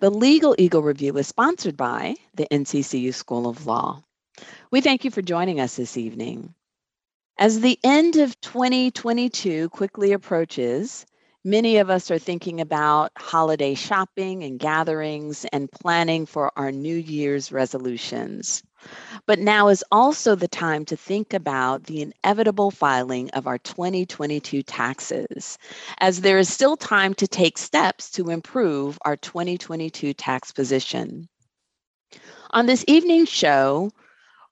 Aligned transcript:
The 0.00 0.10
Legal 0.10 0.54
Eagle 0.56 0.80
Review 0.80 1.14
is 1.18 1.28
sponsored 1.28 1.76
by 1.76 2.14
the 2.34 2.46
NCCU 2.50 3.12
School 3.12 3.46
of 3.46 3.66
Law. 3.66 4.02
We 4.70 4.80
thank 4.80 5.04
you 5.04 5.10
for 5.10 5.20
joining 5.20 5.60
us 5.60 5.76
this 5.76 5.98
evening. 5.98 6.54
As 7.36 7.60
the 7.60 7.78
end 7.84 8.16
of 8.16 8.40
2022 8.40 9.68
quickly 9.68 10.12
approaches, 10.12 11.04
many 11.44 11.76
of 11.76 11.90
us 11.90 12.10
are 12.10 12.18
thinking 12.18 12.62
about 12.62 13.12
holiday 13.18 13.74
shopping 13.74 14.42
and 14.42 14.58
gatherings 14.58 15.44
and 15.52 15.70
planning 15.70 16.24
for 16.24 16.50
our 16.56 16.72
New 16.72 16.96
Year's 16.96 17.52
resolutions. 17.52 18.62
But 19.26 19.38
now 19.38 19.68
is 19.68 19.84
also 19.92 20.34
the 20.34 20.48
time 20.48 20.84
to 20.86 20.96
think 20.96 21.34
about 21.34 21.84
the 21.84 22.02
inevitable 22.02 22.70
filing 22.70 23.30
of 23.30 23.46
our 23.46 23.58
2022 23.58 24.62
taxes, 24.62 25.58
as 25.98 26.20
there 26.20 26.38
is 26.38 26.52
still 26.52 26.76
time 26.76 27.14
to 27.14 27.28
take 27.28 27.58
steps 27.58 28.10
to 28.12 28.30
improve 28.30 28.98
our 29.04 29.16
2022 29.16 30.14
tax 30.14 30.52
position. 30.52 31.28
On 32.52 32.66
this 32.66 32.84
evening's 32.88 33.28
show, 33.28 33.90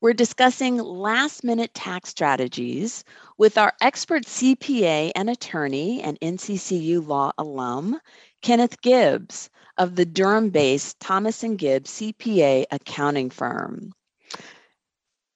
we're 0.01 0.13
discussing 0.13 0.77
last 0.77 1.43
minute 1.43 1.75
tax 1.75 2.11
strategies 2.11 3.03
with 3.37 3.59
our 3.59 3.73
expert 3.81 4.25
CPA 4.25 5.11
and 5.17 5.29
attorney 5.29 6.01
and 6.03 6.21
NCCU 6.21 7.05
law 7.05 7.33
alum, 7.37 7.99
Kenneth 8.41 8.81
Gibbs 8.81 9.51
of 9.77 9.97
the 9.97 10.07
Durham 10.07 10.51
based 10.51 11.01
Thomas 11.01 11.43
and 11.43 11.59
Gibbs 11.59 11.91
CPA 11.91 12.67
accounting 12.71 13.31
firm. 13.31 13.93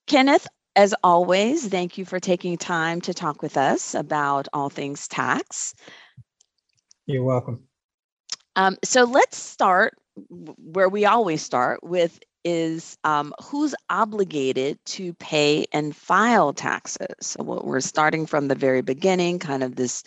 Kenneth, 0.07 0.47
as 0.75 0.95
always, 1.03 1.67
thank 1.69 1.99
you 1.99 2.05
for 2.05 2.19
taking 2.19 2.57
time 2.57 3.01
to 3.03 3.15
talk 3.15 3.43
with 3.43 3.57
us 3.57 3.95
about 3.95 4.49
all 4.53 4.71
things 4.71 5.09
tax. 5.09 5.75
You're 7.07 7.25
welcome. 7.25 7.65
Um, 8.57 8.77
so 8.85 9.05
let's 9.05 9.39
start 9.39 9.97
where 10.29 10.89
we 10.89 11.07
always 11.07 11.43
start 11.43 11.83
with 11.83 12.19
is 12.45 12.99
um, 13.05 13.33
who's 13.43 13.75
obligated 13.89 14.79
to 14.85 15.15
pay 15.15 15.65
and 15.73 15.95
file 15.95 16.53
taxes. 16.53 17.15
So 17.21 17.43
we're 17.43 17.81
starting 17.81 18.27
from 18.27 18.49
the 18.49 18.55
very 18.55 18.83
beginning, 18.83 19.39
kind 19.39 19.63
of 19.63 19.77
this 19.77 20.03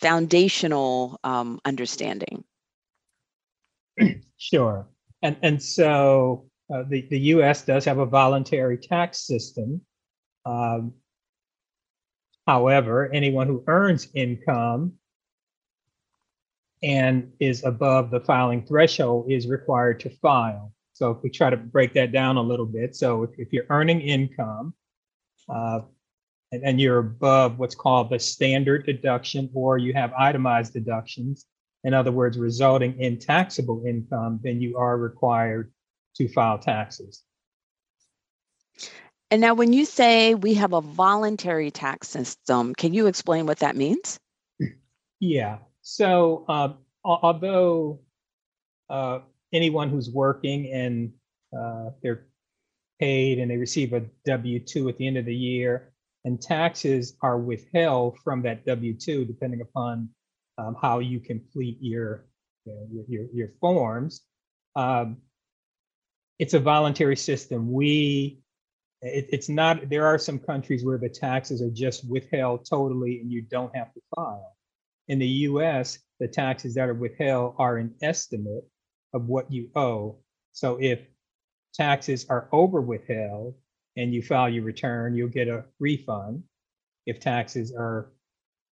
foundational 0.00 1.18
um, 1.24 1.60
understanding. 1.64 2.44
Sure. 4.40 4.86
And, 5.20 5.36
and 5.42 5.60
so 5.60 6.47
uh, 6.72 6.84
the, 6.88 7.06
the 7.10 7.18
US 7.18 7.64
does 7.64 7.84
have 7.84 7.98
a 7.98 8.06
voluntary 8.06 8.76
tax 8.76 9.26
system. 9.26 9.80
Um, 10.44 10.94
however, 12.46 13.10
anyone 13.12 13.46
who 13.46 13.64
earns 13.66 14.08
income 14.14 14.94
and 16.82 17.32
is 17.40 17.64
above 17.64 18.10
the 18.10 18.20
filing 18.20 18.64
threshold 18.64 19.30
is 19.30 19.46
required 19.46 20.00
to 20.00 20.10
file. 20.10 20.72
So 20.92 21.10
if 21.10 21.22
we 21.22 21.30
try 21.30 21.50
to 21.50 21.56
break 21.56 21.94
that 21.94 22.12
down 22.12 22.36
a 22.36 22.42
little 22.42 22.66
bit, 22.66 22.94
so 22.94 23.22
if, 23.24 23.30
if 23.38 23.52
you're 23.52 23.66
earning 23.70 24.00
income 24.00 24.74
uh, 25.48 25.80
and, 26.52 26.62
and 26.64 26.80
you're 26.80 26.98
above 26.98 27.58
what's 27.58 27.74
called 27.74 28.10
the 28.10 28.18
standard 28.18 28.84
deduction, 28.84 29.50
or 29.54 29.78
you 29.78 29.94
have 29.94 30.12
itemized 30.18 30.72
deductions, 30.72 31.46
in 31.84 31.94
other 31.94 32.12
words, 32.12 32.36
resulting 32.36 33.00
in 33.00 33.18
taxable 33.18 33.84
income, 33.86 34.40
then 34.42 34.60
you 34.60 34.76
are 34.76 34.98
required 34.98 35.72
to 36.18 36.28
file 36.28 36.58
taxes. 36.58 37.22
And 39.30 39.40
now, 39.40 39.54
when 39.54 39.72
you 39.72 39.84
say 39.84 40.34
we 40.34 40.54
have 40.54 40.72
a 40.72 40.80
voluntary 40.80 41.70
tax 41.70 42.08
system, 42.08 42.74
can 42.74 42.94
you 42.94 43.06
explain 43.06 43.46
what 43.46 43.58
that 43.58 43.76
means? 43.76 44.18
Yeah. 45.20 45.58
So, 45.82 46.44
uh, 46.48 46.72
although 47.04 48.00
uh, 48.88 49.20
anyone 49.52 49.90
who's 49.90 50.10
working 50.10 50.72
and 50.72 51.12
uh, 51.58 51.90
they're 52.02 52.26
paid 52.98 53.38
and 53.38 53.50
they 53.50 53.56
receive 53.56 53.92
a 53.92 54.04
W 54.24 54.60
2 54.60 54.88
at 54.88 54.96
the 54.96 55.06
end 55.06 55.18
of 55.18 55.26
the 55.26 55.34
year, 55.34 55.92
and 56.24 56.40
taxes 56.40 57.16
are 57.22 57.38
withheld 57.38 58.18
from 58.24 58.42
that 58.42 58.64
W 58.66 58.94
2, 58.94 59.24
depending 59.24 59.60
upon 59.60 60.08
um, 60.56 60.74
how 60.80 60.98
you 60.98 61.20
complete 61.20 61.78
your, 61.80 62.26
your, 62.64 63.04
your, 63.08 63.26
your 63.32 63.48
forms. 63.60 64.22
Um, 64.74 65.18
it's 66.38 66.54
a 66.54 66.60
voluntary 66.60 67.16
system. 67.16 67.72
We, 67.72 68.40
it, 69.02 69.26
it's 69.30 69.48
not, 69.48 69.88
there 69.88 70.06
are 70.06 70.18
some 70.18 70.38
countries 70.38 70.84
where 70.84 70.98
the 70.98 71.08
taxes 71.08 71.62
are 71.62 71.70
just 71.70 72.08
withheld 72.08 72.66
totally 72.68 73.20
and 73.20 73.30
you 73.30 73.42
don't 73.42 73.74
have 73.76 73.92
to 73.94 74.00
file. 74.14 74.56
In 75.08 75.18
the 75.18 75.26
US, 75.26 75.98
the 76.20 76.28
taxes 76.28 76.74
that 76.74 76.88
are 76.88 76.94
withheld 76.94 77.54
are 77.58 77.78
an 77.78 77.94
estimate 78.02 78.64
of 79.14 79.26
what 79.26 79.50
you 79.50 79.70
owe. 79.74 80.18
So 80.52 80.78
if 80.80 81.00
taxes 81.74 82.26
are 82.28 82.48
over 82.52 82.80
withheld 82.80 83.54
and 83.96 84.12
you 84.12 84.22
file 84.22 84.48
your 84.48 84.64
return, 84.64 85.14
you'll 85.14 85.28
get 85.28 85.48
a 85.48 85.64
refund. 85.80 86.42
If 87.06 87.20
taxes 87.20 87.72
are 87.76 88.12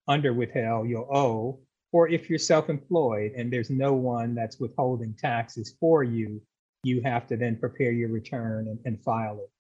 under 0.09 0.33
withheld, 0.33 0.89
you'll 0.89 1.09
owe. 1.13 1.61
Or 1.93 2.09
if 2.09 2.29
you're 2.29 2.39
self 2.39 2.69
employed 2.69 3.33
and 3.37 3.51
there's 3.51 3.71
no 3.71 3.95
one 3.95 4.35
that's 4.35 4.61
withholding 4.61 5.15
taxes 5.15 5.75
for 5.81 6.05
you, 6.05 6.43
you 6.87 7.03
have 7.03 7.27
to 7.27 7.37
then 7.37 7.57
prepare 7.57 7.91
your 7.91 8.09
return 8.09 8.69
and, 8.69 8.79
and 8.85 9.03
file 9.03 9.41
it. 9.43 9.51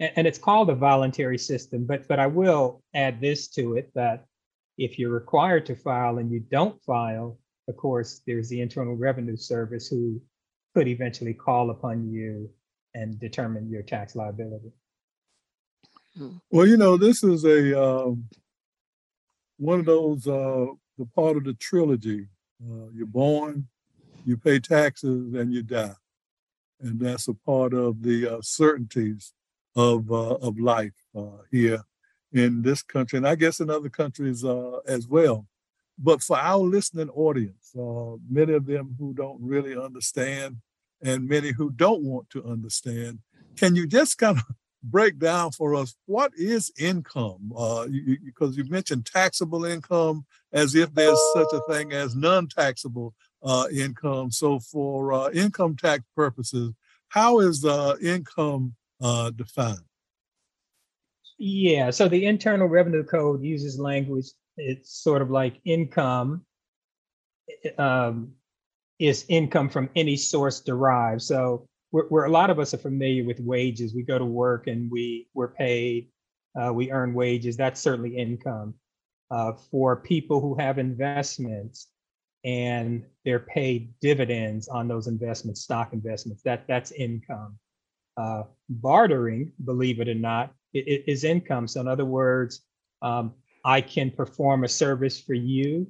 And, 0.00 0.12
and 0.16 0.26
it's 0.26 0.38
called 0.38 0.68
a 0.68 0.74
voluntary 0.74 1.38
system, 1.38 1.86
but 1.86 2.06
but 2.06 2.20
I 2.20 2.26
will 2.26 2.82
add 2.94 3.20
this 3.20 3.48
to 3.56 3.76
it 3.76 3.90
that 3.94 4.26
if 4.76 4.98
you're 4.98 5.10
required 5.10 5.64
to 5.66 5.76
file 5.76 6.18
and 6.18 6.30
you 6.30 6.40
don't 6.40 6.80
file, 6.82 7.38
of 7.68 7.76
course, 7.76 8.20
there's 8.26 8.48
the 8.50 8.60
Internal 8.60 8.96
Revenue 8.96 9.36
Service 9.36 9.88
who 9.88 10.20
could 10.74 10.88
eventually 10.88 11.32
call 11.32 11.70
upon 11.70 12.10
you 12.12 12.50
and 12.94 13.18
determine 13.18 13.70
your 13.70 13.82
tax 13.82 14.14
liability. 14.14 14.72
Hmm. 16.18 16.36
Well, 16.50 16.66
you 16.66 16.76
know, 16.76 16.96
this 16.96 17.24
is 17.24 17.44
a 17.44 17.82
um, 17.82 18.24
one 19.56 19.80
of 19.80 19.86
those 19.86 20.26
uh, 20.26 20.66
the 20.98 21.06
part 21.14 21.38
of 21.38 21.44
the 21.44 21.54
trilogy. 21.54 22.26
Uh, 22.62 22.88
you're 22.94 23.06
born, 23.06 23.66
you 24.26 24.36
pay 24.36 24.58
taxes, 24.60 25.34
and 25.34 25.52
you 25.52 25.62
die 25.62 25.94
and 26.80 27.00
that's 27.00 27.28
a 27.28 27.34
part 27.34 27.74
of 27.74 28.02
the 28.02 28.36
uh, 28.36 28.38
certainties 28.42 29.32
of 29.76 30.10
uh, 30.10 30.34
of 30.36 30.58
life 30.58 30.94
uh, 31.16 31.42
here 31.50 31.82
in 32.32 32.62
this 32.62 32.82
country, 32.82 33.16
and 33.16 33.26
I 33.26 33.34
guess 33.34 33.60
in 33.60 33.70
other 33.70 33.88
countries 33.88 34.44
uh, 34.44 34.78
as 34.86 35.06
well. 35.06 35.46
But 35.98 36.22
for 36.22 36.36
our 36.36 36.58
listening 36.58 37.10
audience, 37.10 37.70
uh, 37.78 38.16
many 38.28 38.54
of 38.54 38.66
them 38.66 38.96
who 38.98 39.14
don't 39.14 39.40
really 39.40 39.76
understand, 39.76 40.56
and 41.02 41.28
many 41.28 41.52
who 41.52 41.70
don't 41.70 42.02
want 42.02 42.30
to 42.30 42.44
understand, 42.44 43.20
can 43.56 43.76
you 43.76 43.86
just 43.86 44.18
kind 44.18 44.38
of 44.38 44.44
break 44.82 45.18
down 45.18 45.50
for 45.52 45.74
us 45.74 45.94
what 46.06 46.32
is 46.36 46.72
income? 46.78 47.52
Uh, 47.56 47.86
you, 47.88 48.18
because 48.24 48.56
you 48.56 48.64
mentioned 48.64 49.06
taxable 49.06 49.64
income 49.64 50.26
as 50.52 50.74
if 50.74 50.92
there's 50.94 51.20
such 51.32 51.52
a 51.52 51.72
thing 51.72 51.92
as 51.92 52.14
non-taxable 52.14 53.14
uh, 53.44 53.66
income. 53.72 54.30
So, 54.30 54.58
for 54.58 55.12
uh, 55.12 55.30
income 55.30 55.76
tax 55.76 56.02
purposes, 56.16 56.72
how 57.08 57.40
is 57.40 57.64
uh, 57.64 57.96
income 58.02 58.74
uh, 59.00 59.30
defined? 59.30 59.80
Yeah, 61.38 61.90
so 61.90 62.08
the 62.08 62.26
Internal 62.26 62.68
Revenue 62.68 63.04
Code 63.04 63.42
uses 63.42 63.78
language. 63.78 64.26
It's 64.56 65.02
sort 65.02 65.20
of 65.20 65.30
like 65.30 65.60
income 65.64 66.44
um, 67.78 68.32
is 68.98 69.24
income 69.28 69.68
from 69.68 69.90
any 69.96 70.16
source 70.16 70.60
derived. 70.60 71.22
So, 71.22 71.66
where, 71.90 72.24
a 72.24 72.30
lot 72.30 72.50
of 72.50 72.58
us 72.58 72.74
are 72.74 72.78
familiar 72.78 73.24
with 73.24 73.38
wages, 73.40 73.94
we 73.94 74.02
go 74.02 74.18
to 74.18 74.24
work 74.24 74.66
and 74.66 74.90
we 74.90 75.28
we're 75.34 75.48
paid, 75.48 76.08
uh, 76.60 76.72
we 76.72 76.90
earn 76.90 77.14
wages. 77.14 77.56
That's 77.56 77.80
certainly 77.80 78.16
income. 78.16 78.74
Uh, 79.30 79.52
for 79.70 79.96
people 79.96 80.40
who 80.40 80.54
have 80.56 80.78
investments, 80.78 81.88
and 82.44 83.04
they're 83.24 83.40
paid 83.40 83.92
dividends 84.00 84.68
on 84.68 84.86
those 84.86 85.06
investments, 85.06 85.62
stock 85.62 85.92
investments. 85.92 86.42
That 86.42 86.66
that's 86.68 86.92
income. 86.92 87.58
Uh, 88.16 88.44
bartering, 88.68 89.50
believe 89.64 90.00
it 90.00 90.08
or 90.08 90.14
not, 90.14 90.52
it, 90.72 90.86
it 90.86 91.04
is 91.10 91.24
income. 91.24 91.66
So 91.66 91.80
in 91.80 91.88
other 91.88 92.04
words, 92.04 92.60
um, 93.02 93.34
I 93.64 93.80
can 93.80 94.10
perform 94.10 94.64
a 94.64 94.68
service 94.68 95.18
for 95.20 95.34
you. 95.34 95.88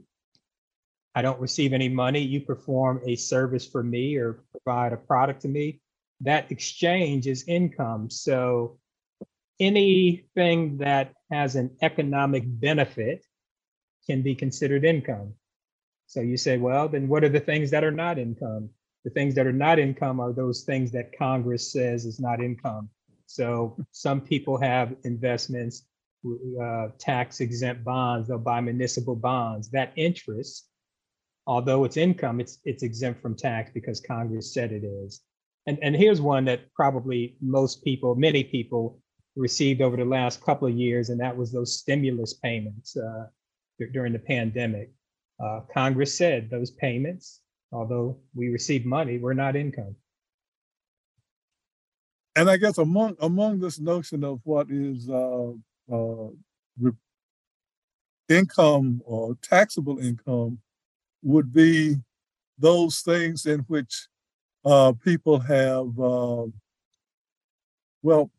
I 1.14 1.22
don't 1.22 1.40
receive 1.40 1.72
any 1.72 1.88
money. 1.88 2.20
You 2.20 2.40
perform 2.40 3.00
a 3.04 3.16
service 3.16 3.66
for 3.66 3.82
me 3.82 4.16
or 4.16 4.44
provide 4.52 4.92
a 4.92 4.96
product 4.96 5.42
to 5.42 5.48
me. 5.48 5.80
That 6.20 6.50
exchange 6.50 7.26
is 7.26 7.44
income. 7.46 8.10
So 8.10 8.78
anything 9.60 10.78
that 10.78 11.12
has 11.30 11.56
an 11.56 11.76
economic 11.82 12.44
benefit 12.46 13.24
can 14.06 14.22
be 14.22 14.34
considered 14.34 14.84
income. 14.84 15.34
So 16.06 16.20
you 16.20 16.36
say, 16.36 16.58
well, 16.58 16.88
then 16.88 17.08
what 17.08 17.24
are 17.24 17.28
the 17.28 17.40
things 17.40 17.70
that 17.70 17.84
are 17.84 17.90
not 17.90 18.18
income? 18.18 18.70
The 19.04 19.10
things 19.10 19.34
that 19.34 19.46
are 19.46 19.52
not 19.52 19.78
income 19.78 20.20
are 20.20 20.32
those 20.32 20.62
things 20.62 20.90
that 20.92 21.16
Congress 21.16 21.72
says 21.72 22.04
is 22.04 22.20
not 22.20 22.42
income. 22.42 22.88
So 23.26 23.76
some 23.92 24.20
people 24.20 24.58
have 24.58 24.94
investments, 25.04 25.86
uh, 26.62 26.88
tax 26.98 27.40
exempt 27.40 27.84
bonds, 27.84 28.28
they'll 28.28 28.38
buy 28.38 28.60
municipal 28.60 29.16
bonds. 29.16 29.70
That 29.70 29.92
interest, 29.96 30.68
although 31.46 31.84
it's 31.84 31.96
income, 31.96 32.40
it's, 32.40 32.58
it's 32.64 32.82
exempt 32.82 33.20
from 33.20 33.34
tax 33.34 33.70
because 33.74 34.00
Congress 34.00 34.54
said 34.54 34.72
it 34.72 34.84
is. 34.84 35.20
And, 35.66 35.78
and 35.82 35.96
here's 35.96 36.20
one 36.20 36.44
that 36.46 36.72
probably 36.74 37.36
most 37.40 37.82
people, 37.82 38.14
many 38.14 38.44
people 38.44 39.00
received 39.36 39.80
over 39.80 39.96
the 39.96 40.04
last 40.04 40.42
couple 40.42 40.68
of 40.68 40.74
years, 40.74 41.08
and 41.10 41.20
that 41.20 41.36
was 41.36 41.50
those 41.50 41.78
stimulus 41.78 42.34
payments 42.34 42.96
uh, 42.96 43.26
during 43.92 44.12
the 44.12 44.18
pandemic. 44.18 44.90
Uh, 45.42 45.60
Congress 45.72 46.16
said 46.16 46.48
those 46.50 46.70
payments, 46.70 47.40
although 47.72 48.19
we 48.34 48.48
received 48.48 48.86
money, 48.86 49.19
were 49.19 49.34
not 49.34 49.56
income. 49.56 49.96
And 52.36 52.50
I 52.50 52.56
guess 52.56 52.78
among 52.78 53.16
among 53.20 53.60
this 53.60 53.78
notion 53.78 54.25
of 54.25 54.40
what 54.44 54.69
is 54.70 55.08
uh, 55.08 55.52
uh, 55.92 56.28
income 58.28 59.02
or 59.04 59.36
taxable 59.42 59.98
income 59.98 60.58
would 61.22 61.52
be 61.52 61.96
those 62.58 63.00
things 63.00 63.46
in 63.46 63.60
which 63.60 64.08
uh, 64.64 64.92
people 65.04 65.38
have 65.38 65.98
uh, 65.98 66.46
well 68.02 68.30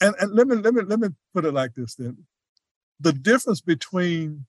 and, 0.00 0.14
and 0.20 0.32
let 0.32 0.46
me 0.46 0.56
let 0.56 0.74
me 0.74 0.82
let 0.82 1.00
me 1.00 1.08
put 1.34 1.44
it 1.44 1.52
like 1.52 1.74
this 1.74 1.94
then 1.94 2.16
the 3.00 3.12
difference 3.12 3.60
between 3.60 4.44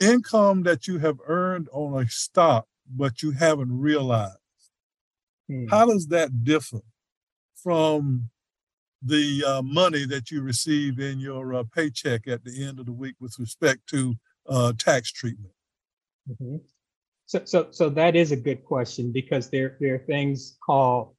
income 0.00 0.62
that 0.62 0.86
you 0.86 0.98
have 0.98 1.18
earned 1.26 1.68
on 1.72 2.02
a 2.02 2.08
stock 2.08 2.66
but 2.94 3.22
you 3.22 3.32
haven't 3.32 3.76
realized 3.78 4.36
hmm. 5.48 5.66
how 5.68 5.86
does 5.86 6.06
that 6.08 6.44
differ 6.44 6.80
from 7.56 8.28
the 9.02 9.44
uh, 9.46 9.62
money 9.62 10.04
that 10.06 10.30
you 10.30 10.42
receive 10.42 10.98
in 10.98 11.18
your 11.18 11.54
uh, 11.54 11.64
paycheck 11.74 12.26
at 12.28 12.44
the 12.44 12.64
end 12.64 12.78
of 12.78 12.86
the 12.86 12.92
week 12.92 13.14
with 13.20 13.38
respect 13.38 13.80
to 13.88 14.14
uh, 14.48 14.72
tax 14.78 15.10
treatment 15.10 15.52
mm-hmm. 16.28 16.56
so, 17.26 17.40
so 17.44 17.68
so 17.70 17.88
that 17.88 18.14
is 18.14 18.32
a 18.32 18.36
good 18.36 18.64
question 18.64 19.12
because 19.12 19.50
there 19.50 19.76
there 19.80 19.94
are 19.94 20.06
things 20.06 20.56
called 20.64 21.16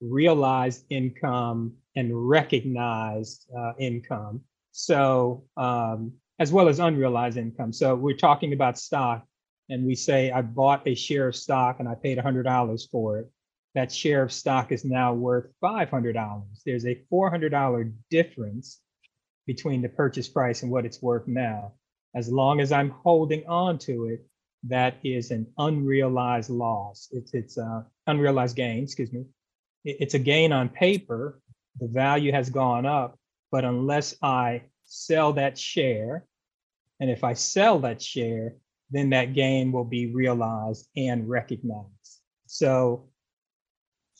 realized 0.00 0.84
income 0.90 1.74
and 1.96 2.28
recognized 2.28 3.46
uh, 3.56 3.72
income. 3.78 4.40
So, 4.72 5.44
um, 5.56 6.12
as 6.38 6.52
well 6.52 6.68
as 6.68 6.78
unrealized 6.78 7.36
income. 7.36 7.72
So, 7.72 7.94
we're 7.94 8.16
talking 8.16 8.52
about 8.52 8.78
stock, 8.78 9.26
and 9.68 9.84
we 9.84 9.94
say, 9.94 10.30
I 10.30 10.42
bought 10.42 10.86
a 10.86 10.94
share 10.94 11.28
of 11.28 11.36
stock 11.36 11.76
and 11.78 11.88
I 11.88 11.94
paid 11.94 12.18
$100 12.18 12.90
for 12.90 13.18
it. 13.18 13.30
That 13.74 13.92
share 13.92 14.22
of 14.22 14.32
stock 14.32 14.72
is 14.72 14.84
now 14.84 15.12
worth 15.12 15.46
$500. 15.62 16.42
There's 16.64 16.86
a 16.86 17.00
$400 17.12 17.92
difference 18.10 18.80
between 19.46 19.82
the 19.82 19.88
purchase 19.88 20.28
price 20.28 20.62
and 20.62 20.70
what 20.70 20.86
it's 20.86 21.02
worth 21.02 21.26
now. 21.26 21.72
As 22.14 22.30
long 22.30 22.60
as 22.60 22.72
I'm 22.72 22.90
holding 22.90 23.46
on 23.46 23.78
to 23.80 24.06
it, 24.06 24.26
that 24.64 24.96
is 25.04 25.30
an 25.30 25.46
unrealized 25.58 26.50
loss. 26.50 27.08
It's 27.12 27.32
it's 27.32 27.58
uh, 27.58 27.82
unrealized 28.06 28.56
gain, 28.56 28.82
excuse 28.82 29.12
me. 29.12 29.24
It's 29.84 30.14
a 30.14 30.18
gain 30.18 30.52
on 30.52 30.68
paper, 30.68 31.40
the 31.78 31.86
value 31.86 32.32
has 32.32 32.50
gone 32.50 32.84
up, 32.84 33.16
but 33.52 33.64
unless 33.64 34.14
I 34.22 34.62
sell 34.84 35.34
that 35.34 35.56
share, 35.56 36.26
and 37.00 37.10
if 37.10 37.24
I 37.24 37.32
sell 37.32 37.78
that 37.80 38.02
share, 38.02 38.54
then 38.90 39.10
that 39.10 39.34
gain 39.34 39.72
will 39.72 39.84
be 39.84 40.12
realized 40.12 40.88
and 40.96 41.28
recognized. 41.28 42.20
So 42.46 43.08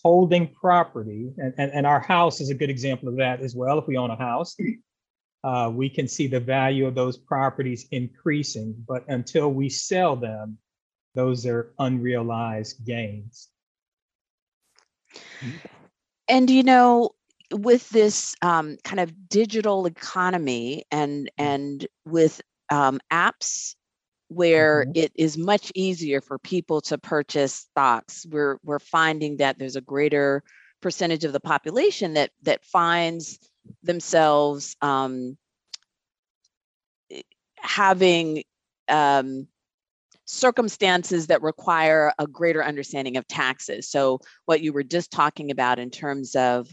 holding 0.02 0.48
property, 0.48 1.32
and, 1.38 1.54
and, 1.58 1.72
and 1.72 1.86
our 1.86 2.00
house 2.00 2.40
is 2.40 2.50
a 2.50 2.54
good 2.54 2.70
example 2.70 3.08
of 3.08 3.16
that 3.16 3.40
as 3.40 3.54
well. 3.54 3.78
If 3.78 3.86
we 3.86 3.96
own 3.96 4.10
a 4.10 4.16
house, 4.16 4.56
uh, 5.44 5.70
we 5.72 5.88
can 5.88 6.06
see 6.06 6.26
the 6.26 6.40
value 6.40 6.86
of 6.86 6.94
those 6.94 7.16
properties 7.16 7.86
increasing, 7.90 8.74
but 8.86 9.04
until 9.08 9.52
we 9.52 9.68
sell 9.68 10.16
them, 10.16 10.58
those 11.14 11.46
are 11.46 11.72
unrealized 11.78 12.84
gains. 12.84 13.48
And 16.28 16.50
you 16.50 16.62
know, 16.62 17.10
with 17.50 17.88
this 17.90 18.36
um, 18.42 18.76
kind 18.84 19.00
of 19.00 19.28
digital 19.28 19.86
economy 19.86 20.84
and 20.90 21.26
mm. 21.26 21.28
and 21.38 21.86
with 22.04 22.40
um, 22.70 23.00
apps 23.12 23.74
where 24.28 24.82
mm-hmm. 24.82 24.92
it 24.94 25.12
is 25.14 25.38
much 25.38 25.72
easier 25.74 26.20
for 26.20 26.38
people 26.38 26.80
to 26.82 26.98
purchase 26.98 27.54
stocks 27.54 28.26
we're 28.30 28.58
we're 28.62 28.78
finding 28.78 29.38
that 29.38 29.58
there's 29.58 29.76
a 29.76 29.80
greater 29.80 30.42
percentage 30.80 31.24
of 31.24 31.32
the 31.32 31.40
population 31.40 32.14
that 32.14 32.30
that 32.42 32.64
finds 32.64 33.38
themselves 33.82 34.76
um, 34.82 35.36
eh, 37.10 37.22
having 37.56 38.42
um, 38.88 39.48
circumstances 40.24 41.26
that 41.26 41.42
require 41.42 42.12
a 42.18 42.26
greater 42.26 42.62
understanding 42.62 43.16
of 43.16 43.26
taxes 43.28 43.88
so 43.88 44.20
what 44.44 44.60
you 44.60 44.72
were 44.72 44.82
just 44.82 45.10
talking 45.10 45.50
about 45.50 45.78
in 45.78 45.90
terms 45.90 46.34
of 46.36 46.68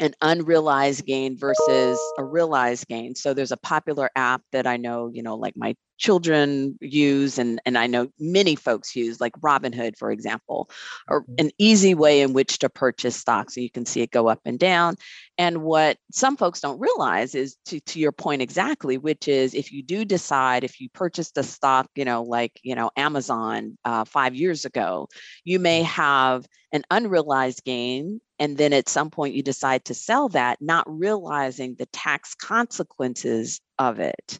an 0.00 0.14
unrealized 0.20 1.06
gain 1.06 1.38
versus 1.38 1.98
a 2.18 2.24
realized 2.24 2.86
gain. 2.88 3.14
So 3.14 3.34
there's 3.34 3.52
a 3.52 3.56
popular 3.56 4.10
app 4.14 4.42
that 4.52 4.66
I 4.66 4.76
know, 4.76 5.10
you 5.12 5.22
know, 5.22 5.36
like 5.36 5.56
my 5.56 5.74
children 5.98 6.76
use 6.82 7.38
and, 7.38 7.58
and 7.64 7.78
I 7.78 7.86
know 7.86 8.08
many 8.18 8.54
folks 8.54 8.94
use, 8.94 9.18
like 9.18 9.32
Robinhood, 9.40 9.96
for 9.96 10.10
example, 10.10 10.68
or 11.08 11.22
mm-hmm. 11.22 11.34
an 11.38 11.50
easy 11.58 11.94
way 11.94 12.20
in 12.20 12.34
which 12.34 12.58
to 12.58 12.68
purchase 12.68 13.16
stocks. 13.16 13.54
So 13.54 13.62
you 13.62 13.70
can 13.70 13.86
see 13.86 14.02
it 14.02 14.10
go 14.10 14.28
up 14.28 14.40
and 14.44 14.58
down. 14.58 14.96
And 15.38 15.62
what 15.62 15.96
some 16.12 16.36
folks 16.36 16.60
don't 16.60 16.78
realize 16.78 17.34
is 17.34 17.56
to, 17.66 17.80
to 17.80 17.98
your 17.98 18.12
point 18.12 18.42
exactly, 18.42 18.98
which 18.98 19.28
is 19.28 19.54
if 19.54 19.72
you 19.72 19.82
do 19.82 20.04
decide, 20.04 20.64
if 20.64 20.80
you 20.80 20.90
purchased 20.90 21.38
a 21.38 21.42
stock, 21.42 21.88
you 21.94 22.04
know, 22.04 22.22
like, 22.22 22.60
you 22.62 22.74
know, 22.74 22.90
Amazon 22.96 23.78
uh, 23.84 24.04
five 24.04 24.34
years 24.34 24.66
ago, 24.66 25.08
you 25.44 25.58
may 25.58 25.80
mm-hmm. 25.80 25.90
have 25.92 26.46
an 26.72 26.84
unrealized 26.90 27.64
gain. 27.64 28.20
And 28.38 28.56
then 28.56 28.72
at 28.72 28.88
some 28.88 29.10
point 29.10 29.34
you 29.34 29.42
decide 29.42 29.84
to 29.86 29.94
sell 29.94 30.28
that, 30.30 30.60
not 30.60 30.84
realizing 30.86 31.74
the 31.74 31.86
tax 31.86 32.34
consequences 32.34 33.60
of 33.78 33.98
it. 34.00 34.38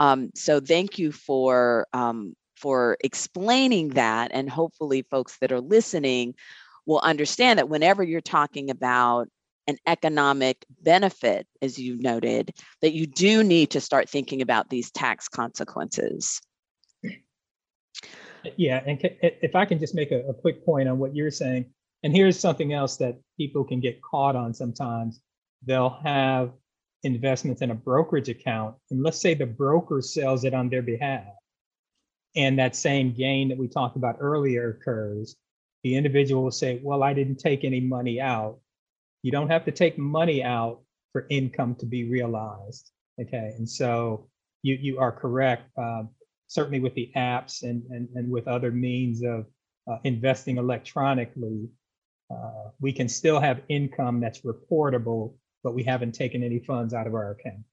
Um, 0.00 0.30
so 0.34 0.60
thank 0.60 0.98
you 0.98 1.12
for 1.12 1.86
um, 1.92 2.34
for 2.56 2.96
explaining 3.04 3.90
that, 3.90 4.30
and 4.32 4.48
hopefully, 4.48 5.02
folks 5.02 5.36
that 5.38 5.52
are 5.52 5.60
listening 5.60 6.34
will 6.86 7.00
understand 7.00 7.58
that 7.58 7.68
whenever 7.68 8.02
you're 8.02 8.20
talking 8.20 8.70
about 8.70 9.28
an 9.66 9.76
economic 9.86 10.64
benefit, 10.80 11.46
as 11.60 11.78
you 11.78 11.98
noted, 11.98 12.52
that 12.80 12.92
you 12.92 13.06
do 13.06 13.42
need 13.42 13.70
to 13.70 13.80
start 13.80 14.08
thinking 14.08 14.40
about 14.40 14.70
these 14.70 14.90
tax 14.90 15.28
consequences. 15.28 16.40
Yeah, 18.56 18.82
and 18.86 19.00
if 19.20 19.56
I 19.56 19.64
can 19.64 19.78
just 19.78 19.94
make 19.94 20.12
a, 20.12 20.20
a 20.28 20.34
quick 20.34 20.64
point 20.64 20.88
on 20.88 20.98
what 20.98 21.16
you're 21.16 21.32
saying, 21.32 21.66
and 22.02 22.14
here's 22.14 22.38
something 22.38 22.72
else 22.72 22.96
that 22.98 23.18
people 23.36 23.64
can 23.64 23.80
get 23.80 24.02
caught 24.02 24.36
on 24.36 24.54
sometimes. 24.54 25.20
They'll 25.64 25.98
have 26.04 26.52
investments 27.02 27.62
in 27.62 27.70
a 27.70 27.74
brokerage 27.74 28.28
account, 28.28 28.76
and 28.90 29.02
let's 29.02 29.20
say 29.20 29.34
the 29.34 29.46
broker 29.46 30.02
sells 30.02 30.44
it 30.44 30.54
on 30.54 30.68
their 30.68 30.82
behalf, 30.82 31.26
and 32.34 32.58
that 32.58 32.76
same 32.76 33.12
gain 33.12 33.48
that 33.48 33.58
we 33.58 33.68
talked 33.68 33.96
about 33.96 34.16
earlier 34.20 34.70
occurs, 34.70 35.36
the 35.82 35.94
individual 35.94 36.42
will 36.44 36.50
say, 36.50 36.80
Well, 36.82 37.02
I 37.02 37.14
didn't 37.14 37.38
take 37.38 37.64
any 37.64 37.80
money 37.80 38.20
out. 38.20 38.58
You 39.22 39.32
don't 39.32 39.50
have 39.50 39.64
to 39.64 39.72
take 39.72 39.98
money 39.98 40.42
out 40.42 40.80
for 41.12 41.26
income 41.30 41.74
to 41.76 41.86
be 41.86 42.10
realized. 42.10 42.90
Okay. 43.20 43.54
And 43.56 43.68
so 43.68 44.28
you, 44.62 44.76
you 44.80 44.98
are 44.98 45.12
correct. 45.12 45.70
Uh, 45.78 46.02
certainly 46.48 46.80
with 46.80 46.94
the 46.94 47.10
apps 47.16 47.62
and, 47.62 47.82
and, 47.90 48.08
and 48.14 48.30
with 48.30 48.46
other 48.48 48.70
means 48.70 49.22
of 49.24 49.46
uh, 49.90 49.98
investing 50.04 50.58
electronically, 50.58 51.68
uh, 52.30 52.70
we 52.80 52.92
can 52.92 53.08
still 53.08 53.40
have 53.40 53.60
income 53.68 54.20
that's 54.20 54.42
reportable 54.42 55.34
but 55.66 55.74
we 55.74 55.82
haven't 55.82 56.12
taken 56.12 56.44
any 56.44 56.60
funds 56.60 56.94
out 56.94 57.08
of 57.08 57.14
our 57.14 57.32
account. 57.32 57.64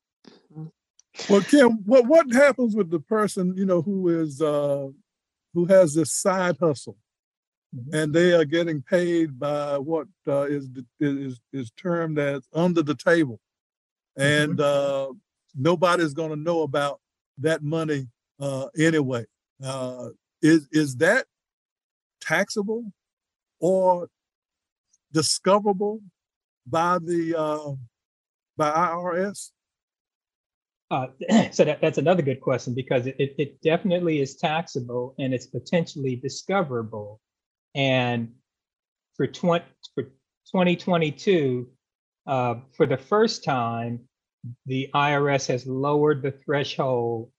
Well, 1.30 1.42
Ken, 1.42 1.80
what 1.86 2.08
what 2.08 2.34
happens 2.34 2.76
with 2.76 2.90
the 2.90 3.00
person 3.00 3.54
you 3.56 3.68
know 3.68 3.84
who 3.84 4.10
is 4.10 4.42
uh, 4.42 4.88
who 5.54 5.66
has 5.66 5.94
this 5.94 6.12
side 6.12 6.58
hustle, 6.60 6.98
mm-hmm. 7.76 7.94
and 7.94 8.12
they 8.12 8.34
are 8.34 8.46
getting 8.46 8.82
paid 8.82 9.40
by 9.40 9.78
what 9.78 10.08
uh, 10.28 10.48
is 10.50 10.70
is 11.00 11.40
is 11.54 11.70
termed 11.78 12.18
as 12.18 12.48
under 12.52 12.82
the 12.82 12.96
table, 12.96 13.40
and 14.18 14.58
mm-hmm. 14.58 15.12
uh, 15.12 15.14
nobody's 15.54 16.16
going 16.16 16.32
to 16.32 16.36
know 16.36 16.64
about 16.64 17.00
that 17.38 17.62
money 17.62 18.08
uh, 18.40 18.70
anyway. 18.76 19.24
Uh, 19.64 20.10
is 20.42 20.68
is 20.72 20.96
that 20.96 21.28
taxable 22.22 22.92
or 23.60 24.10
discoverable 25.14 26.02
by 26.66 27.00
the 27.00 27.36
uh, 27.38 27.72
by 28.58 28.72
IRS? 28.72 29.52
Uh, 30.92 31.08
so 31.52 31.64
that, 31.64 31.82
that's 31.82 31.98
another 31.98 32.22
good 32.22 32.42
question 32.42 32.74
because 32.74 33.08
it, 33.08 33.16
it, 33.18 33.36
it 33.38 33.62
definitely 33.62 34.20
is 34.20 34.36
taxable 34.36 35.16
and 35.20 35.34
it's 35.34 35.48
potentially 35.48 36.16
discoverable. 36.16 37.20
And 37.74 38.34
for 39.16 39.26
20, 39.26 39.66
for 39.96 40.04
2022, 40.04 41.68
uh, 42.28 42.56
for 42.76 42.86
the 42.86 42.98
first 42.98 43.44
time, 43.44 44.02
the 44.66 44.90
IRS 44.94 45.48
has 45.48 45.66
lowered 45.66 46.22
the 46.22 46.32
threshold 46.46 47.32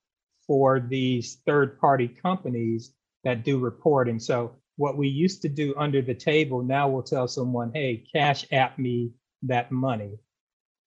for 0.46 0.80
these 0.80 1.40
third-party 1.46 2.08
companies 2.08 2.92
that 3.24 3.44
do 3.44 3.58
reporting. 3.58 4.18
So 4.18 4.56
what 4.76 4.96
we 4.96 5.08
used 5.08 5.42
to 5.42 5.48
do 5.48 5.74
under 5.76 6.02
the 6.02 6.14
table, 6.14 6.62
now 6.62 6.88
we'll 6.88 7.02
tell 7.02 7.28
someone, 7.28 7.72
hey, 7.72 8.04
cash 8.12 8.44
app 8.52 8.78
me 8.78 9.12
that 9.42 9.70
money. 9.70 10.18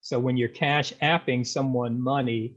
So 0.02 0.20
when 0.20 0.38
you're 0.38 0.50
cash 0.50 0.94
apping 1.02 1.46
someone 1.46 2.02
money, 2.02 2.56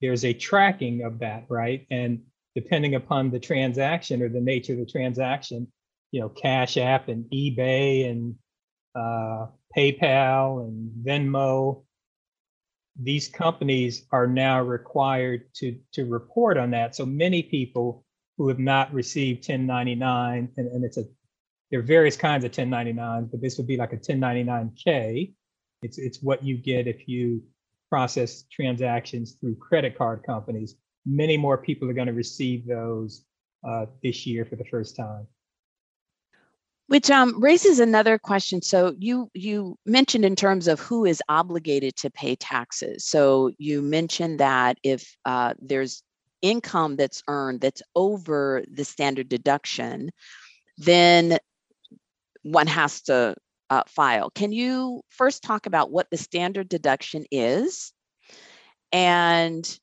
there's 0.00 0.24
a 0.24 0.32
tracking 0.32 1.02
of 1.02 1.18
that, 1.20 1.44
right? 1.48 1.86
And 1.90 2.22
depending 2.54 2.94
upon 2.94 3.30
the 3.30 3.38
transaction 3.38 4.22
or 4.22 4.28
the 4.28 4.40
nature 4.40 4.72
of 4.72 4.78
the 4.78 4.86
transaction, 4.86 5.66
you 6.10 6.20
know, 6.20 6.28
Cash 6.30 6.76
App 6.76 7.08
and 7.08 7.24
eBay 7.30 8.10
and 8.10 8.34
uh, 8.94 9.46
PayPal 9.76 10.66
and 10.66 10.90
Venmo, 11.04 11.84
these 12.98 13.28
companies 13.28 14.06
are 14.10 14.26
now 14.26 14.62
required 14.62 15.52
to 15.56 15.78
to 15.92 16.06
report 16.06 16.56
on 16.56 16.70
that. 16.70 16.94
So 16.94 17.04
many 17.04 17.42
people 17.42 18.05
who 18.36 18.48
have 18.48 18.58
not 18.58 18.92
received 18.92 19.48
1099, 19.48 20.50
and, 20.56 20.66
and 20.68 20.84
it's 20.84 20.96
a 20.96 21.04
there 21.70 21.80
are 21.80 21.82
various 21.82 22.16
kinds 22.16 22.44
of 22.44 22.52
1099s, 22.52 23.30
but 23.30 23.40
this 23.40 23.58
would 23.58 23.66
be 23.66 23.76
like 23.76 23.92
a 23.92 23.96
1099K. 23.96 25.32
It's 25.82 25.98
it's 25.98 26.22
what 26.22 26.44
you 26.44 26.56
get 26.56 26.86
if 26.86 27.08
you 27.08 27.42
process 27.90 28.44
transactions 28.50 29.32
through 29.40 29.56
credit 29.56 29.96
card 29.96 30.22
companies. 30.24 30.76
Many 31.04 31.36
more 31.36 31.58
people 31.58 31.88
are 31.88 31.94
going 31.94 32.06
to 32.06 32.12
receive 32.12 32.66
those 32.66 33.24
uh, 33.66 33.86
this 34.02 34.26
year 34.26 34.44
for 34.44 34.56
the 34.56 34.64
first 34.64 34.96
time. 34.96 35.26
Which 36.88 37.10
um, 37.10 37.40
raises 37.40 37.80
another 37.80 38.16
question. 38.16 38.62
So 38.62 38.94
you 38.98 39.28
you 39.34 39.76
mentioned 39.86 40.24
in 40.24 40.36
terms 40.36 40.68
of 40.68 40.78
who 40.78 41.04
is 41.04 41.20
obligated 41.28 41.96
to 41.96 42.10
pay 42.10 42.36
taxes. 42.36 43.04
So 43.04 43.50
you 43.58 43.82
mentioned 43.82 44.38
that 44.38 44.78
if 44.84 45.16
uh, 45.24 45.54
there's 45.60 46.02
income 46.46 46.96
that's 46.96 47.22
earned 47.28 47.60
that's 47.60 47.82
over 47.94 48.62
the 48.70 48.84
standard 48.84 49.28
deduction, 49.28 50.10
then 50.78 51.38
one 52.42 52.66
has 52.66 53.02
to 53.02 53.34
uh, 53.70 53.82
file. 53.88 54.30
Can 54.30 54.52
you 54.52 55.02
first 55.10 55.42
talk 55.42 55.66
about 55.66 55.90
what 55.90 56.08
the 56.10 56.16
standard 56.16 56.68
deduction 56.68 57.24
is 57.32 57.92
and 58.92 59.78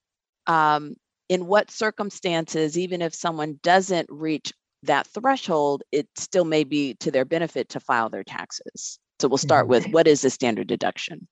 um, 0.47 0.95
in 1.29 1.47
what 1.47 1.69
circumstances, 1.69 2.77
even 2.77 3.01
if 3.01 3.13
someone 3.13 3.59
doesn't 3.61 4.07
reach 4.09 4.53
that 4.83 5.07
threshold, 5.07 5.83
it 5.91 6.07
still 6.15 6.45
may 6.45 6.63
be 6.63 6.93
to 6.95 7.11
their 7.11 7.25
benefit 7.25 7.69
to 7.69 7.79
file 7.79 8.09
their 8.09 8.23
taxes. 8.23 8.99
So 9.19 9.27
we'll 9.27 9.37
start 9.37 9.67
with 9.67 9.87
what 9.87 10.07
is 10.07 10.21
the 10.21 10.29
standard 10.29 10.67
deduction? 10.67 11.27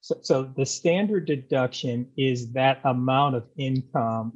So, 0.00 0.18
so 0.22 0.52
the 0.56 0.66
standard 0.66 1.26
deduction 1.26 2.08
is 2.16 2.52
that 2.52 2.80
amount 2.84 3.34
of 3.34 3.44
income 3.56 4.32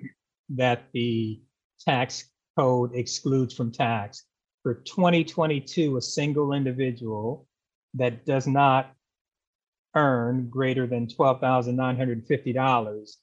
that 0.51 0.85
the 0.93 1.41
tax 1.81 2.31
code 2.59 2.95
excludes 2.95 3.55
from 3.55 3.73
tax. 3.73 4.25
For 4.63 4.75
2022, 4.75 5.97
a 5.97 6.03
single 6.03 6.53
individual 6.53 7.47
that 7.95 8.27
does 8.27 8.47
not 8.47 8.95
earn 9.95 10.49
greater 10.49 10.87
than 10.87 11.07
$12,950 11.07 13.17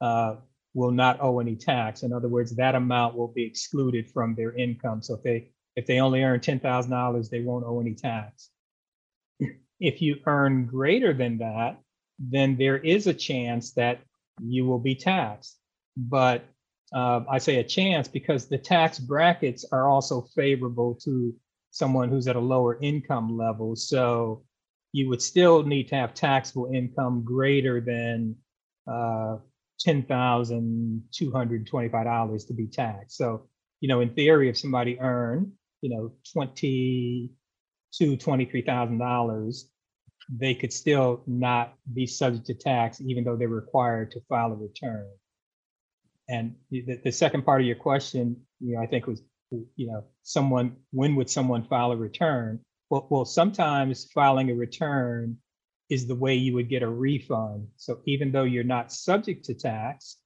uh, 0.00 0.36
will 0.74 0.92
not 0.92 1.18
owe 1.20 1.40
any 1.40 1.56
tax. 1.56 2.02
In 2.02 2.12
other 2.12 2.28
words, 2.28 2.54
that 2.56 2.74
amount 2.74 3.16
will 3.16 3.28
be 3.28 3.44
excluded 3.44 4.10
from 4.10 4.34
their 4.34 4.52
income. 4.52 5.00
So 5.02 5.14
if 5.14 5.22
they 5.22 5.52
if 5.76 5.86
they 5.86 6.00
only 6.00 6.24
earn 6.24 6.40
$10,000, 6.40 7.30
they 7.30 7.40
won't 7.40 7.64
owe 7.64 7.80
any 7.80 7.94
tax. 7.94 8.50
If 9.78 10.02
you 10.02 10.16
earn 10.26 10.66
greater 10.66 11.14
than 11.14 11.38
that, 11.38 11.78
then 12.18 12.56
there 12.56 12.76
is 12.76 13.06
a 13.06 13.14
chance 13.14 13.72
that 13.72 14.00
you 14.42 14.66
will 14.66 14.80
be 14.80 14.94
taxed. 14.94 15.58
But 15.96 16.44
uh, 16.92 17.20
I 17.30 17.38
say 17.38 17.56
a 17.56 17.64
chance 17.64 18.08
because 18.08 18.48
the 18.48 18.58
tax 18.58 18.98
brackets 18.98 19.64
are 19.70 19.88
also 19.88 20.22
favorable 20.34 20.96
to 21.04 21.34
someone 21.70 22.08
who's 22.08 22.26
at 22.26 22.36
a 22.36 22.40
lower 22.40 22.78
income 22.80 23.36
level. 23.36 23.76
So 23.76 24.42
you 24.92 25.08
would 25.08 25.22
still 25.22 25.62
need 25.62 25.88
to 25.88 25.94
have 25.94 26.14
taxable 26.14 26.68
income 26.72 27.22
greater 27.24 27.80
than 27.80 28.34
uh, 28.90 29.36
$10,225 29.86 32.46
to 32.46 32.54
be 32.54 32.66
taxed. 32.66 33.16
So, 33.16 33.46
you 33.80 33.88
know, 33.88 34.00
in 34.00 34.14
theory, 34.14 34.48
if 34.48 34.58
somebody 34.58 34.98
earned, 34.98 35.52
you 35.80 35.90
know, 35.90 36.12
twenty 36.32 37.30
to 37.94 38.16
$23,000, 38.16 39.62
they 40.28 40.54
could 40.54 40.72
still 40.72 41.22
not 41.26 41.74
be 41.92 42.06
subject 42.06 42.46
to 42.46 42.54
tax, 42.54 43.00
even 43.00 43.24
though 43.24 43.34
they're 43.36 43.48
required 43.48 44.12
to 44.12 44.20
file 44.28 44.52
a 44.52 44.56
return. 44.56 45.08
And 46.30 46.54
the, 46.70 47.00
the 47.04 47.12
second 47.12 47.44
part 47.44 47.60
of 47.60 47.66
your 47.66 47.76
question, 47.76 48.36
you 48.60 48.76
know, 48.76 48.82
I 48.82 48.86
think 48.86 49.06
was, 49.06 49.22
you 49.50 49.88
know, 49.88 50.04
someone, 50.22 50.76
when 50.92 51.16
would 51.16 51.28
someone 51.28 51.64
file 51.64 51.90
a 51.90 51.96
return? 51.96 52.60
Well, 52.88 53.08
well, 53.10 53.24
sometimes 53.24 54.08
filing 54.14 54.50
a 54.50 54.54
return 54.54 55.38
is 55.90 56.06
the 56.06 56.14
way 56.14 56.36
you 56.36 56.54
would 56.54 56.68
get 56.68 56.84
a 56.84 56.88
refund. 56.88 57.66
So 57.76 58.00
even 58.06 58.30
though 58.30 58.44
you're 58.44 58.62
not 58.62 58.92
subject 58.92 59.44
to 59.46 59.54
tax, 59.54 60.18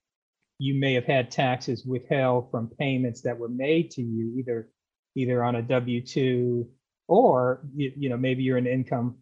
you 0.59 0.75
may 0.75 0.93
have 0.93 1.07
had 1.07 1.31
taxes 1.31 1.85
withheld 1.85 2.51
from 2.51 2.71
payments 2.79 3.23
that 3.23 3.39
were 3.39 3.49
made 3.49 3.91
to 3.93 4.03
you 4.03 4.39
either 4.39 4.69
either 5.17 5.45
on 5.45 5.57
a 5.57 5.63
W-2 5.63 6.67
or 7.09 7.65
you, 7.75 7.93
you 7.97 8.09
know 8.09 8.17
maybe 8.17 8.43
you're 8.43 8.57
an 8.57 8.67
income 8.67 9.17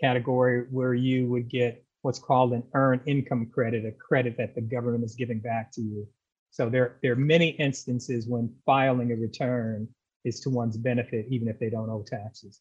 category 0.00 0.66
where 0.70 0.94
you 0.94 1.28
would 1.28 1.48
get 1.48 1.84
what's 2.02 2.18
called 2.18 2.52
an 2.52 2.62
earned 2.74 3.02
income 3.06 3.46
credit, 3.52 3.84
a 3.84 3.92
credit 3.92 4.36
that 4.38 4.54
the 4.54 4.60
government 4.60 5.04
is 5.04 5.14
giving 5.14 5.40
back 5.40 5.70
to 5.72 5.80
you. 5.80 6.06
So 6.50 6.68
there, 6.68 6.98
there 7.02 7.12
are 7.12 7.16
many 7.16 7.50
instances 7.50 8.26
when 8.26 8.52
filing 8.66 9.12
a 9.12 9.16
return 9.16 9.88
is 10.24 10.40
to 10.40 10.50
one's 10.50 10.76
benefit, 10.76 11.26
even 11.28 11.48
if 11.48 11.58
they 11.58 11.70
don't 11.70 11.90
owe 11.90 12.04
taxes. 12.06 12.60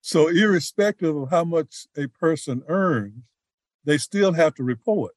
So 0.00 0.28
irrespective 0.28 1.16
of 1.16 1.30
how 1.30 1.44
much 1.44 1.86
a 1.96 2.08
person 2.08 2.62
earns, 2.68 3.22
they 3.84 3.98
still 3.98 4.32
have 4.32 4.54
to 4.56 4.64
report 4.64 5.12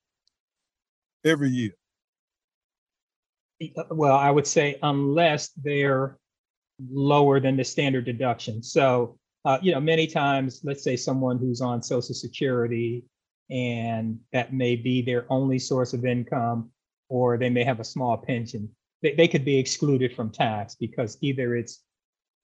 every 1.24 1.50
year. 1.50 1.74
Uh, 3.78 3.84
well, 3.92 4.16
I 4.16 4.30
would 4.30 4.48
say 4.48 4.78
unless 4.84 5.50
they're 5.50 6.18
lower 6.90 7.40
than 7.40 7.58
the 7.58 7.64
standard 7.64 8.06
deduction. 8.06 8.62
So, 8.62 9.18
uh, 9.46 9.60
you 9.62 9.72
know, 9.72 9.80
many 9.80 10.08
times, 10.08 10.62
let's 10.64 10.84
say 10.84 10.96
someone 10.96 11.38
who's 11.38 11.62
on 11.62 11.82
Social 11.82 12.16
Security 12.16 13.06
and 13.52 14.20
that 14.34 14.54
may 14.54 14.76
be 14.76 15.04
their 15.04 15.26
only 15.30 15.60
source 15.60 15.94
of 15.94 16.04
income, 16.04 16.72
or 17.10 17.38
they 17.38 17.50
may 17.50 17.64
have 17.64 17.80
a 17.80 17.84
small 17.84 18.18
pension, 18.18 18.68
they, 19.04 19.14
they 19.14 19.28
could 19.28 19.46
be 19.46 19.60
excluded 19.60 20.16
from 20.16 20.32
tax 20.32 20.76
because 20.76 21.18
either 21.22 21.56
it's 21.56 21.84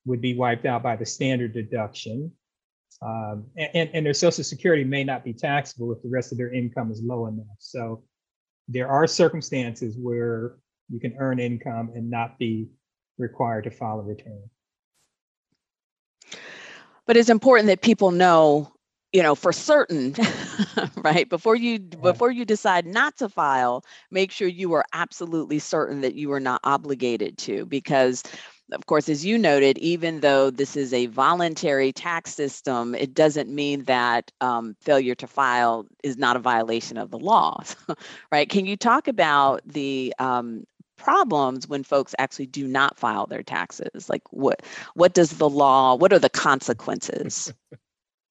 would 0.06 0.22
be 0.22 0.36
wiped 0.36 0.66
out 0.66 0.84
by 0.84 0.96
the 0.96 1.06
standard 1.06 1.54
deduction. 1.54 2.32
Um, 3.04 3.46
and, 3.58 3.90
and 3.94 4.06
their 4.06 4.14
social 4.14 4.44
security 4.44 4.84
may 4.84 5.04
not 5.04 5.24
be 5.24 5.34
taxable 5.34 5.92
if 5.92 6.02
the 6.04 6.10
rest 6.10 6.32
of 6.32 6.38
their 6.38 6.54
income 6.54 6.92
is 6.92 7.02
low 7.04 7.28
enough. 7.28 7.46
So 7.60 8.04
there 8.68 8.88
are 8.88 9.08
circumstances 9.08 9.98
where 9.98 10.56
you 10.90 11.00
can 11.00 11.16
earn 11.18 11.40
income 11.40 11.92
and 11.96 12.10
not 12.10 12.38
be 12.38 12.68
required 13.18 13.64
to 13.64 13.72
file 13.72 14.00
a 14.00 14.04
return. 14.04 14.44
But 17.08 17.18
it's 17.18 17.30
important 17.30 17.68
that 17.68 17.82
people 17.82 18.12
know, 18.12 18.72
you 19.12 19.22
know, 19.24 19.36
for 19.36 19.52
certain, 19.52 20.16
right? 20.98 21.28
Before 21.28 21.56
you 21.56 21.80
before 21.80 22.32
you 22.32 22.46
decide 22.46 22.86
not 22.86 23.18
to 23.18 23.30
file, 23.30 23.84
make 24.12 24.32
sure 24.32 24.48
you 24.48 24.74
are 24.74 24.86
absolutely 24.94 25.60
certain 25.60 26.02
that 26.02 26.16
you 26.16 26.32
are 26.32 26.40
not 26.40 26.62
obligated 26.64 27.38
to 27.40 27.66
because 27.66 28.24
of 28.72 28.86
course, 28.86 29.10
as 29.10 29.26
you 29.26 29.38
noted, 29.38 29.78
even 29.80 30.22
though 30.22 30.50
this 30.50 30.78
is 30.78 30.94
a 30.94 31.08
voluntary 31.08 31.92
tax 31.92 32.34
system, 32.34 32.96
it 32.96 33.14
doesn't 33.14 33.50
mean 33.50 33.84
that 33.84 34.32
um, 34.40 34.76
failure 34.80 35.16
to 35.16 35.28
file 35.28 35.86
is 36.04 36.18
not 36.18 36.38
a 36.38 36.40
violation 36.40 36.98
of 36.98 37.12
the 37.12 37.20
law, 37.20 37.62
right? 38.32 38.50
Can 38.50 38.66
you 38.66 38.78
talk 38.78 39.08
about 39.08 39.62
the 39.66 40.14
um, 40.20 40.64
problems 41.02 41.68
when 41.68 41.84
folks 41.84 42.16
actually 42.20 42.46
do 42.46 42.68
not 42.68 42.98
file 42.98 43.26
their 43.26 43.44
taxes? 43.44 44.10
Like, 44.10 44.22
what 44.32 44.62
what 44.94 45.14
does 45.14 45.32
the 45.32 45.50
law? 45.50 45.96
What 45.96 46.14
are 46.14 46.20
the 46.20 46.30
consequences? 46.30 47.54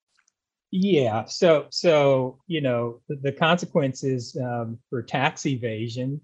yeah, 0.70 1.24
so 1.24 1.66
so 1.70 2.38
you 2.46 2.60
know 2.60 3.00
the, 3.08 3.16
the 3.16 3.32
consequences 3.32 4.36
um, 4.42 4.78
for 4.88 5.02
tax 5.02 5.46
evasion, 5.46 6.20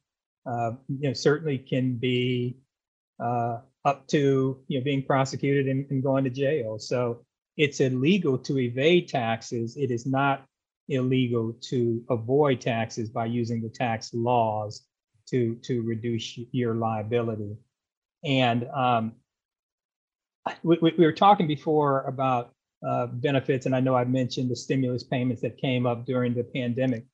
uh, 0.47 0.73
you 0.89 1.09
know, 1.09 1.13
certainly 1.13 1.59
can 1.59 1.97
be 1.97 2.57
uh, 3.23 3.59
up 3.85 4.07
to 4.09 4.63
you 4.69 4.79
know 4.79 4.85
being 4.85 5.03
prosecuted 5.03 5.67
and, 5.67 5.91
and 5.91 6.03
going 6.03 6.25
to 6.25 6.31
jail. 6.31 6.79
So 6.79 7.25
it's 7.57 7.81
illegal 7.81 8.39
to 8.39 8.59
evade 8.59 9.09
taxes. 9.09 9.77
It 9.77 9.91
is 9.91 10.07
not 10.07 10.45
illegal 10.89 11.53
to 11.61 12.05
avoid 12.11 12.61
taxes 12.61 13.11
by 13.11 13.27
using 13.27 13.61
the 13.63 13.69
tax 13.69 14.15
laws 14.15 14.83
to 15.31 15.57
to 15.63 15.83
reduce 15.83 16.39
your 16.53 16.75
liability. 16.75 17.57
And 18.25 18.69
um, 18.75 19.13
we, 20.63 20.79
we, 20.81 20.93
were 20.99 21.13
talking 21.13 21.47
before 21.47 22.03
about 22.03 22.53
uh, 22.87 23.07
benefits, 23.07 23.67
and 23.67 23.75
I 23.75 23.81
know 23.81 23.95
I 23.95 24.05
mentioned 24.05 24.51
the 24.51 24.57
stimulus 24.57 25.03
payments 25.03 25.43
that 25.43 25.59
came 25.59 25.87
up 25.87 26.07
during 26.07 26.35
the 26.35 26.45
pandemic. 26.45 27.05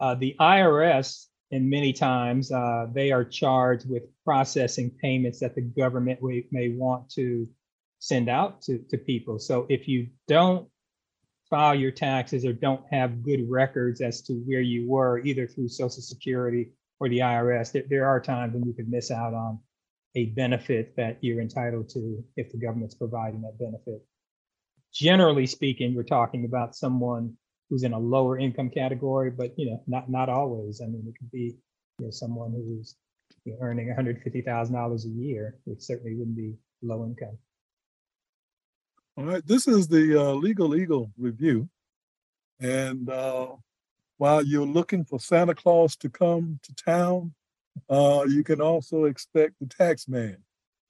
Uh, 0.00 0.14
the 0.14 0.34
IRS, 0.40 1.26
and 1.50 1.70
many 1.70 1.92
times, 1.92 2.50
uh, 2.50 2.86
they 2.92 3.12
are 3.12 3.24
charged 3.24 3.88
with 3.88 4.02
processing 4.24 4.90
payments 5.00 5.40
that 5.40 5.54
the 5.54 5.60
government 5.60 6.20
may, 6.22 6.46
may 6.50 6.70
want 6.70 7.08
to 7.10 7.48
send 8.00 8.28
out 8.28 8.60
to, 8.62 8.78
to 8.90 8.98
people. 8.98 9.38
So 9.38 9.66
if 9.68 9.88
you 9.88 10.08
don't 10.28 10.68
file 11.48 11.74
your 11.74 11.92
taxes 11.92 12.44
or 12.44 12.52
don't 12.52 12.84
have 12.90 13.22
good 13.22 13.48
records 13.48 14.00
as 14.00 14.22
to 14.22 14.32
where 14.32 14.60
you 14.60 14.88
were, 14.88 15.20
either 15.20 15.46
through 15.46 15.68
Social 15.68 16.02
Security 16.02 16.70
or 17.00 17.08
the 17.08 17.18
IRS, 17.18 17.72
there, 17.72 17.84
there 17.88 18.06
are 18.06 18.20
times 18.20 18.54
when 18.54 18.64
you 18.64 18.72
could 18.72 18.88
miss 18.88 19.10
out 19.10 19.34
on 19.34 19.58
a 20.16 20.26
benefit 20.26 20.94
that 20.96 21.18
you're 21.20 21.40
entitled 21.40 21.88
to 21.90 22.22
if 22.36 22.52
the 22.52 22.58
government's 22.58 22.94
providing 22.94 23.42
that 23.42 23.58
benefit. 23.58 24.02
Generally 24.92 25.46
speaking, 25.46 25.94
we're 25.94 26.04
talking 26.04 26.44
about 26.44 26.76
someone 26.76 27.36
who's 27.68 27.82
in 27.82 27.92
a 27.92 27.98
lower 27.98 28.38
income 28.38 28.70
category, 28.70 29.30
but 29.30 29.58
you 29.58 29.70
know, 29.70 29.82
not 29.86 30.08
not 30.08 30.28
always. 30.28 30.80
I 30.80 30.86
mean, 30.86 31.04
it 31.08 31.18
could 31.18 31.30
be 31.32 31.56
you 31.98 32.06
know 32.06 32.10
someone 32.10 32.52
who's 32.52 32.94
you 33.44 33.52
know, 33.52 33.58
earning 33.60 33.88
$150,000 33.88 35.04
a 35.04 35.08
year, 35.08 35.56
which 35.64 35.80
certainly 35.80 36.14
wouldn't 36.14 36.36
be 36.36 36.54
low 36.82 37.04
income. 37.04 37.36
All 39.16 39.24
right, 39.24 39.46
this 39.46 39.68
is 39.68 39.86
the 39.88 40.20
uh, 40.20 40.32
Legal 40.32 40.74
Eagle 40.74 41.10
review. 41.18 41.68
And 42.60 43.08
uh, 43.08 43.48
while 44.18 44.42
you're 44.44 44.66
looking 44.66 45.04
for 45.04 45.18
Santa 45.18 45.54
Claus 45.54 45.96
to 45.96 46.08
come 46.08 46.60
to 46.62 46.74
town, 46.74 47.34
uh, 47.88 48.24
you 48.28 48.44
can 48.44 48.60
also 48.60 49.04
expect 49.04 49.54
the 49.60 49.66
tax 49.66 50.08
man 50.08 50.38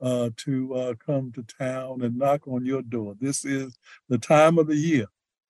uh, 0.01 0.31
to 0.37 0.75
uh, 0.75 0.95
come 1.05 1.33
to 1.33 1.43
town 1.43 2.03
and 2.03 2.19
knock 2.19 2.47
on 2.47 2.65
your 2.65 2.83
door. 2.83 3.15
This 3.21 3.45
is 3.45 3.79
the 4.09 4.19
time 4.19 4.59
of 4.59 4.67
the 4.67 4.77
year 4.77 5.07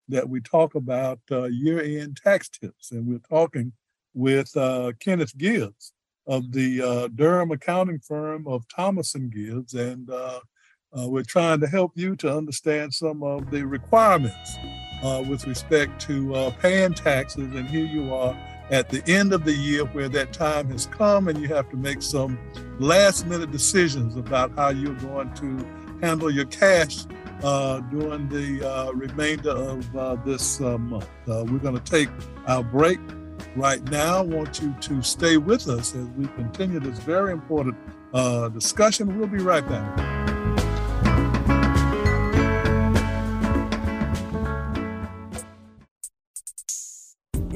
that 0.09 0.29
we 0.29 0.41
talk 0.41 0.75
about 0.75 1.19
uh, 1.31 1.45
year-end 1.45 2.21
tax 2.23 2.49
tips, 2.49 2.93
and 2.93 3.07
we're 3.07 3.19
talking 3.19 3.73
with 4.13 4.57
uh, 4.57 4.93
Kenneth 5.01 5.37
Gibbs 5.37 5.93
of 6.27 6.53
the 6.53 6.81
uh, 6.81 7.09
Durham 7.09 7.51
accounting 7.51 7.99
firm 7.99 8.47
of 8.47 8.65
Thomas 8.69 9.15
and 9.15 9.33
Gibbs, 9.33 9.75
and 9.75 10.09
we're 10.93 11.25
trying 11.25 11.59
to 11.61 11.67
help 11.67 11.93
you 11.97 12.15
to 12.17 12.35
understand 12.35 12.95
some 12.95 13.25
of 13.25 13.51
the 13.51 13.67
requirements 13.67 14.57
with 15.03 15.47
respect 15.47 16.01
to 16.03 16.53
paying 16.61 16.95
taxes. 16.95 17.55
And 17.55 17.69
here 17.69 17.87
you 17.87 18.15
are 18.15 18.37
at 18.71 18.89
the 18.89 19.03
end 19.07 19.33
of 19.33 19.45
the 19.45 19.53
year 19.53 19.85
where 19.85 20.09
that 20.09 20.33
time 20.33 20.71
has 20.71 20.87
come 20.87 21.29
and 21.29 21.39
you 21.39 21.49
have 21.49 21.69
to 21.71 21.77
make 21.77 22.03
some 22.03 22.39
last 22.79 23.27
minute 23.27 23.51
decisions 23.51 24.17
about 24.17 24.53
how 24.57 24.71
you're 24.71 24.95
going 24.95 25.33
to 25.35 25.67
handle 26.01 26.31
your 26.31 26.47
cash 26.47 27.05
uh, 27.43 27.81
during 27.81 28.29
the 28.29 28.67
uh, 28.67 28.93
remainder 28.93 29.51
of 29.51 29.97
uh, 29.97 30.17
this 30.25 30.61
uh, 30.61 30.79
month. 30.79 31.09
Uh, 31.29 31.45
we're 31.47 31.59
going 31.59 31.79
to 31.79 31.91
take 31.91 32.09
our 32.47 32.63
break 32.63 32.99
right 33.57 33.83
now. 33.91 34.19
I 34.19 34.23
want 34.23 34.61
you 34.63 34.75
to 34.81 35.03
stay 35.03 35.37
with 35.37 35.69
us 35.69 35.95
as 35.95 36.07
we 36.09 36.27
continue 36.29 36.81
this 36.81 36.99
very 37.01 37.33
important 37.33 37.77
uh, 38.15 38.49
discussion. 38.49 39.19
We'll 39.19 39.29
be 39.29 39.39
right 39.39 39.67
back. 39.69 40.14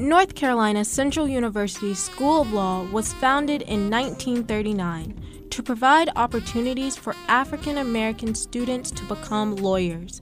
North 0.09 0.33
Carolina 0.33 0.83
Central 0.83 1.27
University 1.27 1.93
School 1.93 2.41
of 2.41 2.51
Law 2.51 2.83
was 2.85 3.13
founded 3.13 3.61
in 3.61 3.91
1939 3.91 5.47
to 5.51 5.61
provide 5.61 6.09
opportunities 6.15 6.97
for 6.97 7.15
African 7.27 7.77
American 7.77 8.33
students 8.33 8.89
to 8.89 9.03
become 9.03 9.55
lawyers. 9.57 10.19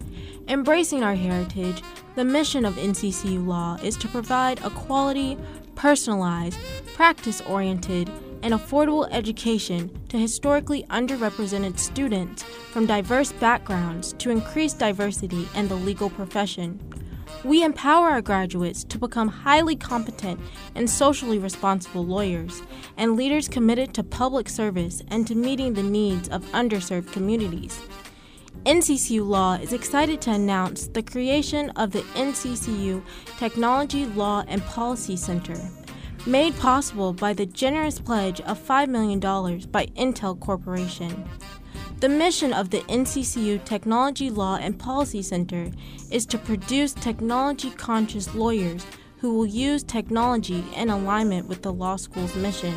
Embracing 0.50 1.04
our 1.04 1.16
heritage, 1.16 1.82
the 2.16 2.26
mission 2.26 2.66
of 2.66 2.76
NCCU 2.76 3.48
Law 3.48 3.78
is 3.82 3.96
to 3.96 4.10
provide 4.10 4.60
a 4.66 4.70
quality, 4.72 5.38
personalized, 5.76 6.60
practice 6.94 7.40
oriented, 7.40 8.12
and 8.44 8.54
affordable 8.54 9.08
education 9.12 9.90
to 10.10 10.18
historically 10.18 10.84
underrepresented 10.90 11.80
students 11.80 12.44
from 12.44 12.88
diverse 12.88 13.32
backgrounds 13.32 14.12
to 14.20 14.32
increase 14.32 14.74
diversity 14.74 15.48
in 15.56 15.70
the 15.70 15.76
legal 15.76 16.10
profession. 16.10 16.78
We 17.44 17.64
empower 17.64 18.10
our 18.10 18.22
graduates 18.22 18.84
to 18.86 18.98
become 18.98 19.28
highly 19.28 19.76
competent 19.76 20.40
and 20.76 20.90
socially 20.90 21.40
responsible 21.40 22.06
lawyers 22.06 22.62
and 22.98 23.16
leaders 23.16 23.48
committed 23.48 23.94
to 23.94 24.04
public 24.04 24.50
service 24.50 25.02
and 25.10 25.28
to 25.28 25.36
meeting 25.36 25.74
the 25.74 25.84
needs 25.84 26.30
of 26.30 26.44
underserved 26.52 27.12
communities. 27.12 27.80
NCCU 28.66 29.26
Law 29.26 29.54
is 29.54 29.72
excited 29.72 30.20
to 30.22 30.32
announce 30.32 30.88
the 30.88 31.04
creation 31.04 31.70
of 31.72 31.92
the 31.92 32.02
NCCU 32.16 33.02
Technology 33.38 34.06
Law 34.06 34.44
and 34.48 34.62
Policy 34.64 35.16
Center, 35.16 35.58
made 36.26 36.58
possible 36.58 37.14
by 37.14 37.34
the 37.34 37.46
generous 37.46 38.00
pledge 38.00 38.42
of 38.42 38.60
$5 38.60 38.90
million 38.90 39.20
by 39.20 39.86
Intel 39.96 40.38
Corporation. 40.40 41.24
The 42.00 42.10
mission 42.10 42.54
of 42.54 42.70
the 42.70 42.82
NCCU 42.82 43.66
Technology 43.66 44.30
Law 44.30 44.58
and 44.58 44.78
Policy 44.78 45.24
Center 45.24 45.72
is 46.12 46.28
to 46.28 46.38
produce 46.38 46.94
technology 46.94 47.72
conscious 47.72 48.36
lawyers 48.36 48.86
who 49.18 49.34
will 49.34 49.48
use 49.48 49.82
technology 49.82 50.64
in 50.76 50.92
alignment 50.92 51.48
with 51.48 51.64
the 51.64 51.74
law 51.74 51.96
school's 51.96 52.36
mission 52.36 52.76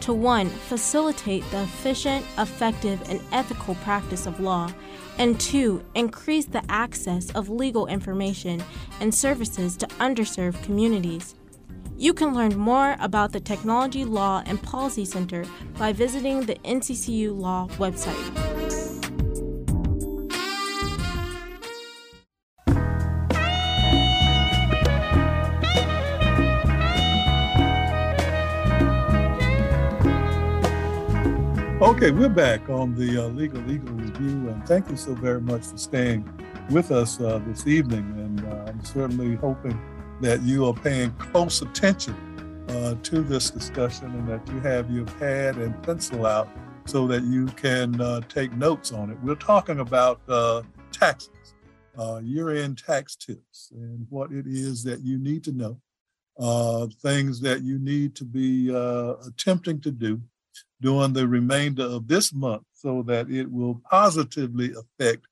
to 0.00 0.12
1. 0.12 0.50
facilitate 0.50 1.42
the 1.50 1.62
efficient, 1.62 2.26
effective, 2.36 3.00
and 3.08 3.22
ethical 3.32 3.76
practice 3.76 4.26
of 4.26 4.40
law, 4.40 4.70
and 5.16 5.40
2. 5.40 5.82
increase 5.94 6.44
the 6.44 6.62
access 6.68 7.30
of 7.30 7.48
legal 7.48 7.86
information 7.86 8.62
and 9.00 9.14
services 9.14 9.74
to 9.78 9.86
underserved 9.86 10.62
communities. 10.64 11.34
You 11.96 12.14
can 12.14 12.34
learn 12.34 12.58
more 12.58 12.96
about 13.00 13.32
the 13.32 13.40
Technology 13.40 14.06
Law 14.06 14.42
and 14.46 14.62
Policy 14.62 15.04
Center 15.04 15.44
by 15.78 15.92
visiting 15.92 16.42
the 16.42 16.56
NCCU 16.56 17.38
Law 17.38 17.68
website. 17.72 18.49
Okay, 32.02 32.12
we're 32.12 32.30
back 32.30 32.70
on 32.70 32.94
the 32.94 33.26
uh, 33.26 33.28
Legal 33.28 33.70
Eagle 33.70 33.92
Review, 33.92 34.48
and 34.48 34.66
thank 34.66 34.88
you 34.88 34.96
so 34.96 35.12
very 35.14 35.42
much 35.42 35.66
for 35.66 35.76
staying 35.76 36.26
with 36.70 36.90
us 36.92 37.20
uh, 37.20 37.42
this 37.46 37.66
evening. 37.66 38.14
And 38.16 38.42
uh, 38.46 38.64
I'm 38.68 38.82
certainly 38.82 39.34
hoping 39.36 39.78
that 40.22 40.40
you 40.40 40.64
are 40.64 40.72
paying 40.72 41.10
close 41.16 41.60
attention 41.60 42.64
uh, 42.70 42.94
to 43.02 43.20
this 43.20 43.50
discussion 43.50 44.06
and 44.12 44.26
that 44.28 44.48
you 44.48 44.60
have 44.60 44.90
your 44.90 45.04
pad 45.04 45.56
and 45.56 45.82
pencil 45.82 46.24
out 46.24 46.48
so 46.86 47.06
that 47.06 47.22
you 47.24 47.48
can 47.48 48.00
uh, 48.00 48.22
take 48.30 48.50
notes 48.54 48.92
on 48.92 49.10
it. 49.10 49.18
We're 49.22 49.34
talking 49.34 49.80
about 49.80 50.22
uh, 50.26 50.62
taxes, 50.92 51.52
year 52.22 52.48
end 52.48 52.78
tax 52.78 53.14
tips, 53.14 53.72
and 53.74 54.06
what 54.08 54.32
it 54.32 54.46
is 54.46 54.82
that 54.84 55.00
you 55.00 55.18
need 55.18 55.44
to 55.44 55.52
know, 55.52 56.88
things 57.02 57.42
that 57.42 57.60
you 57.60 57.78
need 57.78 58.14
to 58.14 58.24
be 58.24 58.70
attempting 58.70 59.82
to 59.82 59.90
do 59.90 60.22
during 60.80 61.12
the 61.12 61.26
remainder 61.26 61.84
of 61.84 62.08
this 62.08 62.32
month 62.32 62.62
so 62.72 63.02
that 63.02 63.30
it 63.30 63.50
will 63.50 63.80
positively 63.90 64.72
affect 64.72 65.26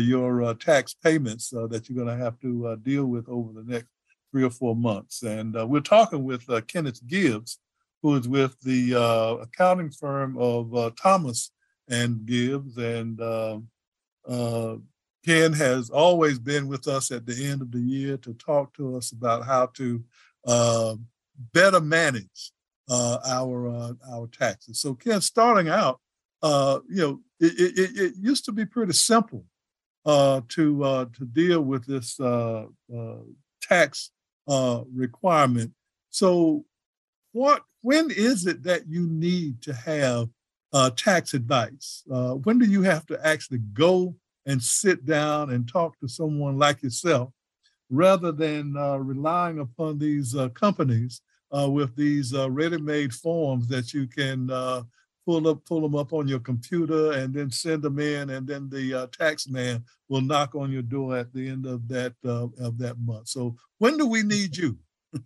your 0.00 0.54
tax 0.54 0.94
payments 0.94 1.50
that 1.50 1.88
you're 1.88 2.04
going 2.04 2.18
to 2.18 2.24
have 2.24 2.38
to 2.40 2.76
deal 2.82 3.06
with 3.06 3.28
over 3.28 3.52
the 3.52 3.70
next 3.70 3.88
three 4.30 4.44
or 4.44 4.50
four 4.50 4.76
months. 4.76 5.22
And 5.22 5.56
uh, 5.56 5.66
we're 5.66 5.80
talking 5.80 6.24
with 6.24 6.48
uh, 6.48 6.60
Kenneth 6.62 7.06
Gibbs, 7.06 7.58
who 8.02 8.16
is 8.16 8.28
with 8.28 8.58
the 8.60 8.94
uh, 8.94 9.42
accounting 9.42 9.90
firm 9.90 10.36
of 10.38 10.74
uh, 10.74 10.90
Thomas 11.00 11.50
and 11.88 12.24
Gibbs. 12.26 12.76
And 12.76 13.20
um, 13.20 13.68
uh, 14.26 14.76
Ken 15.24 15.52
has 15.52 15.90
always 15.90 16.38
been 16.38 16.68
with 16.68 16.86
us 16.86 17.10
at 17.10 17.26
the 17.26 17.46
end 17.46 17.62
of 17.62 17.72
the 17.72 17.80
year 17.80 18.16
to 18.18 18.34
talk 18.34 18.74
to 18.74 18.96
us 18.96 19.12
about 19.12 19.44
how 19.44 19.66
to 19.74 20.02
uh, 20.46 20.94
better 21.52 21.80
manage 21.80 22.52
our 22.90 23.94
our 24.10 24.26
taxes. 24.28 24.80
So 24.80 24.94
Ken, 24.94 25.20
starting 25.20 25.68
out, 25.68 26.00
you 26.42 26.82
know, 26.88 27.20
it, 27.40 27.78
it, 27.78 28.00
it, 28.00 28.14
used 28.20 28.44
to 28.46 28.52
be 28.52 28.64
pretty 28.64 28.92
simple 28.92 29.44
to 30.06 30.48
to 30.48 31.24
deal 31.32 31.62
with 31.62 31.86
this 31.86 32.18
tax 33.60 34.10
uh, 34.48 34.82
requirement. 34.94 35.72
So, 36.10 36.64
what 37.32 37.62
when 37.82 38.10
is 38.10 38.46
it 38.46 38.62
that 38.64 38.88
you 38.88 39.06
need 39.06 39.62
to 39.62 39.74
have 39.74 40.28
uh, 40.72 40.90
tax 40.90 41.34
advice? 41.34 42.02
Uh, 42.10 42.34
when 42.34 42.58
do 42.58 42.66
you 42.66 42.82
have 42.82 43.06
to 43.06 43.26
actually 43.26 43.58
go 43.58 44.16
and 44.46 44.62
sit 44.62 45.04
down 45.04 45.50
and 45.50 45.68
talk 45.68 45.98
to 46.00 46.08
someone 46.08 46.58
like 46.58 46.82
yourself 46.82 47.30
rather 47.90 48.32
than 48.32 48.76
uh, 48.76 48.96
relying 48.96 49.60
upon 49.60 49.98
these 49.98 50.34
uh, 50.34 50.48
companies 50.50 51.20
uh, 51.56 51.68
with 51.70 51.94
these 51.96 52.34
uh, 52.34 52.50
ready-made 52.50 53.12
forms 53.12 53.68
that 53.68 53.92
you 53.92 54.06
can 54.06 54.50
uh, 54.50 54.82
pull 55.26 55.48
up, 55.48 55.64
pull 55.64 55.80
them 55.80 55.94
up 55.94 56.12
on 56.12 56.28
your 56.28 56.40
computer, 56.40 57.12
and 57.12 57.32
then 57.32 57.50
send 57.50 57.82
them 57.82 57.98
in, 57.98 58.30
and 58.30 58.46
then 58.46 58.68
the 58.70 58.94
uh, 58.94 59.06
tax 59.08 59.48
man 59.48 59.84
will 60.08 60.20
knock 60.20 60.54
on 60.54 60.70
your 60.70 60.82
door 60.82 61.16
at 61.16 61.32
the 61.32 61.48
end 61.48 61.66
of 61.66 61.86
that 61.88 62.14
of 62.24 62.78
that 62.78 62.98
month. 63.00 63.28
So 63.28 63.56
when 63.78 63.96
do 63.96 64.06
we 64.06 64.22
need 64.22 64.56
you? 64.56 64.78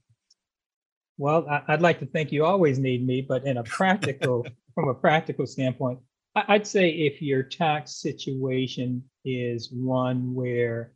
well, 1.18 1.46
I, 1.48 1.72
would 1.72 1.82
like 1.82 2.00
to 2.00 2.06
think 2.06 2.32
you 2.32 2.44
always 2.44 2.78
need 2.78 3.06
me, 3.06 3.20
but 3.20 3.46
in 3.46 3.58
a 3.58 3.64
practical, 3.78 4.46
from 4.74 4.88
a 4.88 4.94
practical 4.94 5.46
standpoint, 5.46 6.00
I'd 6.34 6.66
say 6.66 6.88
if 6.90 7.20
your 7.20 7.42
tax 7.42 7.96
situation 8.00 9.04
is 9.24 9.70
one 9.70 10.34
where 10.34 10.92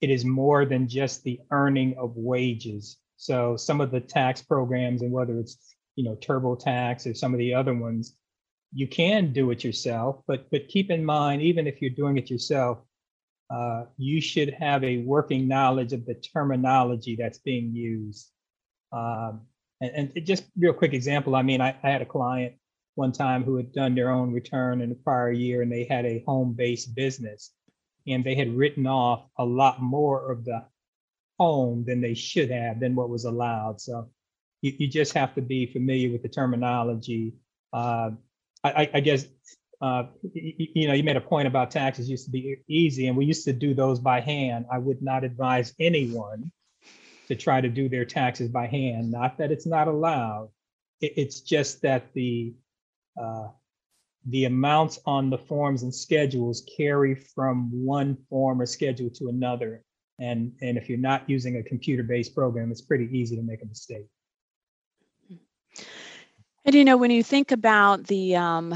it 0.00 0.10
is 0.10 0.24
more 0.24 0.64
than 0.64 0.88
just 0.88 1.22
the 1.22 1.40
earning 1.50 1.96
of 1.98 2.16
wages. 2.16 2.96
So 3.20 3.54
some 3.54 3.82
of 3.82 3.90
the 3.90 4.00
tax 4.00 4.40
programs 4.40 5.02
and 5.02 5.12
whether 5.12 5.38
it's 5.38 5.76
you 5.94 6.04
know 6.04 6.16
TurboTax 6.16 7.08
or 7.08 7.12
some 7.12 7.34
of 7.34 7.38
the 7.38 7.52
other 7.52 7.74
ones, 7.74 8.14
you 8.72 8.88
can 8.88 9.34
do 9.34 9.50
it 9.50 9.62
yourself. 9.62 10.22
But 10.26 10.50
but 10.50 10.68
keep 10.68 10.90
in 10.90 11.04
mind, 11.04 11.42
even 11.42 11.66
if 11.66 11.82
you're 11.82 11.90
doing 11.90 12.16
it 12.16 12.30
yourself, 12.30 12.78
uh, 13.50 13.84
you 13.98 14.22
should 14.22 14.54
have 14.54 14.82
a 14.84 15.02
working 15.02 15.46
knowledge 15.46 15.92
of 15.92 16.06
the 16.06 16.14
terminology 16.14 17.14
that's 17.14 17.38
being 17.38 17.74
used. 17.74 18.30
Um, 18.90 19.42
and, 19.82 20.12
and 20.14 20.26
just 20.26 20.44
real 20.58 20.72
quick 20.72 20.94
example, 20.94 21.36
I 21.36 21.42
mean, 21.42 21.60
I, 21.60 21.76
I 21.82 21.90
had 21.90 22.00
a 22.00 22.06
client 22.06 22.54
one 22.94 23.12
time 23.12 23.44
who 23.44 23.56
had 23.56 23.70
done 23.72 23.94
their 23.94 24.10
own 24.10 24.32
return 24.32 24.80
in 24.80 24.88
the 24.88 24.94
prior 24.94 25.30
year 25.30 25.60
and 25.60 25.70
they 25.70 25.84
had 25.84 26.06
a 26.06 26.24
home-based 26.26 26.94
business 26.94 27.50
and 28.06 28.24
they 28.24 28.34
had 28.34 28.56
written 28.56 28.86
off 28.86 29.26
a 29.38 29.44
lot 29.44 29.82
more 29.82 30.32
of 30.32 30.46
the 30.46 30.64
home 31.40 31.82
than 31.86 32.02
they 32.02 32.12
should 32.12 32.50
have 32.50 32.80
than 32.80 32.94
what 32.94 33.08
was 33.08 33.24
allowed. 33.24 33.80
So 33.80 34.10
you, 34.60 34.74
you 34.78 34.88
just 34.88 35.14
have 35.14 35.34
to 35.36 35.40
be 35.40 35.64
familiar 35.64 36.12
with 36.12 36.22
the 36.22 36.28
terminology. 36.28 37.32
Uh, 37.72 38.10
I, 38.62 38.90
I, 38.92 39.00
guess 39.00 39.24
uh, 39.80 40.02
you, 40.34 40.68
you, 40.74 40.86
know 40.86 40.92
you 40.92 41.02
made 41.02 41.16
a 41.16 41.20
point 41.22 41.48
about 41.48 41.70
taxes 41.70 42.10
used 42.10 42.26
to 42.26 42.30
be 42.30 42.58
easy, 42.68 43.06
and 43.06 43.16
we 43.16 43.24
used 43.24 43.46
to 43.46 43.54
do 43.54 43.72
those 43.72 43.98
by 43.98 44.20
hand. 44.20 44.66
I 44.70 44.76
would 44.76 45.00
not 45.00 45.24
advise 45.24 45.72
anyone 45.80 46.52
to 47.28 47.34
try 47.34 47.62
to 47.62 47.70
do 47.70 47.88
their 47.88 48.04
taxes 48.04 48.50
by 48.50 48.66
hand. 48.66 49.10
Not 49.10 49.38
that 49.38 49.50
it's 49.50 49.66
not 49.66 49.88
allowed. 49.88 50.50
It, 51.00 51.14
it's 51.16 51.40
just 51.40 51.80
that 51.80 52.12
the 52.12 52.52
uh, 53.18 53.48
the 54.26 54.44
amounts 54.44 54.98
on 55.06 55.30
the 55.30 55.38
forms 55.38 55.84
and 55.84 55.94
schedules 55.94 56.68
carry 56.76 57.14
from 57.14 57.70
one 57.72 58.18
form 58.28 58.60
or 58.60 58.66
schedule 58.66 59.08
to 59.08 59.28
another. 59.28 59.82
And, 60.20 60.52
and 60.60 60.76
if 60.76 60.88
you're 60.88 60.98
not 60.98 61.28
using 61.28 61.56
a 61.56 61.62
computer-based 61.62 62.34
program, 62.34 62.70
it's 62.70 62.82
pretty 62.82 63.08
easy 63.16 63.36
to 63.36 63.42
make 63.42 63.62
a 63.62 63.66
mistake. 63.66 64.06
And 66.64 66.74
you 66.74 66.84
know, 66.84 66.98
when 66.98 67.10
you 67.10 67.22
think 67.22 67.52
about 67.52 68.06
the 68.06 68.36
um, 68.36 68.74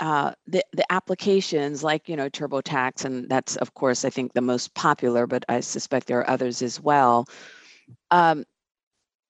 uh, 0.00 0.32
the 0.48 0.64
the 0.72 0.90
applications 0.92 1.84
like 1.84 2.08
you 2.08 2.16
know 2.16 2.28
TurboTax, 2.28 3.04
and 3.04 3.28
that's 3.28 3.54
of 3.56 3.74
course 3.74 4.04
I 4.04 4.10
think 4.10 4.32
the 4.32 4.40
most 4.40 4.74
popular, 4.74 5.28
but 5.28 5.44
I 5.48 5.60
suspect 5.60 6.08
there 6.08 6.18
are 6.18 6.28
others 6.28 6.62
as 6.62 6.80
well. 6.80 7.26
Um, 8.10 8.44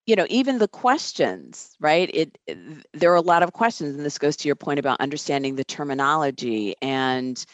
you 0.05 0.15
know 0.15 0.25
even 0.29 0.57
the 0.57 0.67
questions 0.67 1.75
right 1.79 2.09
it, 2.13 2.37
it, 2.47 2.57
there 2.93 3.11
are 3.11 3.15
a 3.15 3.21
lot 3.21 3.43
of 3.43 3.53
questions 3.53 3.95
and 3.95 4.05
this 4.05 4.17
goes 4.17 4.35
to 4.35 4.47
your 4.47 4.55
point 4.55 4.79
about 4.79 4.99
understanding 4.99 5.55
the 5.55 5.63
terminology 5.63 6.75
and 6.81 7.45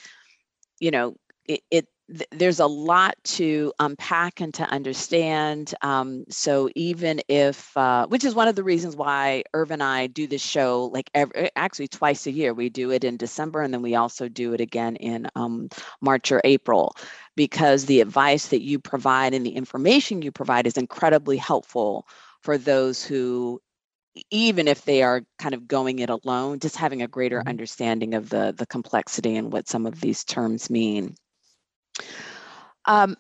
you 0.80 0.92
know 0.92 1.16
it, 1.46 1.62
it 1.70 1.88
there's 2.32 2.60
a 2.60 2.66
lot 2.66 3.16
to 3.24 3.72
unpack 3.80 4.42
and 4.42 4.54
to 4.56 4.64
understand. 4.64 5.76
Um, 5.82 6.26
so 6.30 6.70
even 6.76 7.22
if, 7.28 7.76
uh, 7.78 8.08
which 8.08 8.24
is 8.24 8.34
one 8.34 8.48
of 8.48 8.56
the 8.56 8.64
reasons 8.64 8.96
why 8.96 9.44
Irv 9.54 9.70
and 9.70 9.84
I 9.84 10.08
do 10.08 10.26
this 10.26 10.42
show 10.42 10.90
like 10.92 11.12
every, 11.14 11.52
actually 11.56 11.88
twice 11.88 12.26
a 12.26 12.32
year. 12.32 12.54
We 12.54 12.70
do 12.70 12.92
it 12.92 13.04
in 13.04 13.18
December 13.18 13.62
and 13.62 13.74
then 13.74 13.84
we 13.84 13.96
also 13.96 14.28
do 14.28 14.54
it 14.54 14.62
again 14.62 14.96
in 14.96 15.28
um, 15.36 15.70
March 16.02 16.32
or 16.32 16.42
April, 16.44 16.96
because 17.36 17.86
the 17.86 18.02
advice 18.02 18.48
that 18.48 18.64
you 18.64 18.80
provide 18.80 19.34
and 19.34 19.46
the 19.46 19.56
information 19.56 20.22
you 20.22 20.32
provide 20.32 20.66
is 20.66 20.78
incredibly 20.78 21.38
helpful 21.38 22.08
for 22.42 22.58
those 22.58 23.04
who 23.04 23.62
even 24.32 24.68
if 24.68 24.86
they 24.86 25.04
are 25.04 25.22
kind 25.38 25.54
of 25.54 25.68
going 25.68 26.00
it 26.00 26.10
alone 26.10 26.60
just 26.60 26.76
having 26.76 27.02
a 27.02 27.08
greater 27.08 27.40
mm-hmm. 27.40 27.50
understanding 27.50 28.16
of 28.16 28.30
the 28.30 28.54
the 28.58 28.66
complexity 28.66 29.36
and 29.36 29.54
what 29.54 29.68
some 29.68 29.86
of 29.86 30.02
these 30.02 30.24
terms 30.24 30.70
mean 30.70 31.16
um, 32.86 33.16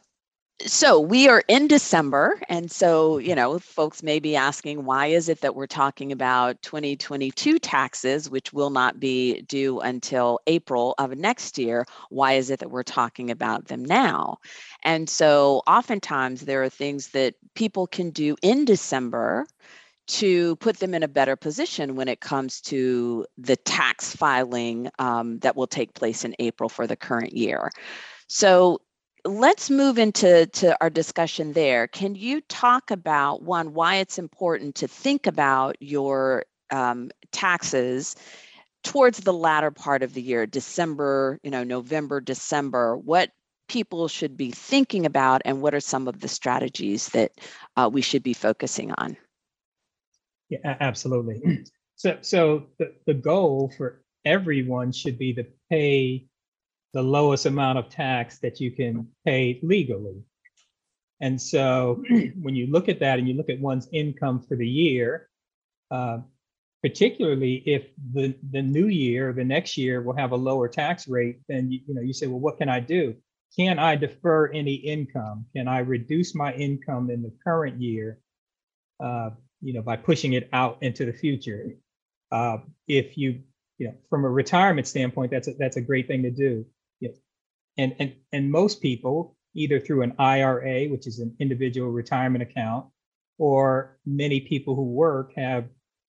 so 0.66 1.00
we 1.00 1.30
are 1.30 1.42
in 1.48 1.68
December, 1.68 2.42
and 2.50 2.70
so 2.70 3.18
you 3.18 3.34
know, 3.34 3.60
folks 3.60 4.04
may 4.04 4.20
be 4.20 4.36
asking, 4.36 4.84
why 4.84 5.08
is 5.08 5.30
it 5.30 5.40
that 5.42 5.56
we're 5.56 5.68
talking 5.68 6.12
about 6.12 6.62
2022 6.64 7.60
taxes, 7.60 8.30
which 8.30 8.52
will 8.52 8.70
not 8.70 9.00
be 9.00 9.42
due 9.44 9.80
until 9.80 10.40
April 10.48 10.96
of 10.98 11.16
next 11.16 11.58
year? 11.58 11.86
Why 12.10 12.34
is 12.34 12.50
it 12.50 12.60
that 12.60 12.72
we're 12.72 12.84
talking 12.84 13.32
about 13.32 13.68
them 13.68 13.86
now? 13.86 14.40
And 14.84 15.10
so, 15.10 15.62
oftentimes, 15.66 16.42
there 16.42 16.62
are 16.64 16.70
things 16.70 17.10
that 17.10 17.36
people 17.56 17.88
can 17.88 18.10
do 18.10 18.36
in 18.42 18.66
December 18.66 19.46
to 20.08 20.56
put 20.58 20.78
them 20.78 20.94
in 20.94 21.04
a 21.04 21.08
better 21.08 21.36
position 21.36 21.96
when 21.96 22.08
it 22.08 22.20
comes 22.20 22.62
to 22.62 23.26
the 23.38 23.56
tax 23.56 24.16
filing 24.16 24.90
um, 24.98 25.38
that 25.40 25.56
will 25.56 25.68
take 25.68 25.94
place 25.94 26.26
in 26.26 26.36
April 26.40 26.68
for 26.68 26.88
the 26.88 26.96
current 26.96 27.32
year. 27.34 27.70
So 28.30 28.80
let's 29.26 29.70
move 29.70 29.98
into 29.98 30.46
to 30.46 30.78
our 30.82 30.90
discussion 30.90 31.54
there. 31.54 31.88
Can 31.88 32.16
you 32.16 32.42
talk 32.42 32.92
about 32.92 33.42
one, 33.42 33.74
why 33.74 33.96
it's 33.96 34.20
important 34.20 34.76
to 34.76 34.88
think 34.88 35.28
about 35.28 35.76
your 35.80 36.46
um, 36.72 37.10
taxes 37.32 38.16
towards 38.84 39.20
the 39.20 39.34
latter 39.34 39.72
part 39.72 40.04
of 40.04 40.14
the 40.14 40.22
year, 40.22 40.46
December, 40.46 41.40
you 41.44 41.50
know, 41.50 41.64
November, 41.64 42.22
December, 42.22 42.96
what 42.98 43.32
people 43.68 44.08
should 44.08 44.38
be 44.38 44.52
thinking 44.52 45.06
about 45.06 45.42
and 45.44 45.62
what 45.62 45.74
are 45.74 45.80
some 45.80 46.08
of 46.08 46.22
the 46.22 46.28
strategies 46.28 47.10
that 47.10 47.32
uh, 47.78 47.90
we 47.92 48.02
should 48.02 48.24
be 48.24 48.34
focusing 48.34 48.92
on? 48.94 49.18
Yeah, 50.50 50.78
absolutely. 50.80 51.66
So, 51.96 52.18
so 52.22 52.68
the, 52.78 52.94
the 53.06 53.14
goal 53.14 53.74
for 53.76 54.06
everyone 54.24 54.94
should 54.94 55.20
be 55.20 55.34
to 55.34 55.46
pay 55.70 56.29
the 56.94 57.02
lowest 57.02 57.46
amount 57.46 57.78
of 57.78 57.90
tax 57.90 58.40
that 58.40 58.60
you 58.60 58.72
can 58.72 59.08
pay 59.26 59.60
legally. 59.62 60.24
And 61.22 61.42
so 61.42 62.04
when 62.42 62.56
you 62.56 62.68
look 62.68 62.90
at 62.90 63.00
that 63.00 63.20
and 63.20 63.28
you 63.28 63.36
look 63.36 63.50
at 63.50 63.60
one's 63.60 63.88
income 63.92 64.42
for 64.42 64.56
the 64.56 64.68
year, 64.68 65.30
uh, 65.92 66.20
particularly 66.82 67.62
if 67.66 67.88
the, 68.14 68.36
the 68.52 68.62
new 68.62 68.88
year, 68.88 69.34
the 69.34 69.44
next 69.44 69.78
year 69.78 70.02
will 70.02 70.16
have 70.16 70.32
a 70.32 70.38
lower 70.38 70.68
tax 70.68 71.08
rate, 71.08 71.40
then 71.48 71.72
you, 71.72 71.82
you 71.88 71.94
know 71.94 72.02
you 72.02 72.14
say, 72.14 72.28
well, 72.28 72.40
what 72.40 72.58
can 72.58 72.70
I 72.70 72.80
do? 72.80 73.16
Can 73.56 73.80
I 73.80 73.96
defer 73.96 74.48
any 74.52 74.76
income? 74.76 75.46
Can 75.56 75.68
I 75.68 75.80
reduce 75.80 76.36
my 76.36 76.54
income 76.54 77.10
in 77.10 77.22
the 77.22 77.34
current 77.44 77.82
year, 77.82 78.20
uh, 79.04 79.32
you 79.62 79.74
know, 79.74 79.82
by 79.82 79.98
pushing 79.98 80.34
it 80.34 80.48
out 80.54 80.78
into 80.82 81.06
the 81.06 81.14
future? 81.14 81.76
Uh, 82.32 82.60
if 82.88 83.18
you, 83.18 83.42
you 83.80 83.88
know, 83.88 83.96
from 84.10 84.24
a 84.24 84.30
retirement 84.30 84.88
standpoint, 84.88 85.32
that's 85.32 85.48
a, 85.48 85.54
that's 85.54 85.78
a 85.78 85.82
great 85.82 86.08
thing 86.08 86.24
to 86.24 86.32
do 86.32 86.66
and, 87.80 87.96
and, 87.98 88.14
and 88.34 88.52
most 88.52 88.82
people, 88.82 89.38
either 89.56 89.80
through 89.80 90.02
an 90.02 90.14
IRA, 90.20 90.88
which 90.88 91.08
is 91.08 91.20
an 91.20 91.34
individual 91.40 91.90
retirement 91.90 92.44
account, 92.44 92.88
or 93.38 93.98
many 94.06 94.42
people 94.42 94.76
who 94.76 94.84
work 94.84 95.32
have 95.38 95.66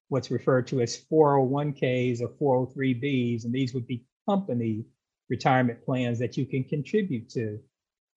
what's 0.09 0.33
referred 0.33 0.67
to 0.67 0.81
as 0.81 1.01
401ks 1.11 2.21
or 2.21 2.67
403bs, 2.75 3.45
and 3.45 3.55
these 3.55 3.73
would 3.73 3.87
be 3.87 4.05
company 4.29 4.85
retirement 5.29 5.85
plans 5.85 6.19
that 6.19 6.37
you 6.37 6.45
can 6.45 6.65
contribute 6.65 7.31
to. 7.31 7.61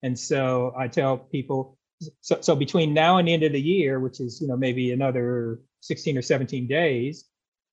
And 0.02 0.18
so 0.18 0.74
I 0.76 0.88
tell 0.88 1.16
people, 1.16 1.78
so, 2.20 2.40
so 2.40 2.56
between 2.56 2.92
now 2.92 3.18
and 3.18 3.28
the 3.28 3.34
end 3.34 3.44
of 3.44 3.52
the 3.52 3.60
year, 3.60 4.00
which 4.00 4.20
is 4.20 4.40
you 4.40 4.48
know 4.48 4.56
maybe 4.56 4.90
another 4.90 5.60
16 5.82 6.18
or 6.18 6.22
17 6.22 6.66
days, 6.66 7.24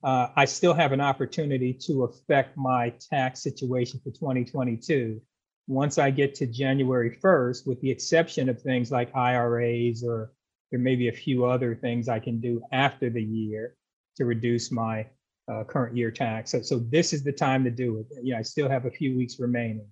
uh, 0.03 0.27
I 0.35 0.45
still 0.45 0.75
have 0.75 0.91
an 0.91 1.01
opportunity 1.01 1.73
to 1.87 2.03
affect 2.03 2.55
my 2.55 2.93
tax 3.09 3.41
situation 3.41 3.99
for 4.03 4.11
2022 4.11 5.19
once 5.67 5.97
I 5.97 6.11
get 6.11 6.35
to 6.35 6.45
January 6.45 7.17
1st, 7.23 7.67
with 7.67 7.79
the 7.81 7.91
exception 7.91 8.49
of 8.49 8.61
things 8.61 8.91
like 8.91 9.15
IRAs 9.15 10.03
or 10.03 10.31
there 10.71 10.79
may 10.79 10.95
be 10.95 11.09
a 11.09 11.13
few 11.13 11.45
other 11.45 11.75
things 11.75 12.07
I 12.07 12.19
can 12.19 12.39
do 12.39 12.61
after 12.71 13.09
the 13.09 13.23
year 13.23 13.75
to 14.15 14.25
reduce 14.25 14.71
my 14.71 15.07
uh, 15.51 15.63
current 15.65 15.97
year 15.97 16.11
tax. 16.11 16.51
So, 16.51 16.61
so 16.61 16.79
this 16.79 17.13
is 17.13 17.23
the 17.23 17.31
time 17.31 17.63
to 17.65 17.71
do 17.71 17.99
it. 17.99 18.05
Yeah, 18.23 18.39
I 18.39 18.41
still 18.41 18.69
have 18.69 18.85
a 18.85 18.91
few 18.91 19.17
weeks 19.17 19.39
remaining. 19.39 19.87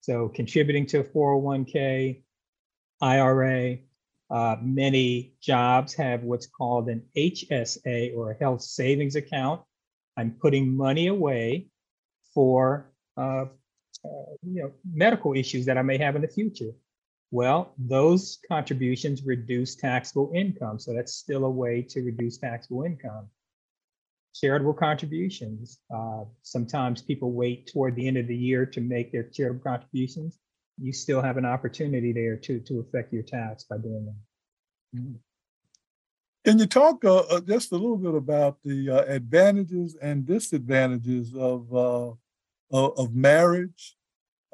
So 0.00 0.28
contributing 0.28 0.86
to 0.86 1.00
a 1.00 1.04
401k, 1.04 2.22
IRA, 3.00 3.78
uh, 4.30 4.56
many 4.60 5.34
jobs 5.40 5.94
have 5.94 6.22
what's 6.22 6.46
called 6.46 6.88
an 6.88 7.02
HSA 7.16 8.14
or 8.16 8.32
a 8.32 8.38
health 8.38 8.62
savings 8.62 9.16
account. 9.16 9.62
I'm 10.16 10.32
putting 10.32 10.76
money 10.76 11.06
away 11.06 11.68
for 12.34 12.92
uh, 13.16 13.46
you 14.04 14.62
know, 14.62 14.72
medical 14.92 15.34
issues 15.34 15.66
that 15.66 15.78
I 15.78 15.82
may 15.82 15.98
have 15.98 16.16
in 16.16 16.22
the 16.22 16.28
future. 16.28 16.72
Well, 17.30 17.74
those 17.76 18.38
contributions 18.48 19.22
reduce 19.24 19.76
taxable 19.76 20.32
income. 20.34 20.78
So 20.78 20.94
that's 20.94 21.14
still 21.14 21.44
a 21.44 21.50
way 21.50 21.82
to 21.90 22.02
reduce 22.02 22.38
taxable 22.38 22.84
income. 22.84 23.28
Charitable 24.34 24.74
contributions. 24.74 25.80
Uh, 25.94 26.24
sometimes 26.42 27.02
people 27.02 27.32
wait 27.32 27.66
toward 27.66 27.96
the 27.96 28.06
end 28.06 28.16
of 28.16 28.28
the 28.28 28.36
year 28.36 28.64
to 28.66 28.80
make 28.80 29.12
their 29.12 29.24
charitable 29.24 29.62
contributions. 29.62 30.38
You 30.80 30.92
still 30.92 31.20
have 31.20 31.36
an 31.36 31.44
opportunity 31.44 32.12
there 32.12 32.36
to, 32.36 32.60
to 32.60 32.80
affect 32.80 33.12
your 33.12 33.24
tax 33.24 33.64
by 33.64 33.78
doing 33.78 34.06
that. 34.06 35.00
Mm-hmm. 35.00 35.16
Can 36.44 36.58
you 36.58 36.66
talk 36.66 37.04
uh, 37.04 37.18
uh, 37.18 37.40
just 37.40 37.72
a 37.72 37.76
little 37.76 37.98
bit 37.98 38.14
about 38.14 38.56
the 38.64 38.88
uh, 38.88 39.02
advantages 39.02 39.96
and 40.00 40.24
disadvantages 40.24 41.34
of 41.34 42.16
uh, 42.72 42.88
of, 42.88 43.14
marriage, 43.14 43.96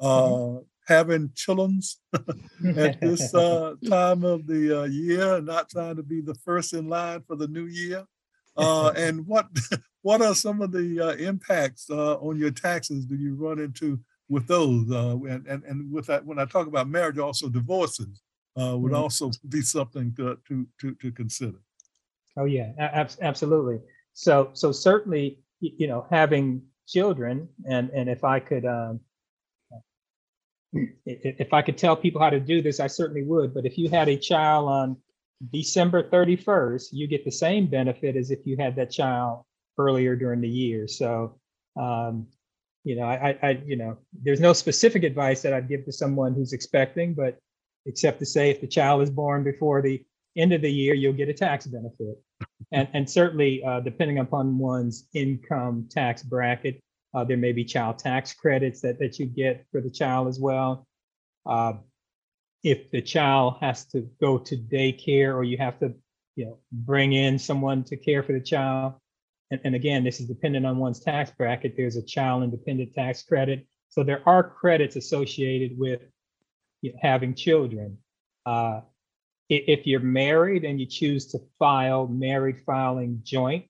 mm-hmm. 0.01 0.57
Uh, 0.57 0.61
having 0.87 1.29
chillums 1.29 1.95
at 2.77 2.99
this 3.01 3.33
uh, 3.33 3.73
time 3.89 4.23
of 4.23 4.45
the 4.45 4.87
year, 4.91 5.41
not 5.41 5.69
trying 5.69 5.95
to 5.95 6.03
be 6.03 6.21
the 6.21 6.35
first 6.35 6.73
in 6.73 6.87
line 6.87 7.21
for 7.25 7.35
the 7.35 7.47
new 7.47 7.65
year, 7.65 8.05
and 8.57 9.25
what 9.25 9.47
what 10.01 10.21
are 10.21 10.35
some 10.35 10.61
of 10.61 10.71
the 10.71 11.15
impacts 11.19 11.89
on 11.89 12.37
your 12.37 12.51
taxes 12.51 13.05
do 13.05 13.15
you 13.15 13.35
run 13.35 13.59
into 13.59 13.99
with 14.29 14.47
those? 14.47 14.89
and, 14.89 15.47
and 15.47 15.63
and 15.63 15.91
with 15.91 16.05
that, 16.07 16.25
when 16.25 16.39
I 16.39 16.45
talk 16.45 16.67
about 16.67 16.87
marriage, 16.87 17.17
also 17.17 17.49
divorces 17.49 18.21
would 18.55 18.63
mm-hmm. 18.63 18.95
also 18.95 19.31
be 19.49 19.61
something 19.61 20.13
to 20.15 20.37
to 20.47 20.67
to, 20.81 20.95
to 20.95 21.11
consider. 21.11 21.59
Oh 22.37 22.45
yeah, 22.45 22.71
ab- 22.77 23.11
absolutely. 23.21 23.79
So 24.13 24.49
so 24.53 24.71
certainly 24.71 25.39
you 25.59 25.87
know 25.87 26.05
having 26.09 26.61
children 26.87 27.49
and 27.69 27.89
and 27.91 28.09
if 28.09 28.23
I 28.23 28.39
could 28.39 28.65
um, 28.65 28.99
if 31.05 31.53
I 31.53 31.61
could 31.61 31.77
tell 31.77 31.95
people 31.95 32.21
how 32.21 32.29
to 32.29 32.39
do 32.39 32.61
this, 32.61 32.79
I 32.79 32.87
certainly 32.87 33.23
would. 33.23 33.53
But 33.53 33.65
if 33.65 33.77
you 33.77 33.89
had 33.89 34.09
a 34.09 34.17
child 34.17 34.67
on 34.67 34.97
December 35.51 36.03
31st, 36.03 36.87
you 36.91 37.07
get 37.07 37.25
the 37.25 37.31
same 37.31 37.67
benefit 37.67 38.15
as 38.15 38.31
if 38.31 38.39
you 38.45 38.57
had 38.57 38.75
that 38.75 38.91
child 38.91 39.43
earlier 39.77 40.15
during 40.15 40.41
the 40.41 40.49
year. 40.49 40.87
So, 40.87 41.39
um, 41.79 42.27
you 42.83 42.95
know, 42.95 43.03
I, 43.03 43.37
I, 43.41 43.61
you 43.65 43.77
know, 43.77 43.97
there's 44.13 44.39
no 44.39 44.53
specific 44.53 45.03
advice 45.03 45.41
that 45.41 45.53
I'd 45.53 45.69
give 45.69 45.85
to 45.85 45.91
someone 45.91 46.33
who's 46.33 46.53
expecting, 46.53 47.13
but 47.13 47.37
except 47.85 48.19
to 48.19 48.25
say 48.25 48.49
if 48.49 48.61
the 48.61 48.67
child 48.67 49.01
is 49.01 49.09
born 49.09 49.43
before 49.43 49.81
the 49.81 50.03
end 50.37 50.53
of 50.53 50.61
the 50.61 50.71
year, 50.71 50.93
you'll 50.93 51.13
get 51.13 51.29
a 51.29 51.33
tax 51.33 51.65
benefit. 51.67 52.21
And, 52.71 52.87
and 52.93 53.09
certainly, 53.09 53.63
uh, 53.63 53.79
depending 53.81 54.19
upon 54.19 54.57
one's 54.57 55.07
income 55.13 55.87
tax 55.89 56.23
bracket, 56.23 56.81
uh, 57.13 57.23
there 57.23 57.37
may 57.37 57.51
be 57.51 57.63
child 57.63 57.99
tax 57.99 58.33
credits 58.33 58.81
that, 58.81 58.99
that 58.99 59.19
you 59.19 59.25
get 59.25 59.65
for 59.71 59.81
the 59.81 59.89
child 59.89 60.27
as 60.27 60.39
well. 60.39 60.85
Uh, 61.45 61.73
if 62.63 62.89
the 62.91 63.01
child 63.01 63.57
has 63.61 63.85
to 63.85 64.09
go 64.19 64.37
to 64.37 64.57
daycare 64.57 65.33
or 65.33 65.43
you 65.43 65.57
have 65.57 65.79
to, 65.79 65.93
you 66.35 66.45
know, 66.45 66.57
bring 66.71 67.13
in 67.13 67.37
someone 67.39 67.83
to 67.83 67.95
care 67.95 68.23
for 68.23 68.33
the 68.33 68.41
child, 68.41 68.95
and, 69.51 69.61
and 69.63 69.75
again, 69.75 70.03
this 70.03 70.19
is 70.19 70.27
dependent 70.27 70.65
on 70.65 70.77
one's 70.77 70.99
tax 70.99 71.31
bracket, 71.37 71.75
there's 71.77 71.95
a 71.95 72.03
child 72.03 72.43
and 72.43 72.51
dependent 72.51 72.93
tax 72.93 73.21
credit. 73.23 73.65
So 73.89 74.03
there 74.03 74.27
are 74.27 74.43
credits 74.43 74.95
associated 74.95 75.77
with 75.77 76.01
you 76.81 76.91
know, 76.91 76.99
having 77.01 77.35
children. 77.35 77.97
Uh, 78.45 78.81
if 79.49 79.85
you're 79.85 79.99
married 79.99 80.63
and 80.63 80.79
you 80.79 80.85
choose 80.85 81.27
to 81.27 81.39
file 81.59 82.07
married 82.07 82.57
filing 82.65 83.21
joint, 83.23 83.65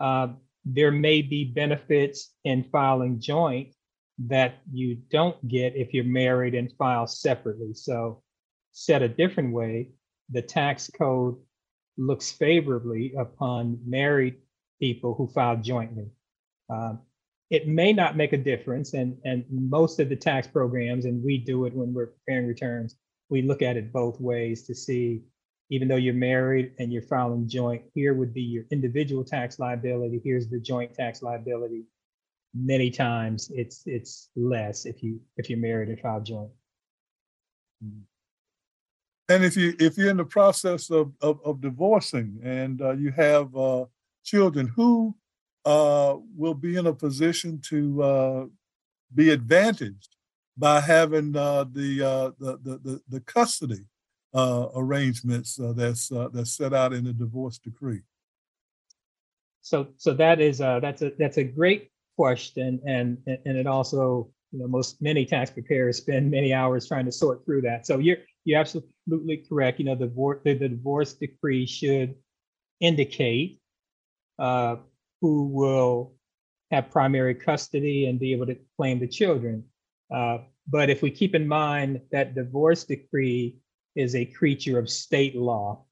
uh, 0.00 0.28
there 0.64 0.92
may 0.92 1.22
be 1.22 1.44
benefits 1.44 2.34
in 2.44 2.64
filing 2.64 3.20
joint 3.20 3.74
that 4.18 4.58
you 4.72 4.96
don't 5.10 5.48
get 5.48 5.76
if 5.76 5.94
you're 5.94 6.04
married 6.04 6.54
and 6.54 6.72
file 6.76 7.06
separately. 7.06 7.72
So, 7.72 8.22
said 8.72 9.02
a 9.02 9.08
different 9.08 9.52
way, 9.52 9.90
the 10.30 10.42
tax 10.42 10.90
code 10.90 11.36
looks 11.96 12.30
favorably 12.30 13.14
upon 13.18 13.78
married 13.86 14.36
people 14.80 15.14
who 15.14 15.26
file 15.28 15.56
jointly. 15.56 16.10
Um, 16.70 17.00
it 17.50 17.66
may 17.66 17.92
not 17.92 18.16
make 18.16 18.34
a 18.34 18.38
difference, 18.38 18.92
and, 18.92 19.16
and 19.24 19.44
most 19.50 20.00
of 20.00 20.08
the 20.08 20.16
tax 20.16 20.46
programs, 20.46 21.06
and 21.06 21.24
we 21.24 21.38
do 21.38 21.64
it 21.64 21.74
when 21.74 21.94
we're 21.94 22.08
preparing 22.08 22.46
returns, 22.46 22.96
we 23.30 23.42
look 23.42 23.62
at 23.62 23.76
it 23.76 23.92
both 23.92 24.20
ways 24.20 24.62
to 24.64 24.74
see, 24.74 25.22
even 25.70 25.88
though 25.88 25.96
you're 25.96 26.14
married 26.14 26.72
and 26.78 26.92
you're 26.92 27.02
filing 27.02 27.48
joint, 27.48 27.82
here 27.94 28.14
would 28.14 28.32
be 28.32 28.42
your 28.42 28.64
individual 28.70 29.24
tax 29.24 29.58
liability. 29.58 30.20
Here's 30.24 30.48
the 30.48 30.58
joint 30.58 30.94
tax 30.94 31.22
liability. 31.22 31.84
Many 32.54 32.90
times 32.90 33.50
it's 33.54 33.82
it's 33.86 34.30
less 34.34 34.86
if 34.86 35.02
you 35.02 35.20
if 35.36 35.50
you're 35.50 35.58
married 35.58 35.90
and 35.90 36.00
file 36.00 36.20
joint. 36.20 36.50
Mm-hmm. 37.84 38.00
And 39.30 39.44
if 39.44 39.56
you 39.56 39.74
if 39.78 39.98
you're 39.98 40.10
in 40.10 40.16
the 40.16 40.24
process 40.24 40.90
of 40.90 41.12
of, 41.20 41.40
of 41.44 41.60
divorcing 41.60 42.40
and 42.42 42.80
uh, 42.80 42.92
you 42.92 43.10
have 43.12 43.54
uh, 43.54 43.84
children, 44.24 44.72
who 44.74 45.14
uh, 45.66 46.16
will 46.34 46.54
be 46.54 46.76
in 46.76 46.86
a 46.86 46.94
position 46.94 47.60
to 47.68 48.02
uh, 48.02 48.46
be 49.14 49.30
advantaged 49.30 50.16
by 50.58 50.80
having 50.80 51.36
uh, 51.36 51.64
the, 51.72 52.02
uh, 52.02 52.30
the, 52.40 52.58
the, 52.82 53.00
the 53.08 53.20
custody 53.20 53.84
uh, 54.34 54.68
arrangements 54.74 55.58
uh, 55.58 55.72
that's 55.74 56.12
uh, 56.12 56.28
that's 56.32 56.52
set 56.52 56.74
out 56.74 56.92
in 56.92 57.04
the 57.04 57.12
divorce 57.12 57.58
decree. 57.58 58.02
So 59.62 59.88
so 59.96 60.12
that 60.14 60.40
is 60.40 60.58
that's 60.58 61.02
a 61.02 61.12
that's 61.18 61.38
a 61.38 61.44
great 61.44 61.90
question, 62.16 62.80
and 62.86 63.18
and 63.26 63.56
it 63.56 63.66
also 63.66 64.28
you 64.52 64.58
know 64.58 64.68
most 64.68 65.00
many 65.00 65.24
tax 65.24 65.50
preparers 65.50 65.98
spend 65.98 66.30
many 66.30 66.52
hours 66.52 66.86
trying 66.86 67.06
to 67.06 67.12
sort 67.12 67.44
through 67.44 67.62
that. 67.62 67.86
So 67.86 67.98
you're 67.98 68.18
you're 68.44 68.60
absolutely 68.60 69.44
correct. 69.48 69.78
You 69.78 69.86
know 69.86 69.94
the 69.94 70.08
the, 70.44 70.54
the 70.54 70.68
divorce 70.68 71.14
decree 71.14 71.66
should 71.66 72.14
indicate 72.80 73.60
who 74.38 75.46
will 75.46 76.12
have 76.70 76.90
primary 76.90 77.34
custody 77.34 78.06
and 78.06 78.20
be 78.20 78.32
able 78.32 78.46
to 78.46 78.56
claim 78.76 78.98
the 78.98 79.08
children. 79.08 79.64
Uh, 80.14 80.38
but 80.66 80.90
if 80.90 81.02
we 81.02 81.10
keep 81.10 81.34
in 81.34 81.46
mind 81.46 82.00
that 82.12 82.34
divorce 82.34 82.84
decree 82.84 83.58
is 83.94 84.14
a 84.14 84.24
creature 84.24 84.78
of 84.78 84.88
state 84.88 85.36
law, 85.36 85.84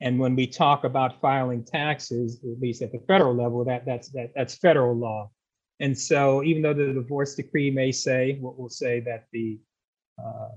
and 0.00 0.18
when 0.18 0.36
we 0.36 0.46
talk 0.46 0.84
about 0.84 1.20
filing 1.20 1.64
taxes, 1.64 2.40
at 2.44 2.60
least 2.60 2.82
at 2.82 2.92
the 2.92 3.00
federal 3.08 3.34
level, 3.34 3.64
that 3.64 3.84
that's 3.84 4.08
that 4.10 4.30
that's 4.34 4.54
federal 4.54 4.96
law. 4.96 5.30
And 5.80 5.96
so, 5.96 6.42
even 6.44 6.62
though 6.62 6.74
the 6.74 6.92
divorce 6.92 7.34
decree 7.34 7.70
may 7.70 7.92
say, 7.92 8.38
what 8.40 8.58
we'll 8.58 8.68
say 8.68 9.00
that 9.00 9.26
the 9.32 9.58
uh, 10.22 10.48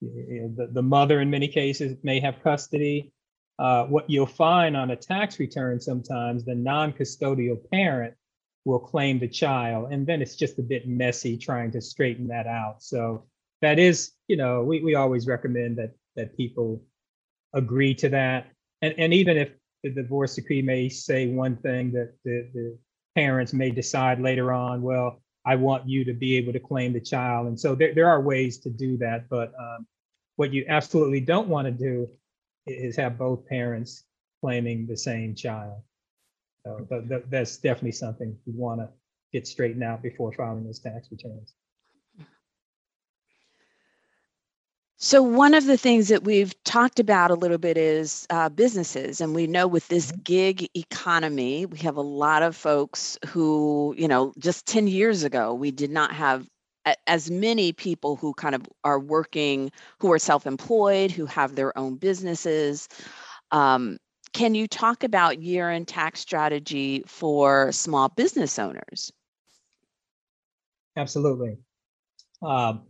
the, 0.00 0.70
the 0.72 0.82
mother 0.82 1.20
in 1.20 1.30
many 1.30 1.48
cases 1.48 1.96
may 2.02 2.20
have 2.20 2.42
custody. 2.42 3.12
Uh, 3.58 3.84
what 3.84 4.08
you'll 4.08 4.24
find 4.24 4.74
on 4.76 4.92
a 4.92 4.96
tax 4.96 5.38
return 5.38 5.78
sometimes, 5.78 6.44
the 6.44 6.54
non-custodial 6.54 7.58
parent 7.70 8.14
will 8.64 8.78
claim 8.78 9.18
the 9.18 9.28
child. 9.28 9.92
And 9.92 10.06
then 10.06 10.20
it's 10.20 10.36
just 10.36 10.58
a 10.58 10.62
bit 10.62 10.86
messy 10.86 11.36
trying 11.36 11.70
to 11.72 11.80
straighten 11.80 12.28
that 12.28 12.46
out. 12.46 12.82
So 12.82 13.24
that 13.62 13.78
is, 13.78 14.12
you 14.28 14.36
know, 14.36 14.62
we, 14.62 14.82
we 14.82 14.94
always 14.94 15.26
recommend 15.26 15.78
that 15.78 15.92
that 16.16 16.36
people 16.36 16.82
agree 17.54 17.94
to 17.94 18.08
that. 18.10 18.48
And 18.82 18.94
and 18.98 19.14
even 19.14 19.36
if 19.36 19.50
the 19.82 19.90
divorce 19.90 20.34
decree 20.34 20.62
may 20.62 20.88
say 20.88 21.28
one 21.28 21.56
thing 21.56 21.92
that 21.92 22.14
the, 22.24 22.48
the 22.52 22.78
parents 23.14 23.52
may 23.52 23.70
decide 23.70 24.20
later 24.20 24.52
on, 24.52 24.82
well, 24.82 25.22
I 25.46 25.56
want 25.56 25.88
you 25.88 26.04
to 26.04 26.12
be 26.12 26.36
able 26.36 26.52
to 26.52 26.60
claim 26.60 26.92
the 26.92 27.00
child. 27.00 27.46
And 27.46 27.58
so 27.58 27.74
there, 27.74 27.94
there 27.94 28.08
are 28.08 28.20
ways 28.20 28.58
to 28.58 28.70
do 28.70 28.98
that. 28.98 29.28
But 29.30 29.52
um, 29.58 29.86
what 30.36 30.52
you 30.52 30.64
absolutely 30.68 31.20
don't 31.20 31.48
want 31.48 31.66
to 31.66 31.72
do 31.72 32.08
is 32.66 32.96
have 32.96 33.18
both 33.18 33.46
parents 33.46 34.04
claiming 34.42 34.86
the 34.86 34.96
same 34.96 35.34
child. 35.34 35.80
So 36.64 36.86
that, 36.90 37.30
that's 37.30 37.56
definitely 37.56 37.92
something 37.92 38.36
we 38.46 38.52
want 38.52 38.80
to 38.80 38.88
get 39.32 39.46
straightened 39.46 39.82
out 39.82 40.02
before 40.02 40.32
filing 40.32 40.64
those 40.64 40.78
tax 40.78 41.08
returns. 41.10 41.54
So, 45.02 45.22
one 45.22 45.54
of 45.54 45.64
the 45.64 45.78
things 45.78 46.08
that 46.08 46.24
we've 46.24 46.52
talked 46.64 47.00
about 47.00 47.30
a 47.30 47.34
little 47.34 47.56
bit 47.56 47.78
is 47.78 48.26
uh, 48.28 48.50
businesses. 48.50 49.22
And 49.22 49.34
we 49.34 49.46
know 49.46 49.66
with 49.66 49.88
this 49.88 50.12
mm-hmm. 50.12 50.20
gig 50.24 50.68
economy, 50.76 51.64
we 51.64 51.78
have 51.78 51.96
a 51.96 52.02
lot 52.02 52.42
of 52.42 52.54
folks 52.54 53.16
who, 53.26 53.94
you 53.96 54.06
know, 54.06 54.34
just 54.38 54.66
10 54.66 54.88
years 54.88 55.24
ago, 55.24 55.54
we 55.54 55.70
did 55.70 55.90
not 55.90 56.12
have 56.12 56.46
as 57.06 57.30
many 57.30 57.72
people 57.72 58.16
who 58.16 58.34
kind 58.34 58.54
of 58.54 58.62
are 58.84 59.00
working, 59.00 59.70
who 60.00 60.12
are 60.12 60.18
self 60.18 60.46
employed, 60.46 61.10
who 61.10 61.24
have 61.24 61.54
their 61.54 61.76
own 61.78 61.96
businesses. 61.96 62.86
Um, 63.52 63.96
can 64.32 64.54
you 64.54 64.66
talk 64.66 65.04
about 65.04 65.42
year-end 65.42 65.88
tax 65.88 66.20
strategy 66.20 67.02
for 67.06 67.72
small 67.72 68.08
business 68.08 68.58
owners? 68.58 69.12
Absolutely. 70.96 71.56
Um, 72.42 72.82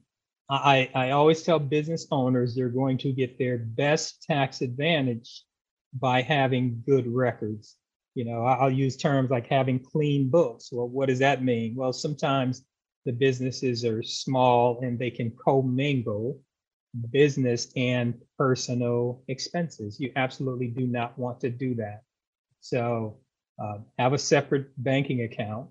I, 0.49 0.91
I 0.95 1.11
always 1.11 1.43
tell 1.43 1.59
business 1.59 2.07
owners 2.11 2.55
they're 2.55 2.69
going 2.69 2.99
to 2.99 3.13
get 3.13 3.39
their 3.39 3.59
best 3.59 4.23
tax 4.23 4.63
advantage 4.63 5.45
by 5.95 6.23
having 6.23 6.83
good 6.87 7.07
records. 7.07 7.77
You 8.15 8.25
know, 8.25 8.43
I'll 8.43 8.71
use 8.71 8.97
terms 8.97 9.31
like 9.31 9.47
having 9.47 9.79
clean 9.79 10.29
books. 10.29 10.71
Well, 10.73 10.89
what 10.89 11.09
does 11.09 11.21
that 11.21 11.45
mean? 11.45 11.77
Well, 11.77 11.93
sometimes 11.93 12.65
the 13.05 13.13
businesses 13.13 13.85
are 13.85 14.03
small 14.03 14.81
and 14.83 14.99
they 14.99 15.11
can 15.11 15.33
commingle 15.43 16.41
business 17.11 17.73
and 17.77 18.15
personal 18.39 19.23
expenses. 19.29 20.01
You 20.01 20.13
absolutely 20.17 20.69
do 20.69 20.87
not 20.87 21.19
want 21.19 21.41
to 21.41 21.51
do 21.51 21.75
that. 21.77 22.03
So 22.61 23.19
uh, 23.63 23.79
have 23.99 24.13
a 24.13 24.19
separate 24.19 24.71
banking 24.77 25.23
account 25.23 25.69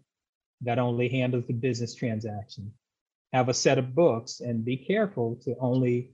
that 0.62 0.80
only 0.80 1.10
handles 1.10 1.46
the 1.48 1.54
business 1.54 1.96
transaction. 1.96 2.72
Have 3.34 3.50
a 3.50 3.54
set 3.54 3.78
of 3.78 3.96
books 3.96 4.40
and 4.40 4.66
be 4.66 4.78
careful 4.78 5.40
to 5.44 5.56
only 5.60 6.12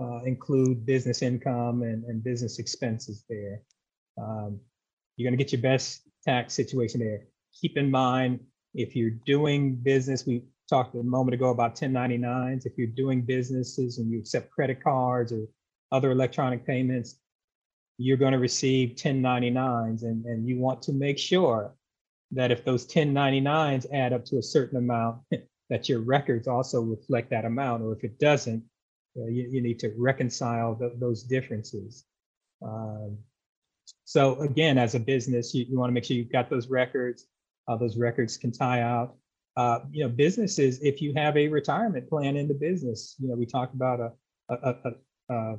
uh, 0.00 0.20
include 0.24 0.86
business 0.86 1.22
income 1.22 1.82
and, 1.82 2.04
and 2.04 2.22
business 2.22 2.58
expenses 2.58 3.24
there. 3.28 3.62
Um, 4.18 4.60
you're 5.16 5.28
going 5.28 5.36
to 5.36 5.42
get 5.42 5.52
your 5.52 5.62
best 5.62 6.02
tax 6.24 6.54
situation 6.54 7.00
there. 7.00 7.24
Keep 7.60 7.76
in 7.76 7.90
mind, 7.90 8.40
if 8.74 8.96
you're 8.96 9.10
doing 9.10 9.76
business, 9.76 10.26
we 10.26 10.42
talked 10.68 10.94
a 10.94 11.02
moment 11.02 11.34
ago 11.34 11.50
about 11.50 11.74
1099s. 11.74 12.66
If 12.66 12.76
you're 12.76 12.86
doing 12.86 13.22
businesses 13.22 13.98
and 13.98 14.10
you 14.10 14.18
accept 14.18 14.50
credit 14.50 14.82
cards 14.82 15.32
or 15.32 15.46
other 15.90 16.10
electronic 16.10 16.66
payments, 16.66 17.16
you're 17.98 18.16
going 18.16 18.32
to 18.32 18.38
receive 18.38 18.96
1099s 18.96 20.02
and, 20.02 20.24
and 20.24 20.48
you 20.48 20.58
want 20.58 20.82
to 20.82 20.92
make 20.92 21.18
sure 21.18 21.74
that 22.32 22.50
if 22.50 22.64
those 22.64 22.86
1099s 22.86 23.86
add 23.92 24.12
up 24.12 24.24
to 24.24 24.38
a 24.38 24.42
certain 24.42 24.78
amount, 24.78 25.18
that 25.70 25.88
your 25.88 26.00
records 26.00 26.48
also 26.48 26.80
reflect 26.80 27.30
that 27.30 27.44
amount, 27.44 27.82
or 27.82 27.92
if 27.92 28.04
it 28.04 28.18
doesn't, 28.18 28.62
uh, 29.16 29.26
you, 29.26 29.48
you 29.50 29.62
need 29.62 29.78
to 29.78 29.92
reconcile 29.96 30.74
the, 30.74 30.94
those 30.98 31.22
differences. 31.22 32.04
Um, 32.62 33.18
so 34.04 34.40
again, 34.40 34.78
as 34.78 34.94
a 34.94 35.00
business, 35.00 35.54
you, 35.54 35.66
you 35.68 35.78
want 35.78 35.90
to 35.90 35.94
make 35.94 36.04
sure 36.04 36.16
you've 36.16 36.32
got 36.32 36.50
those 36.50 36.68
records. 36.68 37.26
Uh, 37.68 37.76
those 37.76 37.96
records 37.96 38.36
can 38.36 38.52
tie 38.52 38.80
out. 38.80 39.16
Uh, 39.56 39.80
you 39.90 40.02
know, 40.02 40.08
businesses, 40.08 40.80
if 40.82 41.02
you 41.02 41.12
have 41.14 41.36
a 41.36 41.48
retirement 41.48 42.08
plan 42.08 42.36
in 42.36 42.48
the 42.48 42.54
business, 42.54 43.16
you 43.18 43.28
know, 43.28 43.34
we 43.34 43.44
talk 43.44 43.72
about 43.74 44.00
a, 44.00 44.12
a, 44.48 44.74
a, 44.84 45.34
a 45.34 45.58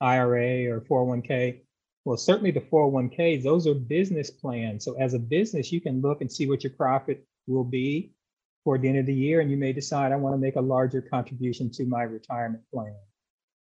IRA 0.00 0.70
or 0.70 0.80
401k. 0.80 1.60
Well, 2.04 2.16
certainly 2.16 2.52
the 2.52 2.60
401ks, 2.60 3.42
those 3.42 3.66
are 3.66 3.74
business 3.74 4.30
plans. 4.30 4.84
So 4.84 4.94
as 5.00 5.14
a 5.14 5.18
business, 5.18 5.72
you 5.72 5.80
can 5.80 6.00
look 6.00 6.20
and 6.20 6.30
see 6.30 6.48
what 6.48 6.62
your 6.62 6.72
profit 6.72 7.26
will 7.46 7.64
be 7.64 8.12
toward 8.64 8.82
the 8.82 8.88
end 8.88 8.98
of 8.98 9.06
the 9.06 9.14
year, 9.14 9.40
and 9.40 9.50
you 9.50 9.56
may 9.56 9.72
decide 9.72 10.12
I 10.12 10.16
want 10.16 10.34
to 10.34 10.38
make 10.38 10.56
a 10.56 10.60
larger 10.60 11.00
contribution 11.00 11.70
to 11.72 11.86
my 11.86 12.02
retirement 12.02 12.62
plan. 12.72 12.94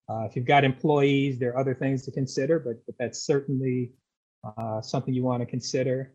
Uh, 0.08 0.24
if 0.24 0.36
you've 0.36 0.44
got 0.44 0.64
employees, 0.64 1.38
there 1.38 1.50
are 1.50 1.58
other 1.58 1.74
things 1.74 2.04
to 2.04 2.10
consider, 2.10 2.58
but, 2.58 2.84
but 2.86 2.94
that's 2.98 3.22
certainly 3.22 3.92
uh, 4.44 4.80
something 4.80 5.14
you 5.14 5.22
want 5.22 5.40
to 5.40 5.46
consider. 5.46 6.14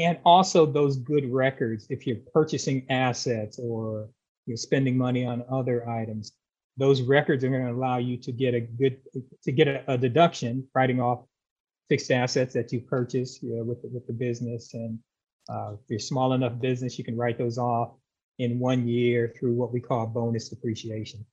And 0.00 0.18
also 0.24 0.64
those 0.64 0.96
good 0.96 1.30
records, 1.30 1.86
if 1.90 2.06
you're 2.06 2.16
purchasing 2.32 2.86
assets 2.88 3.60
or 3.62 4.08
you're 4.46 4.56
spending 4.56 4.96
money 4.96 5.26
on 5.26 5.44
other 5.52 5.86
items, 5.86 6.32
those 6.78 7.02
records 7.02 7.44
are 7.44 7.50
going 7.50 7.66
to 7.66 7.72
allow 7.72 7.98
you 7.98 8.16
to 8.16 8.32
get 8.32 8.54
a 8.54 8.60
good 8.60 8.96
to 9.44 9.52
get 9.52 9.68
a, 9.68 9.84
a 9.92 9.98
deduction 9.98 10.66
writing 10.74 11.02
off 11.02 11.26
fixed 11.90 12.10
assets 12.10 12.54
that 12.54 12.72
you 12.72 12.80
purchase 12.80 13.42
you 13.42 13.56
know, 13.56 13.62
with 13.62 13.82
the, 13.82 13.88
with 13.88 14.06
the 14.06 14.12
business. 14.14 14.72
And 14.72 14.98
uh, 15.50 15.74
if 15.74 15.80
you're 15.90 15.98
small 15.98 16.32
enough 16.32 16.58
business 16.58 16.98
you 16.98 17.04
can 17.04 17.16
write 17.16 17.36
those 17.36 17.58
off 17.58 17.90
in 18.38 18.58
one 18.58 18.88
year 18.88 19.34
through 19.38 19.52
what 19.52 19.70
we 19.70 19.80
call 19.80 20.06
bonus 20.06 20.48
depreciation. 20.48 21.26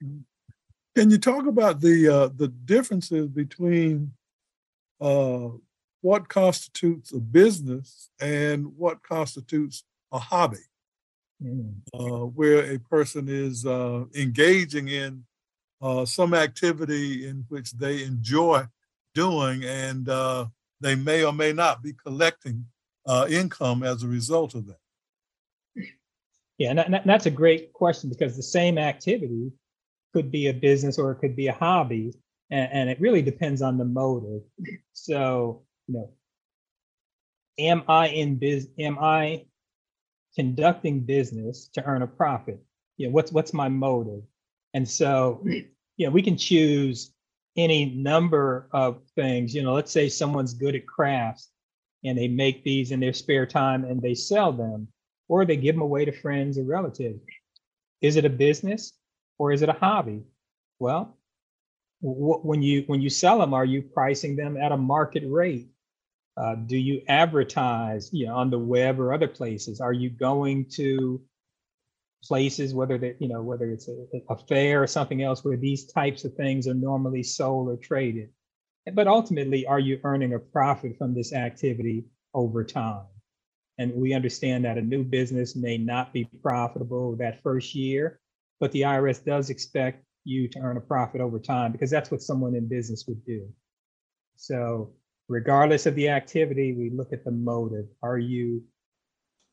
Can 0.00 1.10
you 1.10 1.18
talk 1.18 1.46
about 1.46 1.80
the 1.80 2.08
uh, 2.08 2.28
the 2.34 2.48
differences 2.48 3.28
between 3.28 4.12
uh, 5.00 5.50
what 6.00 6.28
constitutes 6.28 7.12
a 7.12 7.18
business 7.18 8.10
and 8.20 8.66
what 8.76 9.02
constitutes 9.02 9.84
a 10.12 10.18
hobby 10.18 10.58
mm. 11.42 11.74
uh, 11.94 12.26
where 12.26 12.72
a 12.72 12.78
person 12.78 13.28
is 13.28 13.66
uh, 13.66 14.04
engaging 14.14 14.88
in 14.88 15.24
uh, 15.80 16.04
some 16.04 16.34
activity 16.34 17.26
in 17.26 17.44
which 17.48 17.72
they 17.72 18.02
enjoy 18.02 18.64
doing, 19.14 19.64
and 19.64 20.08
uh, 20.08 20.46
they 20.80 20.94
may 20.94 21.24
or 21.24 21.32
may 21.32 21.52
not 21.52 21.82
be 21.82 21.92
collecting 21.92 22.66
uh, 23.06 23.26
income 23.30 23.82
as 23.82 24.02
a 24.02 24.08
result 24.08 24.54
of 24.54 24.66
that. 24.66 24.78
Yeah, 26.58 26.70
and, 26.70 26.94
that, 26.94 27.06
that's 27.06 27.26
a 27.26 27.30
great 27.30 27.72
question 27.72 28.10
because 28.10 28.36
the 28.36 28.42
same 28.42 28.78
activity 28.78 29.52
could 30.12 30.30
be 30.32 30.48
a 30.48 30.54
business 30.54 30.98
or 30.98 31.12
it 31.12 31.16
could 31.16 31.36
be 31.36 31.46
a 31.46 31.52
hobby, 31.52 32.12
and 32.50 32.88
it 32.88 33.00
really 33.00 33.22
depends 33.22 33.62
on 33.62 33.78
the 33.78 33.84
motive. 33.84 34.42
So, 34.94 35.62
you 35.88 35.94
know, 35.94 36.10
am 37.58 37.82
I 37.88 38.08
in 38.08 38.36
biz? 38.36 38.68
Am 38.78 38.98
I 38.98 39.46
conducting 40.36 41.00
business 41.00 41.68
to 41.74 41.84
earn 41.84 42.02
a 42.02 42.06
profit? 42.06 42.62
You 42.96 43.08
know, 43.08 43.12
what's 43.12 43.32
what's 43.32 43.52
my 43.52 43.68
motive? 43.68 44.22
And 44.74 44.88
so, 44.88 45.42
you 45.44 46.06
know, 46.06 46.10
we 46.10 46.22
can 46.22 46.36
choose 46.36 47.12
any 47.56 47.86
number 47.86 48.68
of 48.72 49.00
things. 49.16 49.54
You 49.54 49.62
know, 49.62 49.74
let's 49.74 49.90
say 49.90 50.08
someone's 50.08 50.54
good 50.54 50.76
at 50.76 50.86
crafts 50.86 51.48
and 52.04 52.16
they 52.16 52.28
make 52.28 52.62
these 52.62 52.92
in 52.92 53.00
their 53.00 53.12
spare 53.12 53.46
time 53.46 53.84
and 53.84 54.00
they 54.00 54.14
sell 54.14 54.52
them, 54.52 54.88
or 55.26 55.44
they 55.44 55.56
give 55.56 55.74
them 55.74 55.82
away 55.82 56.04
to 56.04 56.12
friends 56.12 56.58
or 56.58 56.62
relatives. 56.64 57.20
Is 58.00 58.16
it 58.16 58.24
a 58.24 58.30
business 58.30 58.92
or 59.38 59.50
is 59.52 59.62
it 59.62 59.68
a 59.68 59.72
hobby? 59.72 60.22
Well, 60.78 61.16
when 62.00 62.62
you 62.62 62.84
when 62.86 63.00
you 63.00 63.10
sell 63.10 63.40
them, 63.40 63.54
are 63.54 63.64
you 63.64 63.82
pricing 63.82 64.36
them 64.36 64.56
at 64.56 64.70
a 64.70 64.76
market 64.76 65.24
rate? 65.26 65.68
Uh, 66.38 66.54
do 66.54 66.76
you 66.76 67.02
advertise 67.08 68.10
you 68.12 68.26
know, 68.26 68.36
on 68.36 68.50
the 68.50 68.58
web 68.58 69.00
or 69.00 69.12
other 69.12 69.26
places? 69.26 69.80
Are 69.80 69.92
you 69.92 70.08
going 70.08 70.66
to 70.76 71.20
places, 72.22 72.74
whether 72.74 72.98
they, 72.98 73.16
you 73.18 73.28
know, 73.28 73.42
whether 73.42 73.70
it's 73.70 73.88
a, 73.88 74.06
a 74.30 74.36
fair 74.46 74.82
or 74.82 74.86
something 74.86 75.22
else 75.22 75.44
where 75.44 75.56
these 75.56 75.86
types 75.86 76.24
of 76.24 76.34
things 76.34 76.68
are 76.68 76.74
normally 76.74 77.22
sold 77.22 77.68
or 77.68 77.76
traded? 77.76 78.30
But 78.92 79.08
ultimately, 79.08 79.66
are 79.66 79.80
you 79.80 80.00
earning 80.04 80.34
a 80.34 80.38
profit 80.38 80.96
from 80.96 81.14
this 81.14 81.32
activity 81.32 82.04
over 82.34 82.64
time? 82.64 83.06
And 83.78 83.94
we 83.94 84.12
understand 84.12 84.64
that 84.64 84.78
a 84.78 84.82
new 84.82 85.04
business 85.04 85.54
may 85.54 85.78
not 85.78 86.12
be 86.12 86.28
profitable 86.42 87.16
that 87.16 87.42
first 87.42 87.74
year, 87.74 88.20
but 88.60 88.72
the 88.72 88.82
IRS 88.82 89.24
does 89.24 89.50
expect 89.50 90.04
you 90.24 90.48
to 90.48 90.58
earn 90.60 90.76
a 90.76 90.80
profit 90.80 91.20
over 91.20 91.38
time 91.38 91.72
because 91.72 91.90
that's 91.90 92.10
what 92.10 92.22
someone 92.22 92.54
in 92.54 92.68
business 92.68 93.04
would 93.06 93.24
do. 93.24 93.48
So 94.36 94.92
regardless 95.28 95.86
of 95.86 95.94
the 95.94 96.08
activity, 96.08 96.72
we 96.72 96.90
look 96.90 97.12
at 97.12 97.24
the 97.24 97.30
motive. 97.30 97.86
Are 98.02 98.18
you 98.18 98.62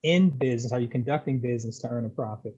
in 0.04 0.30
business? 0.30 0.72
Are 0.72 0.80
you 0.80 0.88
conducting 0.88 1.40
business 1.40 1.80
to 1.80 1.90
earn 1.90 2.06
a 2.06 2.10
profit? 2.10 2.58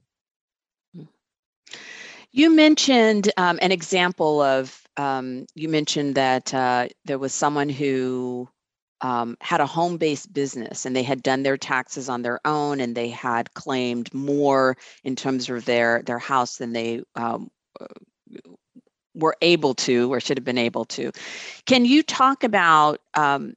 You 2.30 2.54
mentioned 2.54 3.32
um, 3.38 3.58
an 3.62 3.72
example 3.72 4.42
of, 4.42 4.82
um, 4.96 5.46
you 5.54 5.68
mentioned 5.68 6.14
that 6.16 6.52
uh, 6.52 6.88
there 7.06 7.18
was 7.18 7.32
someone 7.32 7.70
who 7.70 8.48
um, 9.00 9.36
had 9.40 9.60
a 9.60 9.66
home 9.66 9.96
based 9.96 10.32
business 10.32 10.84
and 10.84 10.94
they 10.94 11.02
had 11.02 11.22
done 11.22 11.42
their 11.42 11.56
taxes 11.56 12.08
on 12.08 12.22
their 12.22 12.40
own 12.44 12.80
and 12.80 12.94
they 12.94 13.08
had 13.08 13.54
claimed 13.54 14.12
more 14.12 14.76
in 15.04 15.16
terms 15.16 15.48
of 15.48 15.64
their, 15.64 16.02
their 16.02 16.18
house 16.18 16.58
than 16.58 16.72
they 16.72 17.02
um, 17.14 17.50
were 19.18 19.36
able 19.42 19.74
to 19.74 20.12
or 20.12 20.20
should 20.20 20.38
have 20.38 20.44
been 20.44 20.58
able 20.58 20.84
to. 20.86 21.10
Can 21.66 21.84
you 21.84 22.02
talk 22.02 22.44
about 22.44 23.00
um, 23.14 23.54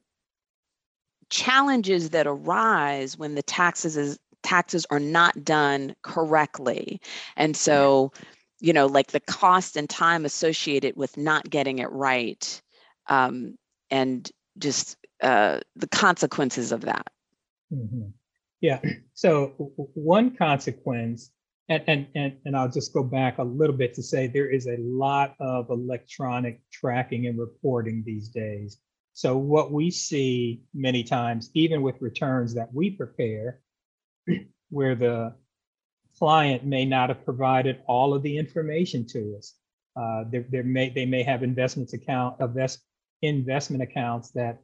challenges 1.30 2.10
that 2.10 2.26
arise 2.26 3.16
when 3.16 3.34
the 3.34 3.42
taxes 3.42 3.96
is, 3.96 4.18
taxes 4.42 4.84
are 4.90 5.00
not 5.00 5.44
done 5.44 5.94
correctly? 6.02 7.00
And 7.36 7.56
so, 7.56 8.12
you 8.60 8.72
know, 8.72 8.86
like 8.86 9.12
the 9.12 9.20
cost 9.20 9.76
and 9.76 9.88
time 9.88 10.24
associated 10.24 10.96
with 10.96 11.16
not 11.16 11.48
getting 11.48 11.78
it 11.78 11.90
right, 11.90 12.60
um, 13.08 13.56
and 13.90 14.30
just 14.58 14.96
uh, 15.22 15.60
the 15.76 15.88
consequences 15.88 16.72
of 16.72 16.82
that. 16.82 17.06
Mm-hmm. 17.72 18.08
Yeah. 18.60 18.80
So 19.14 19.48
one 19.94 20.36
consequence 20.36 21.30
and, 21.68 21.82
and, 21.86 22.06
and, 22.14 22.36
and 22.44 22.56
I'll 22.56 22.70
just 22.70 22.92
go 22.92 23.02
back 23.02 23.38
a 23.38 23.44
little 23.44 23.76
bit 23.76 23.94
to 23.94 24.02
say 24.02 24.26
there 24.26 24.50
is 24.50 24.66
a 24.66 24.76
lot 24.78 25.34
of 25.40 25.70
electronic 25.70 26.60
tracking 26.70 27.26
and 27.26 27.38
reporting 27.38 28.02
these 28.04 28.28
days. 28.28 28.78
So 29.14 29.36
what 29.36 29.72
we 29.72 29.90
see 29.90 30.62
many 30.74 31.04
times, 31.04 31.50
even 31.54 31.82
with 31.82 32.00
returns 32.00 32.54
that 32.54 32.72
we 32.72 32.90
prepare, 32.90 33.60
where 34.70 34.94
the 34.94 35.34
client 36.18 36.64
may 36.64 36.84
not 36.84 37.08
have 37.08 37.24
provided 37.24 37.80
all 37.86 38.14
of 38.14 38.22
the 38.22 38.36
information 38.36 39.06
to 39.08 39.36
us. 39.38 39.54
Uh, 39.96 40.24
there, 40.30 40.46
there 40.50 40.62
may 40.62 40.88
they 40.88 41.04
may 41.04 41.22
have 41.22 41.42
investments 41.42 41.92
account 41.92 42.40
invest, 42.40 42.80
investment 43.20 43.82
accounts 43.82 44.30
that 44.30 44.62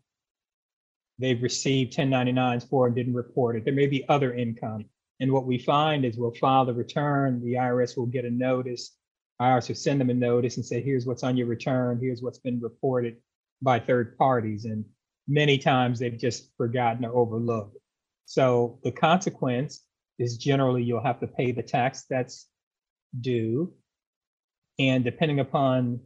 they've 1.19 1.43
received 1.43 1.93
1099s 1.93 2.69
for 2.69 2.87
and 2.87 2.97
didn't 2.97 3.15
report 3.15 3.57
it. 3.57 3.65
There 3.65 3.75
may 3.75 3.87
be 3.87 4.09
other 4.09 4.33
income. 4.33 4.87
And 5.21 5.33
what 5.33 5.47
we 5.47 5.59
find 5.59 6.05
is 6.05 6.17
we'll 6.17 6.35
file 6.35 6.65
the 6.65 6.75
return, 6.75 7.43
the 7.43 7.55
IRS 7.55 7.97
will 7.97 8.07
get 8.07 8.25
a 8.25 8.31
notice. 8.31 8.97
IRS 9.41 9.69
will 9.69 9.77
send 9.77 10.01
them 10.01 10.11
a 10.11 10.15
notice 10.15 10.57
and 10.57 10.65
say, 10.65 10.81
here's 10.81 11.07
what's 11.07 11.23
on 11.23 11.37
your 11.37 11.47
return, 11.47 11.99
here's 12.01 12.23
what's 12.23 12.39
been 12.39 12.61
reported 12.61 13.17
by 13.61 13.81
third 13.81 14.17
parties. 14.17 14.65
And 14.65 14.85
many 15.27 15.59
times 15.59 15.99
they've 15.99 16.19
just 16.19 16.51
forgotten 16.57 17.05
or 17.05 17.17
overlooked. 17.17 17.77
So 18.25 18.79
the 18.85 18.93
consequence 18.93 19.85
is 20.19 20.37
generally 20.37 20.83
you'll 20.83 21.03
have 21.03 21.21
to 21.21 21.27
pay 21.27 21.53
the 21.53 21.63
tax 21.63 22.05
that's 22.09 22.47
due. 23.21 23.73
And 24.79 25.05
depending 25.05 25.41
upon 25.41 26.01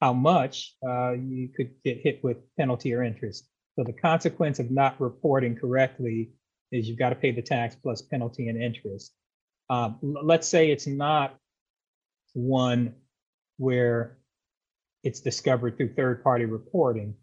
how 0.00 0.12
much, 0.12 0.74
uh, 0.86 1.12
you 1.12 1.48
could 1.54 1.70
get 1.84 2.00
hit 2.00 2.24
with 2.24 2.38
penalty 2.56 2.94
or 2.94 3.02
interest. 3.02 3.46
So 3.76 3.84
the 3.84 3.92
consequence 3.92 4.58
of 4.58 4.70
not 4.70 5.00
reporting 5.00 5.56
correctly 5.56 6.30
is 6.72 6.88
you've 6.88 6.98
got 6.98 7.10
to 7.10 7.16
pay 7.16 7.32
the 7.32 7.42
tax 7.42 7.74
plus 7.74 8.02
penalty 8.02 8.48
and 8.48 8.62
interest. 8.62 9.12
Um, 9.68 9.98
let's 10.02 10.48
say 10.48 10.70
it's 10.70 10.86
not 10.86 11.36
one 12.34 12.94
where 13.56 14.18
it's 15.02 15.20
discovered 15.20 15.76
through 15.76 15.94
third-party 15.94 16.44
reporting. 16.44 17.14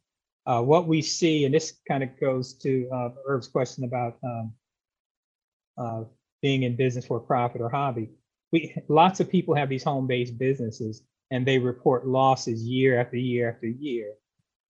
Uh, 0.45 0.61
what 0.61 0.87
we 0.87 1.01
see, 1.01 1.45
and 1.45 1.53
this 1.53 1.77
kind 1.87 2.03
of 2.03 2.09
goes 2.19 2.53
to 2.53 2.89
uh, 2.93 3.09
Herb's 3.27 3.47
question 3.47 3.83
about 3.83 4.17
um, 4.23 4.53
uh, 5.77 6.03
being 6.41 6.63
in 6.63 6.75
business 6.75 7.05
for 7.05 7.19
profit 7.19 7.61
or 7.61 7.69
hobby. 7.69 8.09
We 8.51 8.75
lots 8.87 9.19
of 9.19 9.29
people 9.29 9.55
have 9.55 9.67
these 9.67 9.83
home-based 9.83 10.37
businesses, 10.37 11.03
and 11.31 11.45
they 11.45 11.59
report 11.59 12.07
losses 12.07 12.63
year 12.63 12.99
after 12.99 13.17
year 13.17 13.49
after 13.49 13.67
year. 13.67 14.13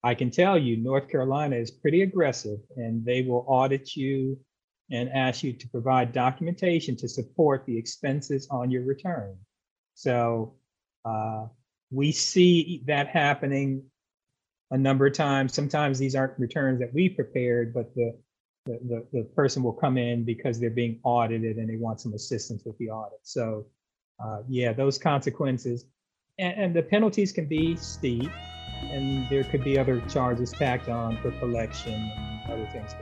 I 0.03 0.15
can 0.15 0.32
tell 0.32 0.57
you, 0.57 0.78
North 0.78 1.09
Carolina 1.09 1.57
is 1.57 1.69
pretty 1.69 2.01
aggressive, 2.01 2.59
and 2.75 3.05
they 3.05 3.21
will 3.21 3.45
audit 3.47 3.95
you 3.95 4.39
and 4.91 5.09
ask 5.09 5.43
you 5.43 5.53
to 5.53 5.67
provide 5.67 6.13
documentation 6.13 6.95
to 6.95 7.07
support 7.07 7.65
the 7.65 7.77
expenses 7.77 8.47
on 8.49 8.71
your 8.71 8.83
return. 8.83 9.35
So 9.95 10.53
uh, 11.05 11.47
we 11.91 12.11
see 12.11 12.83
that 12.88 13.07
happening 13.07 13.83
a 14.71 14.77
number 14.77 15.07
of 15.07 15.13
times. 15.13 15.53
Sometimes 15.53 15.99
these 15.99 16.15
aren't 16.15 16.38
returns 16.39 16.79
that 16.79 16.93
we 16.93 17.09
prepared, 17.09 17.73
but 17.73 17.93
the 17.95 18.15
the, 18.67 18.79
the, 19.13 19.19
the 19.19 19.23
person 19.23 19.63
will 19.63 19.73
come 19.73 19.97
in 19.97 20.25
because 20.25 20.59
they're 20.59 20.69
being 20.69 20.99
audited 21.03 21.57
and 21.57 21.69
they 21.69 21.77
want 21.77 22.01
some 22.01 22.13
assistance 22.13 22.63
with 22.65 22.77
the 22.77 22.89
audit. 22.89 23.19
So 23.23 23.65
uh, 24.23 24.39
yeah, 24.47 24.73
those 24.73 24.97
consequences 24.97 25.85
and, 26.38 26.53
and 26.61 26.75
the 26.75 26.83
penalties 26.83 27.31
can 27.31 27.45
be 27.45 27.75
steep 27.77 28.29
and 28.91 29.27
there 29.29 29.43
could 29.45 29.63
be 29.63 29.79
other 29.79 30.01
charges 30.09 30.51
tacked 30.51 30.89
on 30.89 31.17
for 31.21 31.31
collection 31.31 31.93
and 31.93 32.51
other 32.51 32.67
things. 32.71 32.93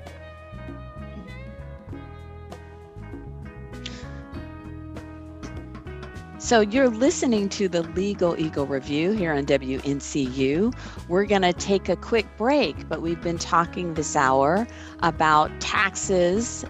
So 6.38 6.60
you're 6.60 6.90
listening 6.90 7.48
to 7.50 7.70
the 7.70 7.84
Legal 7.84 8.38
Eagle 8.38 8.66
Review 8.66 9.12
here 9.12 9.32
on 9.32 9.46
WNCU. 9.46 10.76
We're 11.08 11.26
going 11.26 11.44
to 11.44 11.54
take 11.54 11.88
a 11.88 11.96
quick 11.96 12.28
break, 12.36 12.90
but 12.90 13.02
we've 13.02 13.22
been 13.22 13.38
talking 13.38 13.94
this 13.94 14.18
hour 14.18 14.68
about 15.00 15.50
taxes 15.62 16.66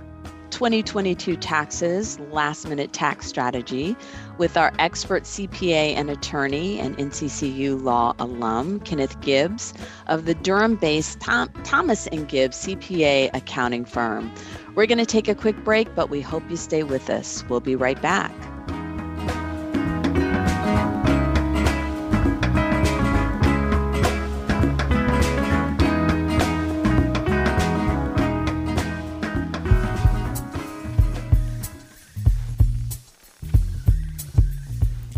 2022 0.51 1.35
taxes, 1.35 2.17
last 2.31 2.69
minute 2.69 2.93
tax 2.93 3.25
strategy 3.25 3.97
with 4.37 4.55
our 4.55 4.71
expert 4.79 5.23
CPA 5.23 5.95
and 5.95 6.09
attorney 6.09 6.79
and 6.79 6.97
NCCU 6.97 7.83
law 7.83 8.13
alum, 8.19 8.79
Kenneth 8.81 9.19
Gibbs 9.19 9.73
of 10.07 10.25
the 10.25 10.35
Durham 10.35 10.75
based 10.75 11.19
Tom- 11.19 11.49
Thomas 11.63 12.07
and 12.07 12.29
Gibbs 12.29 12.65
CPA 12.65 13.31
accounting 13.33 13.83
firm. 13.83 14.31
We're 14.75 14.85
going 14.85 14.99
to 14.99 15.05
take 15.05 15.27
a 15.27 15.35
quick 15.35 15.61
break, 15.65 15.93
but 15.95 16.09
we 16.09 16.21
hope 16.21 16.43
you 16.49 16.55
stay 16.55 16.83
with 16.83 17.09
us. 17.09 17.43
We'll 17.49 17.59
be 17.59 17.75
right 17.75 18.01
back. 18.01 18.31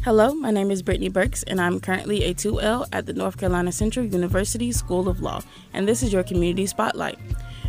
Hello, 0.08 0.34
my 0.34 0.52
name 0.52 0.72
is 0.72 0.82
Brittany 0.82 1.10
Burks, 1.10 1.44
and 1.44 1.60
I'm 1.60 1.82
currently 1.82 2.24
a 2.24 2.34
2L 2.34 2.88
at 2.94 3.06
the 3.06 3.12
North 3.12 3.36
Carolina 3.36 3.74
Central 3.74 4.06
University 4.06 4.72
School 4.72 5.10
of 5.10 5.20
Law, 5.20 5.42
and 5.74 5.86
this 5.86 6.02
is 6.02 6.14
your 6.14 6.24
Community 6.24 6.66
Spotlight. 6.66 7.20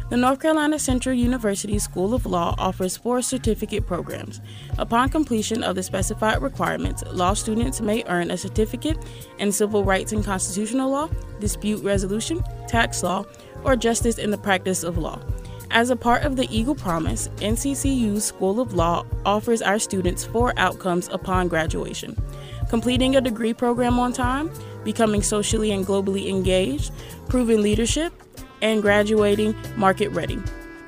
The 0.08 0.18
North 0.18 0.40
Carolina 0.40 0.78
Central 0.78 1.16
University 1.16 1.80
School 1.80 2.14
of 2.14 2.26
Law 2.26 2.54
offers 2.56 2.96
four 2.96 3.22
certificate 3.22 3.88
programs. 3.88 4.40
Upon 4.78 5.08
completion 5.08 5.64
of 5.64 5.74
the 5.74 5.82
specified 5.82 6.40
requirements, 6.40 7.02
law 7.10 7.34
students 7.34 7.80
may 7.80 8.04
earn 8.06 8.30
a 8.30 8.36
certificate 8.36 8.98
in 9.40 9.50
civil 9.50 9.82
rights 9.82 10.12
and 10.12 10.24
constitutional 10.24 10.90
law, 10.92 11.08
dispute 11.40 11.82
resolution, 11.82 12.44
tax 12.68 13.02
law, 13.02 13.24
or 13.64 13.74
justice 13.74 14.16
in 14.16 14.30
the 14.30 14.38
practice 14.38 14.84
of 14.84 14.96
law. 14.96 15.20
As 15.70 15.90
a 15.90 15.96
part 15.96 16.22
of 16.22 16.36
the 16.36 16.48
Eagle 16.50 16.74
Promise, 16.74 17.28
NCCU's 17.36 18.24
School 18.24 18.60
of 18.60 18.74
Law 18.74 19.04
offers 19.26 19.60
our 19.60 19.78
students 19.78 20.24
four 20.24 20.52
outcomes 20.56 21.08
upon 21.08 21.48
graduation 21.48 22.16
completing 22.68 23.16
a 23.16 23.20
degree 23.20 23.54
program 23.54 23.98
on 23.98 24.12
time, 24.12 24.50
becoming 24.84 25.22
socially 25.22 25.70
and 25.72 25.86
globally 25.86 26.28
engaged, 26.28 26.92
proving 27.28 27.62
leadership, 27.62 28.12
and 28.62 28.82
graduating 28.82 29.54
market 29.76 30.08
ready. 30.10 30.38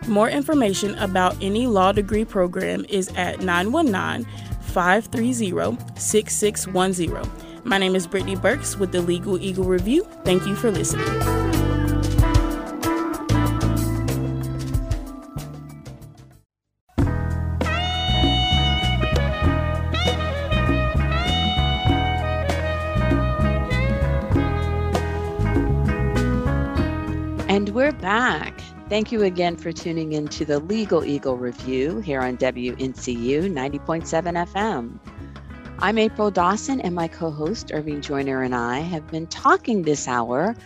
More 0.07 0.29
information 0.29 0.95
about 0.97 1.37
any 1.43 1.67
law 1.67 1.93
degree 1.93 2.25
program 2.25 2.85
is 2.89 3.09
at 3.17 3.41
919 3.41 4.27
530 4.63 5.79
6610. 5.99 7.31
My 7.65 7.79
name 7.79 7.95
is 7.95 8.07
Brittany 8.07 8.37
Burks 8.37 8.77
with 8.77 8.93
the 8.93 9.03
Legal 9.03 9.41
Eagle 9.41 9.65
Review. 9.65 10.07
Thank 10.25 10.47
you 10.47 10.55
for 10.55 10.71
listening. 10.71 11.60
We're 27.69 27.93
back. 27.93 28.59
Thank 28.89 29.13
you 29.13 29.23
again 29.23 29.57
for 29.57 29.71
tuning 29.71 30.13
in 30.13 30.29
to 30.29 30.45
the 30.45 30.59
Legal 30.59 31.05
Eagle 31.05 31.37
Review 31.37 32.01
here 32.01 32.21
on 32.21 32.37
WNCU 32.39 33.53
90.7 33.53 34.49
FM. 34.49 34.99
I'm 35.79 35.99
April 35.99 36.31
Dawson, 36.31 36.81
and 36.81 36.95
my 36.95 37.07
co 37.07 37.31
host, 37.31 37.71
Irving 37.73 38.01
Joyner, 38.01 38.43
and 38.43 38.55
I 38.55 38.81
have 38.81 39.07
been 39.09 39.27
talking 39.27 39.83
this 39.83 40.09
hour 40.09 40.57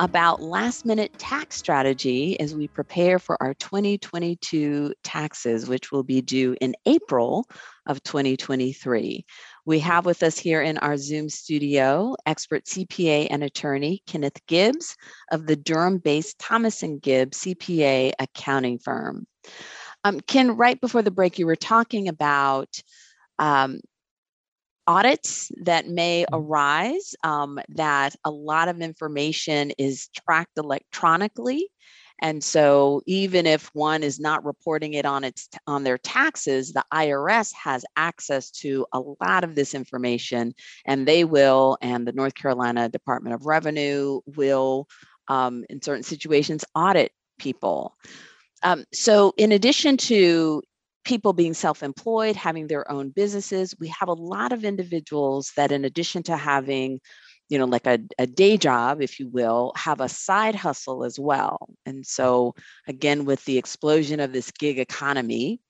about 0.00 0.40
last 0.40 0.84
minute 0.84 1.18
tax 1.18 1.56
strategy 1.56 2.38
as 2.40 2.54
we 2.54 2.66
prepare 2.66 3.18
for 3.18 3.40
our 3.42 3.54
2022 3.54 4.94
taxes, 5.04 5.68
which 5.68 5.92
will 5.92 6.02
be 6.02 6.20
due 6.20 6.56
in 6.60 6.74
April 6.86 7.46
of 7.86 8.02
2023. 8.02 9.24
We 9.70 9.78
have 9.78 10.04
with 10.04 10.24
us 10.24 10.36
here 10.36 10.60
in 10.60 10.78
our 10.78 10.96
Zoom 10.96 11.28
studio 11.28 12.16
expert 12.26 12.64
CPA 12.64 13.28
and 13.30 13.44
attorney 13.44 14.02
Kenneth 14.04 14.44
Gibbs 14.48 14.96
of 15.30 15.46
the 15.46 15.54
Durham 15.54 15.98
based 15.98 16.40
Thomas 16.40 16.82
and 16.82 17.00
Gibbs 17.00 17.42
CPA 17.42 18.10
accounting 18.18 18.80
firm. 18.80 19.28
Um, 20.02 20.18
Ken, 20.22 20.56
right 20.56 20.80
before 20.80 21.02
the 21.02 21.12
break, 21.12 21.38
you 21.38 21.46
were 21.46 21.54
talking 21.54 22.08
about 22.08 22.82
um, 23.38 23.78
audits 24.88 25.52
that 25.62 25.86
may 25.86 26.24
mm-hmm. 26.24 26.34
arise, 26.34 27.14
um, 27.22 27.60
that 27.68 28.16
a 28.24 28.30
lot 28.32 28.66
of 28.66 28.80
information 28.80 29.70
is 29.78 30.08
tracked 30.08 30.58
electronically 30.58 31.68
and 32.20 32.44
so 32.44 33.02
even 33.06 33.46
if 33.46 33.70
one 33.74 34.02
is 34.02 34.20
not 34.20 34.44
reporting 34.44 34.94
it 34.94 35.06
on 35.06 35.24
its 35.24 35.48
on 35.66 35.84
their 35.84 35.98
taxes, 35.98 36.72
the 36.72 36.84
IRS 36.92 37.52
has 37.54 37.84
access 37.96 38.50
to 38.50 38.86
a 38.92 39.00
lot 39.20 39.42
of 39.42 39.54
this 39.54 39.74
information 39.74 40.54
and 40.84 41.08
they 41.08 41.24
will 41.24 41.78
and 41.80 42.06
the 42.06 42.12
North 42.12 42.34
Carolina 42.34 42.88
Department 42.88 43.34
of 43.34 43.46
Revenue 43.46 44.20
will 44.26 44.86
um, 45.28 45.64
in 45.70 45.80
certain 45.80 46.02
situations 46.02 46.64
audit 46.74 47.12
people. 47.38 47.96
Um, 48.62 48.84
so 48.92 49.32
in 49.38 49.52
addition 49.52 49.96
to 49.96 50.62
people 51.04 51.32
being 51.32 51.54
self-employed, 51.54 52.36
having 52.36 52.66
their 52.66 52.90
own 52.90 53.08
businesses, 53.08 53.74
we 53.80 53.88
have 53.88 54.10
a 54.10 54.12
lot 54.12 54.52
of 54.52 54.64
individuals 54.64 55.52
that 55.56 55.72
in 55.72 55.86
addition 55.86 56.22
to 56.24 56.36
having 56.36 57.00
you 57.50 57.58
know, 57.58 57.66
like 57.66 57.86
a, 57.86 57.98
a 58.18 58.26
day 58.26 58.56
job, 58.56 59.02
if 59.02 59.18
you 59.18 59.28
will, 59.28 59.72
have 59.76 60.00
a 60.00 60.08
side 60.08 60.54
hustle 60.54 61.04
as 61.04 61.18
well. 61.18 61.68
And 61.84 62.06
so, 62.06 62.54
again, 62.86 63.24
with 63.24 63.44
the 63.44 63.58
explosion 63.58 64.20
of 64.20 64.32
this 64.32 64.52
gig 64.52 64.78
economy, 64.78 65.60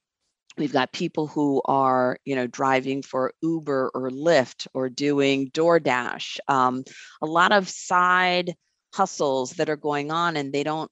we've 0.59 0.75
got 0.75 0.93
people 0.93 1.27
who 1.27 1.63
are, 1.65 2.19
you 2.27 2.37
know, 2.37 2.47
driving 2.47 3.03
for 3.03 3.33
Uber 3.41 3.91
or 3.95 4.11
Lyft 4.11 4.67
or 4.75 4.91
doing 4.91 5.51
DoorDash. 5.51 6.39
Um, 6.49 6.85
a 7.23 7.27
lot 7.27 7.51
of 7.51 7.67
side 7.69 8.55
hustles 8.95 9.53
that 9.53 9.71
are 9.71 9.77
going 9.77 10.13
on, 10.13 10.37
and 10.37 10.53
they 10.53 10.63
don't. 10.63 10.91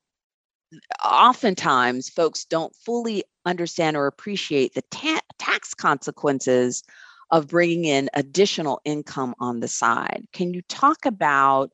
Oftentimes, 1.05 2.09
folks 2.09 2.47
don't 2.47 2.75
fully 2.85 3.25
understand 3.45 3.97
or 3.97 4.07
appreciate 4.07 4.75
the 4.75 4.83
ta- 4.91 5.21
tax 5.39 5.75
consequences 5.75 6.83
of 7.31 7.49
bringing 7.49 7.85
in 7.85 8.09
additional 8.15 8.81
income 8.85 9.35
on 9.39 9.61
the 9.61 9.69
side. 9.69 10.27
Can 10.33 10.55
you 10.55 10.63
talk 10.63 11.07
about 11.07 11.73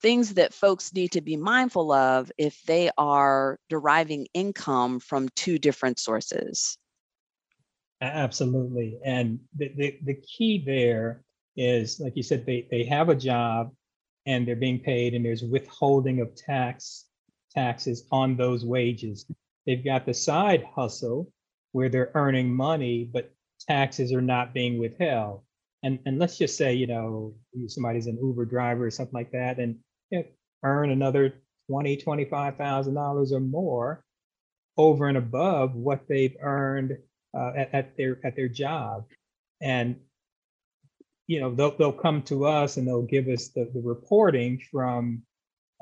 things 0.00 0.34
that 0.34 0.54
folks 0.54 0.92
need 0.92 1.12
to 1.12 1.20
be 1.20 1.36
mindful 1.36 1.92
of 1.92 2.30
if 2.38 2.62
they 2.66 2.90
are 2.96 3.58
deriving 3.68 4.26
income 4.34 5.00
from 5.00 5.28
two 5.30 5.58
different 5.58 5.98
sources? 5.98 6.78
Absolutely. 8.00 8.98
And 9.04 9.40
the, 9.56 9.72
the, 9.76 9.98
the 10.04 10.14
key 10.14 10.62
there 10.64 11.22
is, 11.56 11.98
like 11.98 12.16
you 12.16 12.22
said, 12.22 12.46
they, 12.46 12.68
they 12.70 12.84
have 12.84 13.08
a 13.08 13.14
job 13.14 13.72
and 14.26 14.46
they're 14.46 14.56
being 14.56 14.78
paid 14.78 15.14
and 15.14 15.24
there's 15.24 15.42
withholding 15.42 16.20
of 16.20 16.34
tax 16.36 17.06
taxes 17.52 18.06
on 18.12 18.36
those 18.36 18.64
wages. 18.64 19.26
They've 19.66 19.84
got 19.84 20.06
the 20.06 20.14
side 20.14 20.64
hustle 20.74 21.32
where 21.72 21.88
they're 21.88 22.12
earning 22.14 22.54
money, 22.54 23.08
but 23.10 23.32
taxes 23.68 24.12
are 24.12 24.22
not 24.22 24.54
being 24.54 24.78
withheld. 24.78 25.42
And, 25.82 25.98
and 26.06 26.18
let's 26.18 26.38
just 26.38 26.56
say, 26.56 26.74
you 26.74 26.86
know, 26.86 27.34
somebody's 27.68 28.06
an 28.06 28.18
Uber 28.20 28.46
driver 28.46 28.86
or 28.86 28.90
something 28.90 29.14
like 29.14 29.32
that 29.32 29.58
and 29.58 29.76
you 30.10 30.18
know, 30.18 30.24
earn 30.64 30.90
another 30.90 31.34
20, 31.70 31.96
$25,000 31.98 33.32
or 33.32 33.40
more 33.40 34.02
over 34.78 35.08
and 35.08 35.18
above 35.18 35.74
what 35.74 36.06
they've 36.08 36.36
earned 36.40 36.96
uh, 37.36 37.52
at, 37.56 37.74
at 37.74 37.96
their 37.96 38.18
at 38.24 38.36
their 38.36 38.48
job, 38.48 39.04
and 39.60 39.96
you 41.26 41.40
know 41.40 41.54
they'll 41.54 41.76
they'll 41.76 41.92
come 41.92 42.22
to 42.22 42.46
us 42.46 42.76
and 42.76 42.86
they'll 42.86 43.02
give 43.02 43.28
us 43.28 43.48
the, 43.48 43.70
the 43.74 43.82
reporting 43.82 44.60
from 44.70 45.22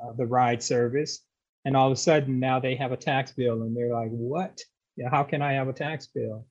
uh, 0.03 0.13
the 0.15 0.27
ride 0.27 0.63
service, 0.63 1.21
and 1.65 1.77
all 1.77 1.87
of 1.87 1.93
a 1.93 1.97
sudden 1.97 2.41
now 2.41 2.59
they 2.59 2.75
have 2.75 2.93
a 2.93 2.97
tax 2.97 3.33
bill 3.33 3.63
and 3.63 3.77
they're 3.77 3.93
like, 3.93 4.11
what? 4.11 4.61
How 5.11 5.25
can 5.25 5.43
I 5.43 5.53
have 5.53 5.69
a 5.69 5.75
tax 5.75 6.07
bill? 6.07 6.47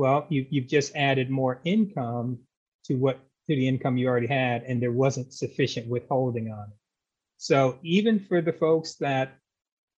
Well, 0.00 0.24
you 0.30 0.46
you've 0.48 0.66
just 0.66 0.96
added 0.96 1.28
more 1.28 1.60
income 1.62 2.38
to 2.84 2.94
what 2.94 3.20
to 3.46 3.54
the 3.54 3.68
income 3.68 3.98
you 3.98 4.08
already 4.08 4.28
had, 4.28 4.62
and 4.62 4.80
there 4.80 4.92
wasn't 4.92 5.34
sufficient 5.34 5.88
withholding 5.88 6.50
on 6.50 6.68
it. 6.70 6.76
So 7.36 7.78
even 7.82 8.18
for 8.18 8.40
the 8.40 8.54
folks 8.54 8.94
that 8.94 9.36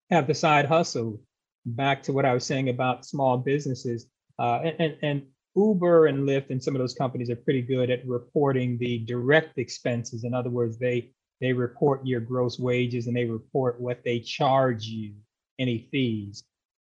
have 0.09 0.27
the 0.27 0.33
side 0.33 0.65
hustle, 0.65 1.21
back 1.67 2.03
to 2.05 2.15
what 2.15 2.25
I 2.25 2.33
was 2.33 2.47
saying 2.47 2.71
about 2.71 3.05
small 3.05 3.37
businesses, 3.37 4.07
uh, 4.39 4.61
and, 4.65 4.77
and, 4.81 4.97
and 5.03 5.23
Uber 5.55 6.07
and 6.07 6.27
Lyft 6.27 6.49
and 6.49 6.65
some 6.65 6.75
of 6.75 6.79
those 6.79 6.95
companies 6.95 7.29
are 7.29 7.37
pretty 7.37 7.61
good 7.61 7.91
at 7.91 8.07
reporting 8.07 8.79
the 8.79 9.01
direct 9.01 9.59
expenses. 9.59 10.25
In 10.25 10.33
other 10.33 10.49
words, 10.49 10.79
they 10.79 11.11
they 11.43 11.53
report 11.53 12.07
your 12.07 12.21
gross 12.21 12.59
wages 12.59 13.07
and 13.07 13.15
they 13.15 13.27
report 13.27 13.79
what 13.79 14.03
they 14.03 14.21
charge 14.21 14.87
you, 14.87 15.13
any 15.59 15.89
fees. 15.93 16.43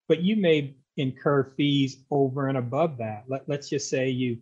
But 0.07 0.21
you 0.21 0.37
may 0.37 0.77
incur 0.97 1.53
fees 1.55 2.03
over 2.11 2.47
and 2.47 2.57
above 2.57 2.97
that. 2.97 3.23
Let, 3.27 3.47
let's 3.47 3.69
just 3.69 3.89
say 3.89 4.09
you, 4.09 4.39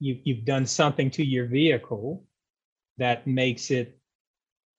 you 0.00 0.18
you've 0.24 0.44
done 0.44 0.66
something 0.66 1.10
to 1.12 1.24
your 1.24 1.46
vehicle 1.46 2.24
that 2.98 3.26
makes 3.26 3.70
it 3.70 3.98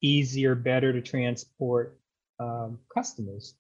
easier, 0.02 0.56
better 0.56 0.94
to 0.94 1.02
transport 1.02 2.00
um, 2.40 2.80
customers. 2.94 3.56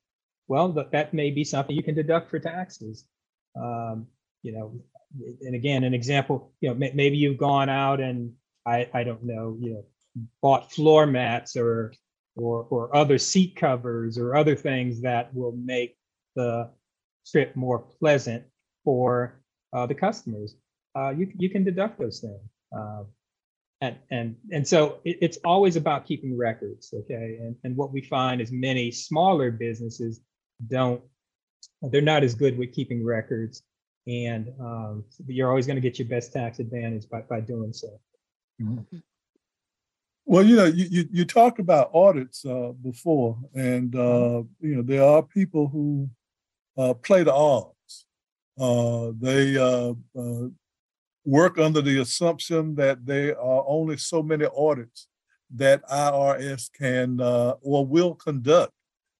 Well, 0.47 0.69
that, 0.73 0.91
that 0.91 1.13
may 1.13 1.31
be 1.31 1.43
something 1.43 1.75
you 1.75 1.83
can 1.83 1.95
deduct 1.95 2.29
for 2.29 2.39
taxes. 2.39 3.05
Um, 3.55 4.07
you 4.43 4.53
know, 4.53 4.73
and 5.41 5.55
again, 5.55 5.83
an 5.83 5.93
example, 5.93 6.51
you 6.61 6.69
know, 6.69 6.75
maybe 6.75 7.17
you've 7.17 7.37
gone 7.37 7.69
out 7.69 7.99
and 7.99 8.33
I, 8.65 8.89
I 8.93 9.03
don't 9.03 9.23
know, 9.23 9.57
you 9.59 9.73
know, 9.73 9.85
bought 10.41 10.71
floor 10.71 11.05
mats 11.05 11.55
or 11.55 11.93
or 12.35 12.67
or 12.69 12.95
other 12.95 13.17
seat 13.17 13.55
covers 13.55 14.17
or 14.17 14.35
other 14.35 14.55
things 14.55 15.01
that 15.01 15.33
will 15.33 15.53
make 15.53 15.97
the 16.35 16.69
trip 17.31 17.55
more 17.55 17.79
pleasant 17.79 18.43
for 18.83 19.41
uh, 19.73 19.85
the 19.85 19.95
customers. 19.95 20.55
Uh, 20.95 21.09
you 21.09 21.31
you 21.37 21.49
can 21.49 21.63
deduct 21.63 21.99
those 21.99 22.19
things, 22.19 22.49
uh, 22.75 23.03
and 23.81 23.95
and 24.09 24.35
and 24.51 24.67
so 24.67 24.99
it, 25.05 25.17
it's 25.21 25.37
always 25.43 25.75
about 25.75 26.05
keeping 26.05 26.35
records, 26.37 26.93
okay? 26.93 27.37
And 27.39 27.55
and 27.63 27.75
what 27.75 27.91
we 27.91 28.01
find 28.01 28.41
is 28.41 28.51
many 28.51 28.91
smaller 28.91 29.51
businesses 29.51 30.21
don't 30.65 31.01
they're 31.81 32.01
not 32.01 32.23
as 32.23 32.33
good 32.33 32.57
with 32.57 32.73
keeping 32.73 33.05
records 33.05 33.63
and 34.07 34.51
um, 34.59 35.03
you're 35.27 35.49
always 35.49 35.67
going 35.67 35.75
to 35.75 35.81
get 35.81 35.99
your 35.99 36.07
best 36.07 36.33
tax 36.33 36.59
advantage 36.59 37.09
by, 37.09 37.21
by 37.21 37.39
doing 37.39 37.73
so 37.73 37.87
mm-hmm. 38.61 38.97
well 40.25 40.43
you 40.43 40.55
know 40.55 40.65
you, 40.65 40.87
you, 40.89 41.05
you 41.11 41.25
talked 41.25 41.59
about 41.59 41.91
audits 41.93 42.45
uh, 42.45 42.71
before 42.83 43.37
and 43.53 43.95
uh, 43.95 43.99
mm-hmm. 43.99 44.67
you 44.67 44.75
know 44.75 44.81
there 44.81 45.03
are 45.03 45.21
people 45.21 45.67
who 45.67 46.09
play 47.03 47.23
the 47.23 47.33
odds 47.33 48.05
uh, 48.59 49.11
they 49.19 49.57
uh, 49.57 49.93
uh, 50.17 50.47
work 51.25 51.57
under 51.59 51.81
the 51.81 51.99
assumption 52.01 52.73
that 52.75 53.05
there 53.05 53.39
are 53.39 53.63
only 53.67 53.97
so 53.97 54.23
many 54.23 54.45
audits 54.55 55.07
that 55.53 55.81
irs 55.89 56.69
can 56.73 57.19
or 57.61 57.85
will 57.85 58.15
conduct 58.15 58.71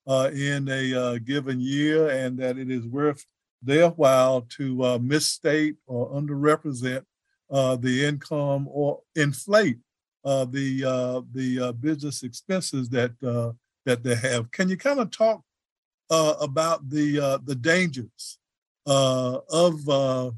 uh, 0.08 0.32
in 0.34 0.68
a 0.70 0.94
uh, 0.94 1.18
given 1.20 1.60
year 1.60 2.10
and 2.10 2.38
that 2.40 2.58
it 2.58 2.72
is 2.72 2.86
worth 2.86 3.26
their 3.62 3.90
while 3.90 4.42
to 4.42 4.84
uh, 4.84 4.98
misstate 5.00 5.76
or 5.86 6.10
underrepresent 6.12 7.04
uh, 7.52 7.76
the 7.76 8.06
income 8.06 8.68
or 8.72 9.02
inflate 9.16 9.78
uh, 10.24 10.46
the 10.46 10.84
uh, 10.84 11.22
the 11.34 11.74
business 11.80 12.24
expenses 12.24 12.90
that 12.90 13.12
that 13.86 14.04
they 14.04 14.16
have. 14.16 14.52
Can 14.52 14.70
you 14.70 14.78
kind 14.78 15.00
of 15.00 15.12
talk 15.12 15.42
Uh, 16.10 16.36
about 16.40 16.90
the 16.90 17.20
uh, 17.20 17.38
the 17.44 17.56
dangers 17.56 18.40
uh, 18.86 19.40
of 19.50 20.34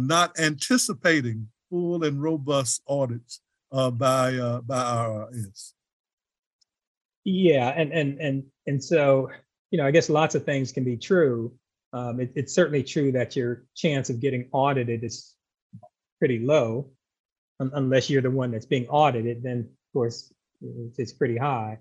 not 0.00 0.38
anticipating 0.38 1.48
full 1.68 2.04
and 2.04 2.22
robust 2.22 2.82
audits 2.86 3.40
by 3.70 3.90
by 3.92 4.60
IRS? 4.68 5.72
Yeah, 7.24 7.70
and 7.70 7.92
and 7.92 8.20
and 8.20 8.44
and 8.66 8.84
so 8.84 9.30
you 9.74 9.78
know, 9.78 9.86
I 9.88 9.90
guess 9.90 10.08
lots 10.08 10.36
of 10.36 10.44
things 10.44 10.70
can 10.70 10.84
be 10.84 10.96
true. 10.96 11.52
Um, 11.92 12.20
it, 12.20 12.30
it's 12.36 12.54
certainly 12.54 12.84
true 12.84 13.10
that 13.10 13.34
your 13.34 13.64
chance 13.74 14.08
of 14.08 14.20
getting 14.20 14.48
audited 14.52 15.02
is 15.02 15.34
pretty 16.20 16.38
low, 16.38 16.92
un- 17.58 17.72
unless 17.74 18.08
you're 18.08 18.22
the 18.22 18.30
one 18.30 18.52
that's 18.52 18.66
being 18.66 18.86
audited. 18.86 19.42
Then, 19.42 19.58
of 19.58 19.92
course, 19.92 20.32
it's, 20.62 21.00
it's 21.00 21.12
pretty 21.12 21.36
high. 21.36 21.80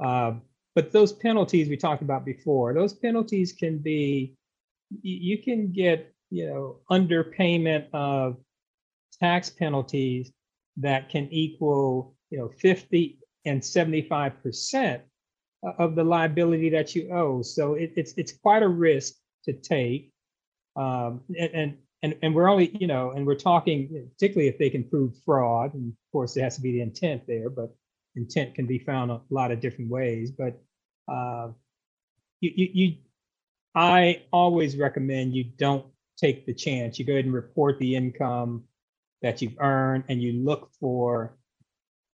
Uh, 0.00 0.32
but 0.74 0.92
those 0.92 1.12
penalties 1.12 1.68
we 1.68 1.76
talked 1.76 2.02
about 2.02 2.24
before, 2.24 2.74
those 2.74 2.94
penalties 2.94 3.52
can 3.52 3.78
be, 3.78 4.34
you 5.02 5.42
can 5.42 5.72
get, 5.72 6.12
you 6.30 6.46
know, 6.46 6.80
underpayment 6.90 7.86
of 7.92 8.36
tax 9.20 9.50
penalties 9.50 10.32
that 10.76 11.08
can 11.08 11.28
equal, 11.30 12.14
you 12.30 12.38
know, 12.38 12.48
50 12.48 13.18
and 13.44 13.60
75% 13.60 15.00
of 15.78 15.94
the 15.94 16.04
liability 16.04 16.70
that 16.70 16.94
you 16.94 17.10
owe. 17.12 17.42
So 17.42 17.74
it, 17.74 17.92
it's 17.96 18.12
it's 18.16 18.32
quite 18.32 18.62
a 18.62 18.68
risk 18.68 19.14
to 19.44 19.52
take. 19.52 20.12
Um, 20.76 21.22
and, 21.38 21.76
and 22.02 22.14
and 22.22 22.34
we're 22.34 22.48
only 22.48 22.76
you 22.78 22.86
know 22.86 23.10
and 23.10 23.26
we're 23.26 23.34
talking 23.34 24.08
particularly 24.12 24.48
if 24.48 24.58
they 24.58 24.70
can 24.70 24.84
prove 24.84 25.14
fraud 25.24 25.74
and 25.74 25.88
of 25.88 26.12
course 26.12 26.34
there 26.34 26.44
has 26.44 26.56
to 26.56 26.62
be 26.62 26.72
the 26.72 26.80
intent 26.80 27.26
there 27.26 27.50
but 27.50 27.74
intent 28.18 28.54
can 28.54 28.66
be 28.66 28.78
found 28.78 29.10
a 29.10 29.20
lot 29.30 29.50
of 29.50 29.60
different 29.60 29.90
ways 29.90 30.30
but 30.30 30.60
uh, 31.10 31.48
you, 32.40 32.52
you, 32.54 32.68
you 32.74 32.94
i 33.74 34.22
always 34.32 34.76
recommend 34.76 35.34
you 35.34 35.44
don't 35.44 35.86
take 36.18 36.46
the 36.46 36.54
chance. 36.54 36.98
You 36.98 37.04
go 37.04 37.12
ahead 37.12 37.24
and 37.24 37.34
report 37.34 37.78
the 37.78 37.94
income 37.94 38.64
that 39.22 39.40
you've 39.40 39.58
earned 39.60 40.04
and 40.08 40.20
you 40.20 40.32
look 40.44 40.70
for 40.80 41.36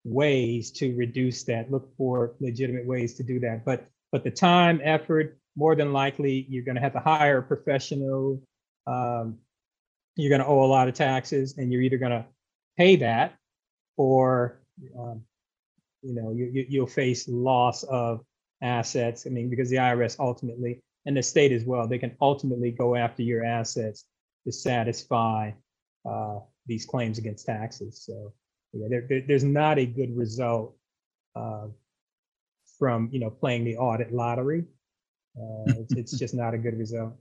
ways 0.04 0.72
to 0.72 0.96
reduce 0.96 1.44
that. 1.44 1.72
Look 1.72 1.96
for 1.98 2.36
legitimate 2.40 2.86
ways 2.86 3.16
to 3.16 3.24
do 3.24 3.40
that. 3.40 3.66
But 3.66 3.88
but 4.12 4.24
the 4.24 4.32
time 4.32 4.80
effort 4.84 5.38
more 5.56 5.76
than 5.76 5.94
likely 5.94 6.46
you're 6.50 6.66
going 6.66 6.76
to 6.76 6.82
have 6.82 6.94
to 6.94 7.00
hire 7.00 7.40
a 7.40 7.44
professional 7.44 8.42
um, 8.86 9.38
you're 10.16 10.30
going 10.30 10.42
to 10.42 10.48
owe 10.48 10.64
a 10.64 10.68
lot 10.68 10.88
of 10.88 10.94
taxes 10.94 11.58
and 11.58 11.72
you're 11.72 11.82
either 11.82 11.98
going 11.98 12.12
to 12.12 12.26
pay 12.78 12.96
that 12.98 13.36
or 13.98 14.62
um, 15.00 15.22
you 16.04 16.14
know 16.14 16.32
you, 16.32 16.50
you, 16.52 16.66
you'll 16.70 16.88
face 16.88 17.28
loss 17.28 17.84
of 17.84 18.22
assets 18.62 19.26
i 19.26 19.30
mean 19.30 19.50
because 19.50 19.70
the 19.70 19.78
irs 19.78 20.20
ultimately 20.20 20.82
and 21.06 21.18
the 21.18 21.24
state 21.24 21.52
as 21.52 21.64
well 21.66 21.88
they 21.88 21.98
can 21.98 22.16
ultimately 22.22 22.72
go 22.72 22.96
after 22.96 23.24
your 23.24 23.44
assets 23.44 24.06
to 24.46 24.52
satisfy 24.52 25.52
uh, 26.10 26.40
these 26.66 26.86
claims 26.86 27.18
against 27.18 27.46
taxes 27.46 28.04
so 28.06 28.34
yeah, 28.74 28.88
there, 28.90 29.06
there, 29.08 29.22
there's 29.28 29.44
not 29.44 29.78
a 29.78 29.86
good 29.86 30.16
result 30.18 30.76
uh, 31.36 31.68
from 32.80 33.10
you 33.12 33.20
know 33.20 33.30
playing 33.30 33.64
the 33.64 33.78
audit 33.78 34.12
lottery. 34.12 34.66
Uh, 35.38 35.74
it's, 35.80 35.94
it's 35.94 36.12
just 36.20 36.34
not 36.34 36.54
a 36.54 36.58
good 36.58 36.78
result. 36.78 37.14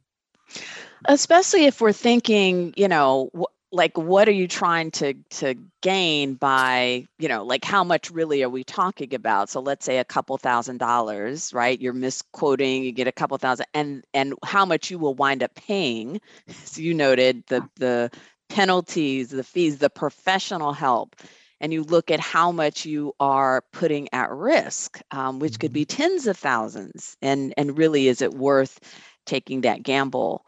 Especially 1.04 1.66
if 1.66 1.80
we're 1.80 1.92
thinking, 1.92 2.72
you 2.76 2.88
know, 2.88 3.30
like 3.72 3.96
what 3.96 4.28
are 4.28 4.32
you 4.32 4.46
trying 4.46 4.90
to 4.90 5.14
to 5.30 5.54
gain 5.80 6.34
by 6.34 7.06
you 7.18 7.28
know 7.28 7.42
like 7.44 7.64
how 7.64 7.82
much 7.82 8.10
really 8.10 8.42
are 8.42 8.50
we 8.50 8.62
talking 8.62 9.14
about 9.14 9.48
so 9.48 9.60
let's 9.60 9.84
say 9.84 9.98
a 9.98 10.04
couple 10.04 10.36
thousand 10.36 10.78
dollars 10.78 11.52
right 11.52 11.80
you're 11.80 11.92
misquoting 11.92 12.84
you 12.84 12.92
get 12.92 13.08
a 13.08 13.12
couple 13.12 13.36
thousand 13.38 13.66
and 13.74 14.04
and 14.14 14.34
how 14.44 14.64
much 14.64 14.90
you 14.90 14.98
will 14.98 15.14
wind 15.14 15.42
up 15.42 15.54
paying 15.54 16.20
so 16.48 16.80
you 16.80 16.94
noted 16.94 17.42
the 17.48 17.66
the 17.76 18.10
penalties 18.48 19.30
the 19.30 19.42
fees 19.42 19.78
the 19.78 19.90
professional 19.90 20.72
help 20.72 21.16
and 21.62 21.72
you 21.72 21.84
look 21.84 22.10
at 22.10 22.20
how 22.20 22.50
much 22.50 22.84
you 22.84 23.14
are 23.20 23.62
putting 23.72 24.08
at 24.12 24.32
risk, 24.32 25.00
um, 25.12 25.38
which 25.38 25.60
could 25.60 25.72
be 25.72 25.86
mm-hmm. 25.86 26.02
tens 26.02 26.26
of 26.26 26.36
thousands, 26.36 27.16
and 27.22 27.54
and 27.56 27.78
really 27.78 28.08
is 28.08 28.20
it 28.20 28.34
worth 28.34 28.80
taking 29.24 29.60
that 29.60 29.84
gamble? 29.84 30.44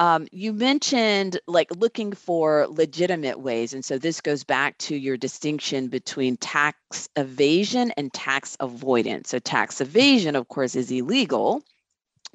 Um, 0.00 0.26
you 0.32 0.54
mentioned 0.54 1.38
like 1.46 1.70
looking 1.76 2.12
for 2.12 2.66
legitimate 2.70 3.40
ways. 3.40 3.74
And 3.74 3.84
so 3.84 3.98
this 3.98 4.22
goes 4.22 4.44
back 4.44 4.78
to 4.78 4.96
your 4.96 5.18
distinction 5.18 5.88
between 5.88 6.38
tax 6.38 7.10
evasion 7.16 7.92
and 7.98 8.10
tax 8.10 8.56
avoidance. 8.60 9.28
So, 9.28 9.38
tax 9.38 9.78
evasion, 9.78 10.36
of 10.36 10.48
course, 10.48 10.74
is 10.74 10.90
illegal. 10.90 11.62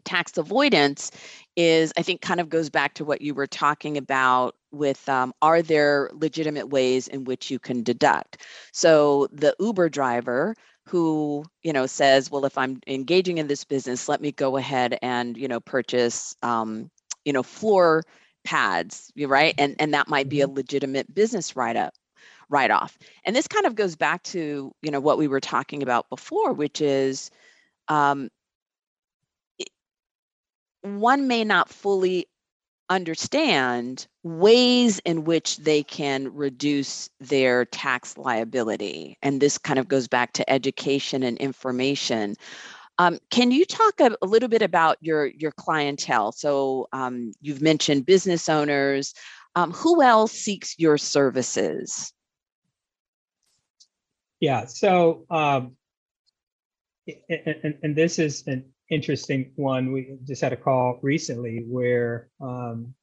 Tax 0.04 0.38
avoidance 0.38 1.10
is, 1.56 1.92
I 1.98 2.04
think, 2.04 2.22
kind 2.22 2.40
of 2.40 2.50
goes 2.50 2.70
back 2.70 2.94
to 2.96 3.06
what 3.06 3.22
you 3.22 3.34
were 3.34 3.48
talking 3.48 3.98
about 3.98 4.56
with 4.72 5.10
um, 5.10 5.34
are 5.42 5.64
there 5.64 6.12
legitimate 6.14 6.70
ways 6.70 7.08
in 7.08 7.24
which 7.24 7.50
you 7.50 7.58
can 7.58 7.82
deduct? 7.82 8.46
So, 8.74 9.28
the 9.32 9.56
Uber 9.60 9.90
driver 9.90 10.54
who 10.88 11.44
you 11.64 11.74
know 11.74 11.88
says 11.88 12.30
well 12.30 12.46
if 12.46 12.60
i'm 12.60 12.80
engaging 12.86 13.40
in 13.40 13.48
this 13.48 13.64
business 13.64 14.08
let 14.08 14.22
me 14.22 14.32
go 14.32 14.56
ahead 14.56 15.00
and 15.02 15.36
you 15.36 15.48
know 15.48 15.60
purchase 15.60 16.36
um, 16.44 16.92
you 17.26 17.34
know 17.34 17.44
floor 17.44 18.04
pads 18.44 19.12
right 19.18 19.56
and 19.58 19.76
and 19.80 19.94
that 19.94 20.08
might 20.08 20.30
be 20.30 20.42
a 20.42 20.46
mm-hmm. 20.46 20.56
legitimate 20.56 21.14
business 21.14 21.56
write 21.56 21.76
up 21.76 21.94
write 22.50 22.72
off 22.72 22.98
and 23.26 23.36
this 23.36 23.48
kind 23.48 23.66
of 23.66 23.76
goes 23.76 23.96
back 23.96 24.22
to 24.24 24.72
you 24.82 24.92
know 24.92 25.00
what 25.00 25.18
we 25.18 25.28
were 25.28 25.40
talking 25.40 25.82
about 25.82 26.08
before 26.10 26.54
which 26.54 26.80
is 26.80 27.32
um, 27.88 28.30
one 30.82 31.28
may 31.28 31.44
not 31.44 31.70
fully 31.70 32.28
understand 32.90 34.08
ways 34.24 35.00
in 35.06 35.24
which 35.24 35.58
they 35.58 35.82
can 35.84 36.34
reduce 36.34 37.10
their 37.20 37.66
tax 37.66 38.18
liability. 38.18 39.18
And 39.22 39.42
this 39.42 39.58
kind 39.58 39.80
of 39.80 39.88
goes 39.88 40.08
back 40.08 40.34
to 40.34 40.50
education 40.50 41.24
and 41.24 41.38
information. 41.40 42.36
Um, 42.98 43.20
can 43.30 43.52
you 43.52 43.66
talk 43.66 44.00
a, 44.00 44.16
a, 44.22 44.26
little 44.26 44.48
bit 44.48 44.62
about 44.62 44.98
your, 45.02 45.28
your 45.28 45.52
clientele? 45.52 46.32
So 46.32 46.88
um, 46.94 47.34
you've 47.42 47.62
mentioned 47.62 48.06
business 48.06 48.48
owners. 48.48 49.14
Um, 49.56 49.72
who 49.72 50.02
else 50.02 50.32
seeks 50.32 50.76
your 50.78 50.98
services? 50.98 52.14
Yeah, 54.40 54.66
so 54.66 55.26
um, 55.30 55.76
and, 57.30 57.76
and, 57.82 57.96
this 57.96 58.20
is 58.20 58.46
an 58.48 58.66
interesting 58.90 59.52
one. 59.56 59.92
We 59.92 60.18
just 60.26 60.42
had 60.42 60.54
a 60.54 60.58
call 60.58 61.00
recently 61.02 61.64
where 61.68 62.30
um, 62.42 62.94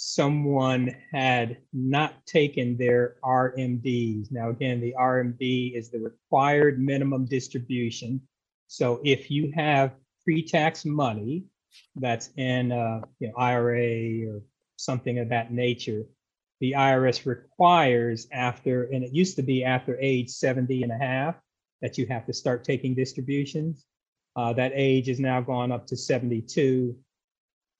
someone 0.00 0.94
had 1.10 1.56
not 1.72 2.24
taken 2.24 2.76
their 2.76 3.16
RMDs. 3.24 4.30
Now, 4.30 4.50
again, 4.50 4.80
the 4.80 4.94
RMD 4.96 5.76
is 5.76 5.90
the 5.90 5.98
required 5.98 6.80
minimum 6.80 7.24
distribution. 7.24 8.20
So 8.68 9.00
if 9.02 9.28
you 9.28 9.50
have 9.56 9.96
pre-tax 10.22 10.84
money 10.84 11.46
that's 11.96 12.30
in 12.36 12.70
a 12.70 13.02
you 13.18 13.26
know, 13.26 13.34
IRA 13.36 14.30
or 14.30 14.42
something 14.76 15.18
of 15.18 15.30
that 15.30 15.52
nature, 15.52 16.04
the 16.60 16.76
IRS 16.78 17.26
requires 17.26 18.28
after, 18.30 18.84
and 18.84 19.02
it 19.02 19.12
used 19.12 19.34
to 19.34 19.42
be 19.42 19.64
after 19.64 19.98
age 20.00 20.30
70 20.30 20.84
and 20.84 20.92
a 20.92 20.96
half, 20.96 21.34
that 21.82 21.98
you 21.98 22.06
have 22.06 22.24
to 22.26 22.32
start 22.32 22.62
taking 22.62 22.94
distributions. 22.94 23.84
Uh, 24.36 24.52
that 24.52 24.70
age 24.76 25.08
is 25.08 25.18
now 25.18 25.40
gone 25.40 25.72
up 25.72 25.88
to 25.88 25.96
72, 25.96 26.96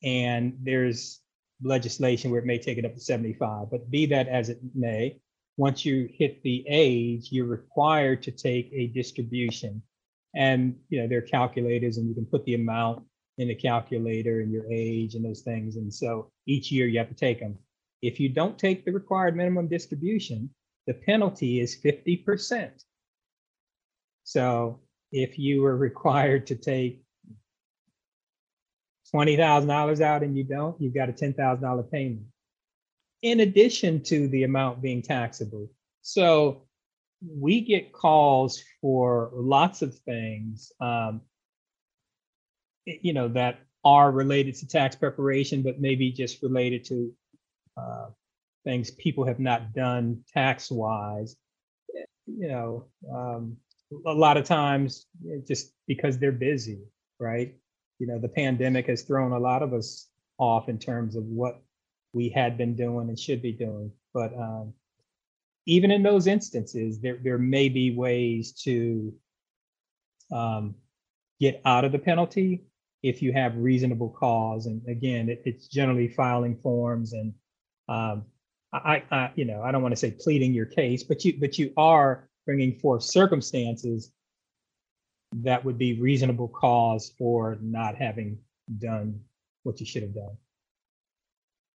and 0.02 0.58
there's 0.64 1.20
legislation 1.62 2.30
where 2.30 2.40
it 2.40 2.46
may 2.46 2.59
take 2.59 2.78
it 2.78 2.84
up 2.84 2.94
to 2.94 3.00
75. 3.00 3.70
But 3.70 3.90
be 3.90 4.06
that 4.06 4.28
as 4.28 4.48
it 4.48 4.61
may, 4.74 5.20
once 5.56 5.84
you 5.84 6.09
hit 6.12 6.42
the 6.42 6.64
age, 6.68 7.28
you're 7.32 7.46
required 7.46 8.22
to 8.22 8.30
take 8.30 8.70
a 8.72 8.88
distribution. 8.88 9.82
And 10.34 10.76
you 10.88 11.00
know 11.00 11.09
there 11.09 11.18
are 11.18 11.22
calculators, 11.22 11.96
and 11.96 12.09
you 12.09 12.14
can 12.14 12.26
put 12.26 12.44
the 12.44 12.54
amount 12.54 13.04
in 13.38 13.48
the 13.48 13.54
calculator 13.54 14.40
and 14.40 14.52
your 14.52 14.70
age 14.70 15.14
and 15.14 15.24
those 15.24 15.42
things. 15.42 15.76
And 15.76 15.92
so 15.92 16.30
each 16.46 16.70
year 16.70 16.86
you 16.86 16.98
have 16.98 17.09
to 17.09 17.14
take 17.14 17.40
them. 17.40 17.56
If 18.02 18.20
you 18.20 18.28
don't 18.28 18.59
take 18.59 18.84
the 18.84 18.92
required 18.92 19.36
minimum 19.36 19.68
distribution, 19.68 20.50
the 20.86 20.94
penalty 20.94 21.61
is 21.61 21.80
50%. 21.84 22.70
So 24.24 24.80
if 25.12 25.38
you 25.38 25.62
were 25.62 25.76
required 25.76 26.46
to 26.48 26.54
take 26.54 27.02
$20,000 29.14 30.00
out 30.00 30.22
and 30.22 30.36
you 30.36 30.44
don't, 30.44 30.80
you've 30.80 30.94
got 30.94 31.09
a 31.09 31.12
$10,000 31.12 31.90
payment 31.90 32.26
in 33.22 33.40
addition 33.40 34.02
to 34.04 34.28
the 34.28 34.44
amount 34.44 34.82
being 34.82 35.02
taxable. 35.02 35.70
So 36.02 36.62
we 37.26 37.61
get 37.61 37.92
calls 37.92 38.62
for 38.80 39.30
lots 39.34 39.82
of 39.82 39.94
things, 39.98 40.72
um, 40.80 41.22
you 42.86 43.12
know, 43.12 43.28
that 43.28 43.61
are 43.84 44.11
related 44.11 44.54
to 44.56 44.68
tax 44.68 44.96
preparation, 44.96 45.62
but 45.62 45.80
maybe 45.80 46.12
just 46.12 46.42
related 46.42 46.84
to 46.84 47.12
uh, 47.76 48.06
things 48.64 48.90
people 48.92 49.24
have 49.24 49.40
not 49.40 49.72
done 49.72 50.22
tax 50.32 50.70
wise. 50.70 51.36
You 52.26 52.48
know, 52.48 52.86
um, 53.12 53.56
a 54.06 54.12
lot 54.12 54.36
of 54.36 54.44
times 54.44 55.06
just 55.46 55.72
because 55.86 56.18
they're 56.18 56.32
busy, 56.32 56.80
right? 57.18 57.56
You 57.99 58.07
know, 58.07 58.18
the 58.18 58.28
pandemic 58.28 58.86
has 58.86 59.03
thrown 59.03 59.32
a 59.32 59.38
lot 59.38 59.62
of 59.62 59.72
us 59.72 60.09
off 60.38 60.68
in 60.68 60.78
terms 60.78 61.16
of 61.16 61.24
what 61.24 61.61
we 62.12 62.28
had 62.28 62.57
been 62.57 62.74
doing 62.74 63.09
and 63.09 63.18
should 63.18 63.42
be 63.42 63.53
doing. 63.53 63.92
But 64.14 64.32
um, 64.34 64.72
even 65.66 65.90
in 65.90 66.03
those 66.03 66.26
instances, 66.26 67.01
there 67.01 67.18
there 67.22 67.38
may 67.38 67.68
be 67.68 67.94
ways 67.94 68.53
to 68.64 69.12
um, 70.32 70.74
get 71.40 71.61
out 71.64 71.84
of 71.84 71.92
the 71.92 71.99
penalty 71.99 72.64
if 73.03 73.22
you 73.22 73.32
have 73.32 73.57
reasonable 73.57 74.11
cause. 74.11 74.66
And 74.66 74.82
again, 74.88 75.28
it, 75.28 75.42
it's 75.44 75.68
generally 75.68 76.09
filing 76.09 76.57
forms 76.57 77.12
and 77.12 77.32
um, 77.88 78.24
I, 78.72 79.03
I, 79.11 79.30
you 79.34 79.44
know, 79.44 79.62
I 79.62 79.72
don't 79.72 79.82
want 79.82 79.92
to 79.92 79.96
say 79.96 80.11
pleading 80.11 80.53
your 80.53 80.66
case, 80.66 81.03
but 81.03 81.24
you, 81.24 81.38
but 81.40 81.59
you 81.59 81.72
are 81.76 82.28
bringing 82.44 82.78
forth 82.78 83.03
circumstances 83.03 84.12
that 85.32 85.64
would 85.64 85.78
be 85.78 86.00
reasonable 86.00 86.48
cause 86.48 87.12
for 87.18 87.58
not 87.60 87.96
having 87.96 88.38
done 88.78 89.20
what 89.62 89.80
you 89.80 89.86
should 89.86 90.02
have 90.02 90.14
done. 90.14 90.36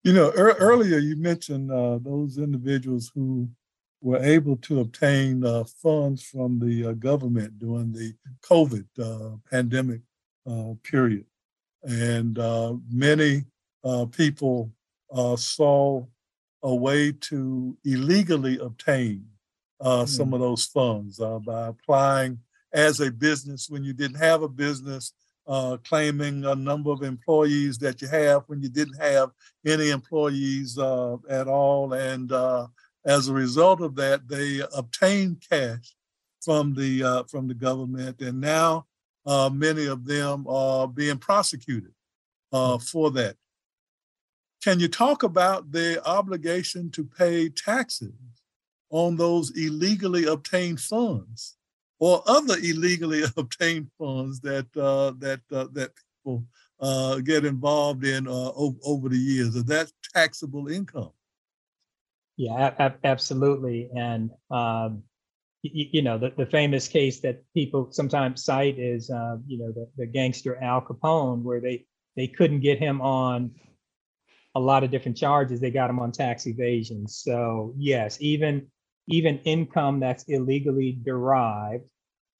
You 0.04 0.14
know, 0.14 0.34
er- 0.38 0.58
earlier 0.60 0.98
you 0.98 1.16
mentioned 1.16 1.72
uh, 1.72 2.00
those 2.02 2.38
individuals 2.38 3.12
who 3.14 3.48
were 4.02 4.22
able 4.22 4.58
to 4.58 4.82
obtain 4.82 5.46
uh, 5.46 5.64
funds 5.82 6.24
from 6.24 6.60
the 6.60 6.88
uh, 6.88 6.92
government 6.94 7.58
during 7.60 7.94
the 7.94 8.14
COVID 8.44 8.86
uh, 9.00 9.38
pandemic 9.50 10.02
uh, 10.50 10.74
period. 10.84 11.26
And 11.84 12.38
uh, 12.38 12.74
many 12.92 13.46
people 14.12 14.72
saw 15.36 16.06
a 16.64 16.74
way 16.74 17.12
to 17.12 17.78
illegally 17.84 18.58
obtain 18.60 19.26
uh, 19.82 20.06
some 20.06 20.30
mm. 20.30 20.36
of 20.36 20.40
those 20.40 20.66
funds 20.66 21.20
uh, 21.20 21.40
by 21.40 21.68
applying 21.68 22.40
as 22.74 23.00
a 23.00 23.12
business 23.12 23.70
when 23.70 23.84
you 23.84 23.94
didn't 23.94 24.18
have 24.18 24.42
a 24.42 24.50
business, 24.50 25.14
uh, 25.48 25.78
claiming 25.84 26.46
a 26.46 26.56
number 26.56 26.92
of 26.92 27.04
employees 27.04 27.78
that 27.78 28.02
you 28.02 28.08
have 28.08 28.44
when 28.48 28.62
you 28.62 28.70
didn't 28.70 29.00
have 29.00 29.30
any 29.66 29.90
employees 29.90 30.78
uh, 30.78 31.18
at 31.30 31.48
all. 31.48 31.94
And 31.94 32.32
uh, 32.32 32.68
as 33.06 33.28
a 33.28 33.34
result 33.34 33.82
of 33.82 33.96
that, 33.96 34.28
they 34.28 34.62
obtained 34.76 35.44
cash 35.50 35.96
from 36.42 36.74
the 36.74 37.04
uh, 37.04 37.24
from 37.24 37.48
the 37.48 37.54
government, 37.54 38.22
and 38.22 38.42
now 38.42 38.86
many 39.26 39.86
of 39.86 40.06
them 40.06 40.46
are 40.48 40.88
being 40.88 41.18
prosecuted 41.18 41.94
mm. 42.54 42.90
for 42.90 43.12
that. 43.12 43.36
Can 44.62 44.80
you 44.80 44.88
talk 44.88 45.24
about 45.24 45.72
the 45.72 46.02
obligation 46.06 46.90
to 46.92 47.04
pay 47.04 47.50
taxes 47.50 48.14
on 48.90 49.18
those 49.18 49.52
illegally 49.58 50.26
obtained 50.26 50.80
funds 50.80 51.58
or 52.04 52.22
other 52.28 52.56
illegally 52.62 53.24
obtained 53.38 53.88
funds 53.98 54.42
that 54.42 54.68
uh, 54.76 55.14
that 55.20 55.40
uh, 55.54 55.68
that 55.72 55.92
people 55.96 56.44
uh, 56.82 57.20
get 57.20 57.46
involved 57.46 58.04
in 58.06 58.28
uh, 58.28 58.52
over, 58.56 58.78
over 58.84 59.08
the 59.08 59.18
years. 59.18 59.56
Is 59.56 59.64
that 59.66 59.90
taxable 60.14 60.68
income? 60.68 61.12
Yeah, 62.36 62.92
absolutely. 63.06 63.90
And 63.96 64.32
um, 64.52 65.04
you, 65.62 65.86
you, 65.94 66.02
know, 66.02 66.18
the, 66.18 66.34
the 66.36 66.48
famous 66.48 66.90
case 66.90 67.22
that 67.22 67.42
people 67.54 67.88
sometimes 67.92 68.44
cite 68.44 68.80
is, 68.80 69.10
uh, 69.10 69.38
you 69.48 69.60
know, 69.60 69.72
the, 69.72 69.88
the 69.96 70.06
gangster 70.06 70.62
Al 70.62 70.82
Capone, 70.82 71.42
where 71.42 71.62
they 71.62 71.86
they 72.18 72.28
couldn't 72.28 72.60
get 72.60 72.80
him 72.80 73.00
on 73.00 73.52
a 74.56 74.60
lot 74.60 74.84
of 74.84 74.92
different 74.92 75.16
charges. 75.16 75.62
They 75.62 75.72
got 75.72 75.90
him 75.90 76.00
on 76.00 76.12
tax 76.12 76.48
evasion. 76.48 77.08
So 77.08 77.74
yes, 77.78 78.18
even 78.20 78.68
even 79.08 79.40
income 79.40 80.02
that's 80.02 80.24
illegally 80.24 80.98
derived 81.02 81.86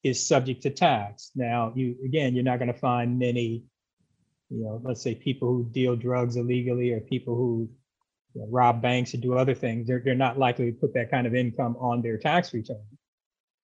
is 0.04 0.24
subject 0.24 0.62
to 0.62 0.70
tax. 0.70 1.30
Now, 1.34 1.72
you 1.74 1.96
again, 2.04 2.34
you're 2.34 2.44
not 2.44 2.58
going 2.58 2.72
to 2.72 2.78
find 2.78 3.18
many, 3.18 3.64
you 4.50 4.62
know, 4.62 4.80
let's 4.84 5.02
say 5.02 5.14
people 5.14 5.48
who 5.48 5.64
deal 5.64 5.96
drugs 5.96 6.36
illegally 6.36 6.92
or 6.92 7.00
people 7.00 7.34
who 7.34 7.68
you 8.34 8.42
know, 8.42 8.48
rob 8.50 8.82
banks 8.82 9.14
and 9.14 9.22
do 9.22 9.36
other 9.36 9.54
things. 9.54 9.86
They're 9.86 10.02
they're 10.04 10.14
not 10.14 10.38
likely 10.38 10.70
to 10.70 10.78
put 10.78 10.94
that 10.94 11.10
kind 11.10 11.26
of 11.26 11.34
income 11.34 11.76
on 11.80 12.02
their 12.02 12.18
tax 12.18 12.52
return. 12.52 12.84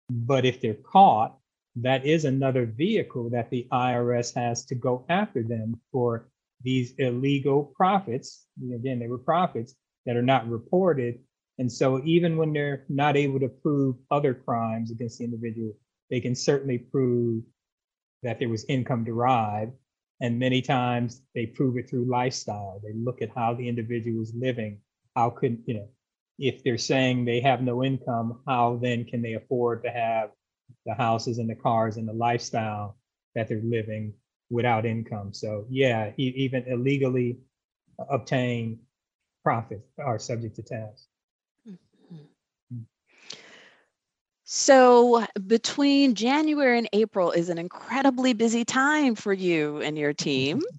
But 0.09 0.45
if 0.45 0.61
they're 0.61 0.75
caught, 0.75 1.37
that 1.77 2.05
is 2.05 2.25
another 2.25 2.65
vehicle 2.65 3.29
that 3.31 3.49
the 3.49 3.67
IRS 3.71 4.33
has 4.35 4.65
to 4.65 4.75
go 4.75 5.05
after 5.09 5.43
them 5.43 5.79
for 5.91 6.29
these 6.63 6.93
illegal 6.97 7.73
profits. 7.75 8.45
Again, 8.73 8.99
they 8.99 9.07
were 9.07 9.17
profits 9.17 9.75
that 10.05 10.15
are 10.15 10.23
not 10.23 10.49
reported. 10.49 11.19
And 11.59 11.71
so 11.71 12.01
even 12.03 12.37
when 12.37 12.53
they're 12.53 12.85
not 12.89 13.17
able 13.17 13.39
to 13.39 13.49
prove 13.49 13.95
other 14.09 14.33
crimes 14.33 14.91
against 14.91 15.19
the 15.19 15.25
individual, 15.25 15.73
they 16.09 16.19
can 16.19 16.35
certainly 16.35 16.77
prove 16.77 17.43
that 18.23 18.39
there 18.39 18.49
was 18.49 18.65
income 18.69 19.03
derived. 19.03 19.73
And 20.21 20.39
many 20.39 20.61
times 20.61 21.21
they 21.35 21.45
prove 21.45 21.77
it 21.77 21.89
through 21.89 22.09
lifestyle. 22.09 22.81
They 22.83 22.93
look 22.93 23.21
at 23.21 23.29
how 23.35 23.53
the 23.53 23.67
individual 23.67 24.21
is 24.21 24.33
living. 24.35 24.79
How 25.15 25.29
could, 25.29 25.61
you 25.65 25.75
know, 25.75 25.87
if 26.39 26.63
they're 26.63 26.77
saying 26.77 27.25
they 27.25 27.39
have 27.41 27.61
no 27.61 27.83
income, 27.83 28.41
how 28.47 28.79
then 28.81 29.05
can 29.05 29.21
they 29.21 29.33
afford 29.33 29.83
to 29.83 29.89
have 29.89 30.31
the 30.85 30.93
houses 30.93 31.37
and 31.37 31.49
the 31.49 31.55
cars 31.55 31.97
and 31.97 32.07
the 32.07 32.13
lifestyle 32.13 32.97
that 33.35 33.47
they're 33.47 33.61
living 33.63 34.13
without 34.49 34.85
income? 34.85 35.33
So 35.33 35.65
yeah, 35.69 36.11
even 36.17 36.63
illegally 36.67 37.39
obtained 38.09 38.79
profits 39.43 39.87
are 39.99 40.19
subject 40.19 40.55
to 40.57 40.63
tax. 40.63 41.07
So, 44.49 45.25
between 45.45 46.15
January 46.15 46.77
and 46.79 46.89
April 46.93 47.31
is 47.31 47.49
an 47.49 47.59
incredibly 47.59 48.33
busy 48.33 48.65
time 48.65 49.15
for 49.15 49.33
you 49.33 49.77
and 49.81 49.97
your 49.97 50.13
team. 50.13 50.61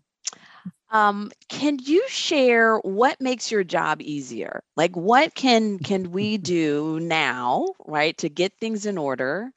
Um, 0.91 1.31
can 1.49 1.79
you 1.83 2.05
share 2.09 2.77
what 2.79 3.21
makes 3.21 3.51
your 3.51 3.65
job 3.65 4.01
easier? 4.01 4.63
Like, 4.77 4.97
what 4.97 5.35
can 5.35 5.79
can 5.79 6.11
we 6.13 6.39
do 6.39 6.99
now, 7.01 7.67
right, 7.87 8.17
to 8.19 8.29
get 8.29 8.53
things 8.61 8.87
in 8.87 8.97
order 8.99 9.51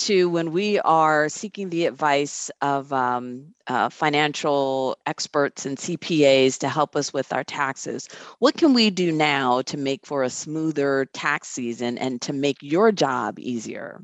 to 0.00 0.28
when 0.28 0.52
we 0.52 0.78
are 0.80 1.28
seeking 1.28 1.70
the 1.70 1.86
advice 1.86 2.50
of 2.62 2.92
um, 2.92 3.54
uh, 3.66 3.88
financial 3.88 4.96
experts 5.06 5.66
and 5.66 5.76
CPAs 5.76 6.58
to 6.58 6.68
help 6.68 6.96
us 6.96 7.12
with 7.12 7.32
our 7.32 7.44
taxes. 7.44 8.08
What 8.38 8.56
can 8.56 8.74
we 8.74 8.90
do 8.90 9.12
now 9.12 9.62
to 9.62 9.76
make 9.76 10.06
for 10.06 10.22
a 10.22 10.30
smoother 10.30 11.06
tax 11.12 11.48
season 11.48 11.98
and 11.98 12.20
to 12.22 12.32
make 12.32 12.58
your 12.62 12.92
job 12.92 13.38
easier? 13.38 14.02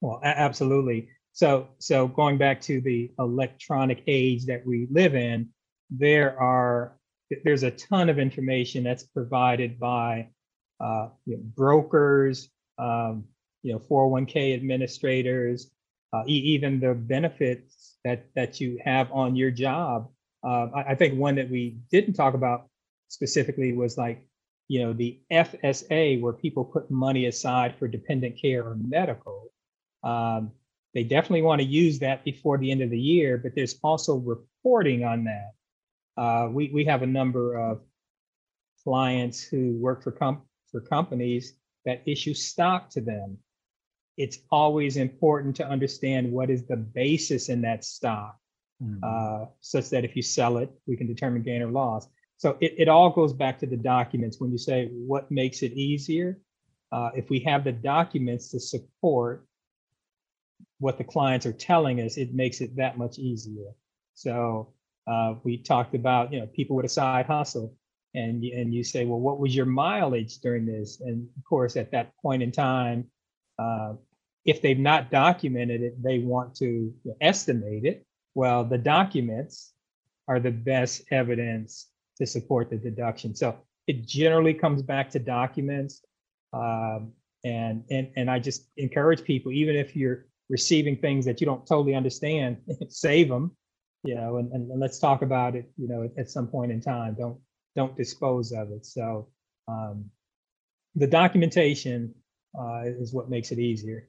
Well, 0.00 0.20
absolutely. 0.22 1.08
So, 1.32 1.68
so 1.78 2.06
going 2.06 2.38
back 2.38 2.60
to 2.62 2.80
the 2.80 3.10
electronic 3.18 4.04
age 4.06 4.46
that 4.46 4.64
we 4.64 4.86
live 4.90 5.14
in, 5.14 5.48
there 5.90 6.38
are 6.40 6.96
there's 7.42 7.62
a 7.64 7.70
ton 7.70 8.08
of 8.08 8.18
information 8.18 8.84
that's 8.84 9.04
provided 9.04 9.80
by 9.80 10.28
uh, 10.80 11.08
you 11.24 11.36
know, 11.36 11.42
brokers, 11.56 12.50
um, 12.78 13.24
you 13.64 13.72
know 13.72 13.80
401k 13.80 14.54
administrators 14.54 15.70
uh, 16.14 16.22
even 16.26 16.78
the 16.78 16.94
benefits 16.94 17.96
that 18.04 18.26
that 18.36 18.60
you 18.60 18.78
have 18.84 19.10
on 19.10 19.34
your 19.34 19.50
job. 19.50 20.08
Uh, 20.44 20.68
I, 20.74 20.82
I, 20.90 20.94
think 20.94 21.18
one 21.18 21.34
that 21.36 21.50
we 21.50 21.78
didn't 21.90 22.14
talk 22.14 22.34
about 22.34 22.68
specifically 23.08 23.72
was 23.72 23.98
like 23.98 24.24
you 24.68 24.82
know 24.82 24.92
the 24.92 25.18
fsa 25.32 26.20
where 26.20 26.32
people 26.32 26.64
put 26.64 26.90
money 26.90 27.26
aside 27.26 27.74
for 27.78 27.88
dependent 27.88 28.40
care 28.40 28.62
or 28.62 28.76
medical. 28.76 29.50
Um, 30.04 30.52
they 30.92 31.02
definitely 31.02 31.42
want 31.42 31.60
to 31.60 31.66
use 31.66 31.98
that 32.00 32.24
before 32.24 32.58
the 32.58 32.70
end 32.70 32.82
of 32.82 32.90
the 32.90 33.00
year 33.00 33.36
but 33.38 33.54
there's 33.56 33.76
also 33.82 34.16
reporting 34.16 35.02
on 35.04 35.24
that. 35.24 35.50
Uh, 36.16 36.48
we, 36.48 36.70
we 36.72 36.84
have 36.84 37.02
a 37.02 37.06
number 37.06 37.58
of 37.58 37.80
clients 38.84 39.42
who 39.42 39.76
work 39.80 40.04
for, 40.04 40.12
com- 40.12 40.42
for 40.70 40.80
companies 40.80 41.54
that 41.84 42.02
issue 42.06 42.34
stock 42.34 42.88
to 42.90 43.00
them 43.00 43.38
it's 44.16 44.38
always 44.50 44.96
important 44.96 45.56
to 45.56 45.66
understand 45.66 46.30
what 46.30 46.50
is 46.50 46.64
the 46.66 46.76
basis 46.76 47.48
in 47.48 47.62
that 47.62 47.84
stock, 47.84 48.38
mm-hmm. 48.82 49.02
uh, 49.02 49.46
such 49.60 49.90
that 49.90 50.04
if 50.04 50.14
you 50.14 50.22
sell 50.22 50.58
it, 50.58 50.70
we 50.86 50.96
can 50.96 51.06
determine 51.06 51.42
gain 51.42 51.62
or 51.62 51.70
loss. 51.70 52.08
So 52.36 52.56
it, 52.60 52.74
it 52.78 52.88
all 52.88 53.10
goes 53.10 53.32
back 53.32 53.58
to 53.60 53.66
the 53.66 53.76
documents. 53.76 54.40
When 54.40 54.52
you 54.52 54.58
say 54.58 54.88
what 54.92 55.30
makes 55.30 55.62
it 55.62 55.72
easier, 55.72 56.38
uh, 56.92 57.10
if 57.14 57.30
we 57.30 57.40
have 57.40 57.64
the 57.64 57.72
documents 57.72 58.50
to 58.50 58.60
support 58.60 59.46
what 60.78 60.98
the 60.98 61.04
clients 61.04 61.46
are 61.46 61.52
telling 61.52 62.00
us, 62.00 62.16
it 62.16 62.34
makes 62.34 62.60
it 62.60 62.76
that 62.76 62.98
much 62.98 63.18
easier. 63.18 63.70
So 64.14 64.72
uh, 65.06 65.34
we 65.42 65.58
talked 65.58 65.94
about 65.94 66.32
you 66.32 66.40
know 66.40 66.46
people 66.46 66.76
with 66.76 66.86
a 66.86 66.90
side 66.90 67.26
hustle, 67.26 67.74
and 68.14 68.44
and 68.44 68.72
you 68.72 68.84
say, 68.84 69.04
well, 69.04 69.20
what 69.20 69.38
was 69.38 69.54
your 69.54 69.66
mileage 69.66 70.38
during 70.38 70.66
this? 70.66 71.00
And 71.00 71.28
of 71.36 71.44
course, 71.44 71.76
at 71.76 71.90
that 71.92 72.16
point 72.18 72.42
in 72.42 72.52
time, 72.52 73.06
uh, 73.58 73.94
if 74.44 74.60
they've 74.60 74.78
not 74.78 75.10
documented 75.10 75.82
it, 75.82 76.02
they 76.02 76.18
want 76.18 76.54
to 76.56 76.92
estimate 77.20 77.84
it. 77.84 78.06
Well, 78.34 78.64
the 78.64 78.78
documents 78.78 79.72
are 80.28 80.40
the 80.40 80.50
best 80.50 81.02
evidence 81.10 81.88
to 82.18 82.26
support 82.26 82.70
the 82.70 82.76
deduction. 82.76 83.34
So 83.34 83.56
it 83.86 84.06
generally 84.06 84.54
comes 84.54 84.82
back 84.82 85.10
to 85.10 85.18
documents. 85.18 86.02
Um, 86.52 87.12
and, 87.44 87.84
and, 87.90 88.10
and 88.16 88.30
I 88.30 88.38
just 88.38 88.68
encourage 88.76 89.24
people, 89.24 89.52
even 89.52 89.76
if 89.76 89.94
you're 89.94 90.26
receiving 90.48 90.96
things 90.96 91.24
that 91.24 91.40
you 91.40 91.46
don't 91.46 91.66
totally 91.66 91.94
understand, 91.94 92.58
save 92.88 93.28
them, 93.28 93.56
you 94.02 94.14
know, 94.14 94.36
and, 94.36 94.52
and 94.52 94.80
let's 94.80 94.98
talk 94.98 95.22
about 95.22 95.54
it, 95.54 95.70
you 95.76 95.88
know, 95.88 96.04
at, 96.04 96.10
at 96.18 96.30
some 96.30 96.46
point 96.46 96.72
in 96.72 96.80
time. 96.80 97.16
Don't, 97.18 97.38
don't 97.76 97.96
dispose 97.96 98.52
of 98.52 98.70
it. 98.70 98.86
So 98.86 99.28
um, 99.68 100.06
the 100.94 101.06
documentation 101.06 102.14
uh, 102.58 102.82
is 102.84 103.12
what 103.12 103.30
makes 103.30 103.50
it 103.50 103.58
easier. 103.58 104.08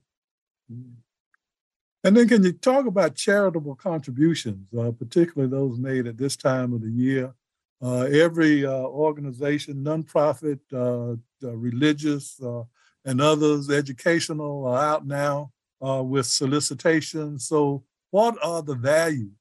And 0.70 2.16
then, 2.16 2.28
can 2.28 2.44
you 2.44 2.54
talk 2.54 2.86
about 2.86 3.16
charitable 3.16 3.76
contributions, 3.76 4.68
uh, 4.74 4.92
particularly 4.92 5.50
those 5.50 5.80
made 5.80 6.06
at 6.06 6.18
this 6.18 6.36
time 6.36 6.74
of 6.74 6.82
the 6.82 6.90
year? 6.90 7.34
Uh, 7.82 8.02
every 8.04 8.66
uh, 8.66 8.72
organization, 8.72 9.84
nonprofit, 9.84 10.60
uh, 10.74 11.16
religious, 11.42 12.42
uh, 12.42 12.64
and 13.06 13.22
others, 13.22 13.70
educational, 13.70 14.66
are 14.66 14.84
out 14.84 15.06
now 15.06 15.52
with 15.80 16.26
solicitations. 16.26 17.48
So, 17.48 17.84
what 18.12 18.38
are 18.44 18.62
the 18.62 18.76
values 18.76 19.32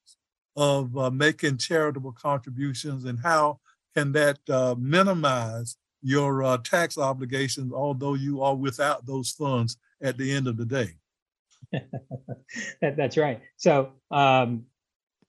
of 0.56 1.12
making 1.12 1.58
charitable 1.58 2.12
contributions, 2.12 3.04
and 3.04 3.18
how 3.20 3.60
can 3.94 4.12
that 4.12 4.38
minimize 4.78 5.76
your 6.04 6.58
tax 6.58 6.98
obligations, 6.98 7.72
although 7.72 8.14
you 8.14 8.42
are 8.42 8.54
without 8.54 9.06
those 9.06 9.30
funds 9.30 9.78
at 10.02 10.18
the 10.18 10.30
end 10.30 10.46
of 10.46 10.56
the 10.56 10.66
day? 10.66 10.90
that, 12.80 12.96
that's 12.96 13.16
right. 13.16 13.40
So, 13.56 13.92
um, 14.10 14.64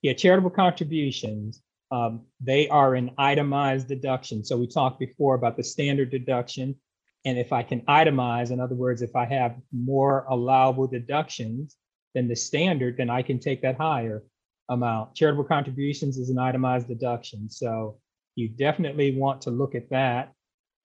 yeah, 0.02 0.14
charitable 0.14 0.50
contributions, 0.52 1.62
um, 1.92 2.26
they 2.42 2.68
are 2.68 2.94
an 2.94 3.12
itemized 3.18 3.88
deduction. 3.88 4.44
So 4.44 4.58
we 4.58 4.68
talked 4.68 5.00
before 5.00 5.36
about 5.36 5.56
the 5.56 5.64
standard 5.64 6.12
deduction. 6.12 6.76
And 7.24 7.40
if 7.40 7.54
I 7.54 7.64
can 7.64 7.82
itemize, 7.82 8.52
in 8.52 8.60
other 8.60 8.76
words, 8.76 9.02
if 9.02 9.16
I 9.16 9.26
have 9.26 9.56
more 9.72 10.26
allowable 10.30 10.88
deductions 10.88 11.78
than 12.14 12.28
the 12.28 12.36
standard, 12.36 12.98
then 12.98 13.10
I 13.10 13.22
can 13.22 13.40
take 13.40 13.62
that 13.62 13.78
higher 13.78 14.24
amount. 14.70 15.16
Charitable 15.16 15.46
contributions 15.46 16.18
is 16.18 16.30
an 16.30 16.38
itemized 16.38 16.88
deduction. 16.88 17.50
So 17.50 17.98
you 18.36 18.50
definitely 18.50 19.18
want 19.18 19.42
to 19.44 19.52
look 19.52 19.74
at 19.74 19.90
that, 19.90 20.34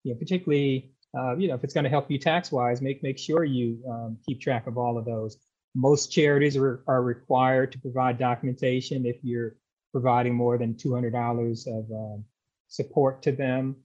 you 0.05 0.13
know, 0.13 0.19
particularly 0.19 0.93
uh, 1.19 1.37
you 1.37 1.49
know, 1.49 1.55
if 1.55 1.65
it's 1.65 1.75
going 1.75 1.85
to 1.85 1.91
help 1.91 2.11
you 2.11 2.19
tax 2.19 2.53
wise, 2.53 2.81
make 2.81 3.03
make 3.03 3.19
sure 3.19 3.45
you 3.45 3.79
um, 3.89 4.17
keep 4.27 4.41
track 4.41 4.67
of 4.67 4.79
all 4.79 4.97
of 4.97 5.05
those. 5.05 5.39
Most 5.75 6.13
charities 6.13 6.57
are, 6.57 6.83
are 6.87 7.03
required 7.03 7.73
to 7.73 7.79
provide 7.79 8.19
documentation 8.19 9.07
if 9.07 9.17
you're 9.23 9.57
providing 9.93 10.35
more 10.35 10.57
than 10.59 10.75
$200 10.75 11.67
of 11.67 11.91
um, 11.91 12.25
support 12.69 13.23
to 13.23 13.33
them. 13.33 13.77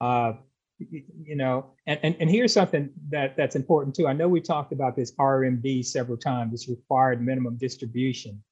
Uh, 0.00 0.34
you 0.78 1.36
know, 1.36 1.66
and, 1.86 2.00
and, 2.02 2.16
and 2.18 2.30
here's 2.30 2.52
something 2.52 2.90
that, 3.10 3.36
that's 3.36 3.54
important 3.54 3.94
too. 3.94 4.08
I 4.08 4.12
know 4.12 4.28
we 4.28 4.40
talked 4.40 4.72
about 4.72 4.96
this 4.96 5.12
RMD 5.16 5.84
several 5.84 6.16
times, 6.16 6.52
this 6.52 6.68
required 6.68 7.24
minimum 7.24 7.56
distribution. 7.56 8.42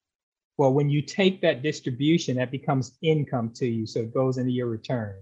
Well, 0.57 0.73
when 0.73 0.89
you 0.89 1.01
take 1.01 1.41
that 1.41 1.61
distribution, 1.61 2.37
that 2.37 2.51
becomes 2.51 2.97
income 3.01 3.51
to 3.55 3.67
you. 3.67 3.85
So 3.85 3.99
it 3.99 4.13
goes 4.13 4.37
into 4.37 4.51
your 4.51 4.67
return 4.67 5.21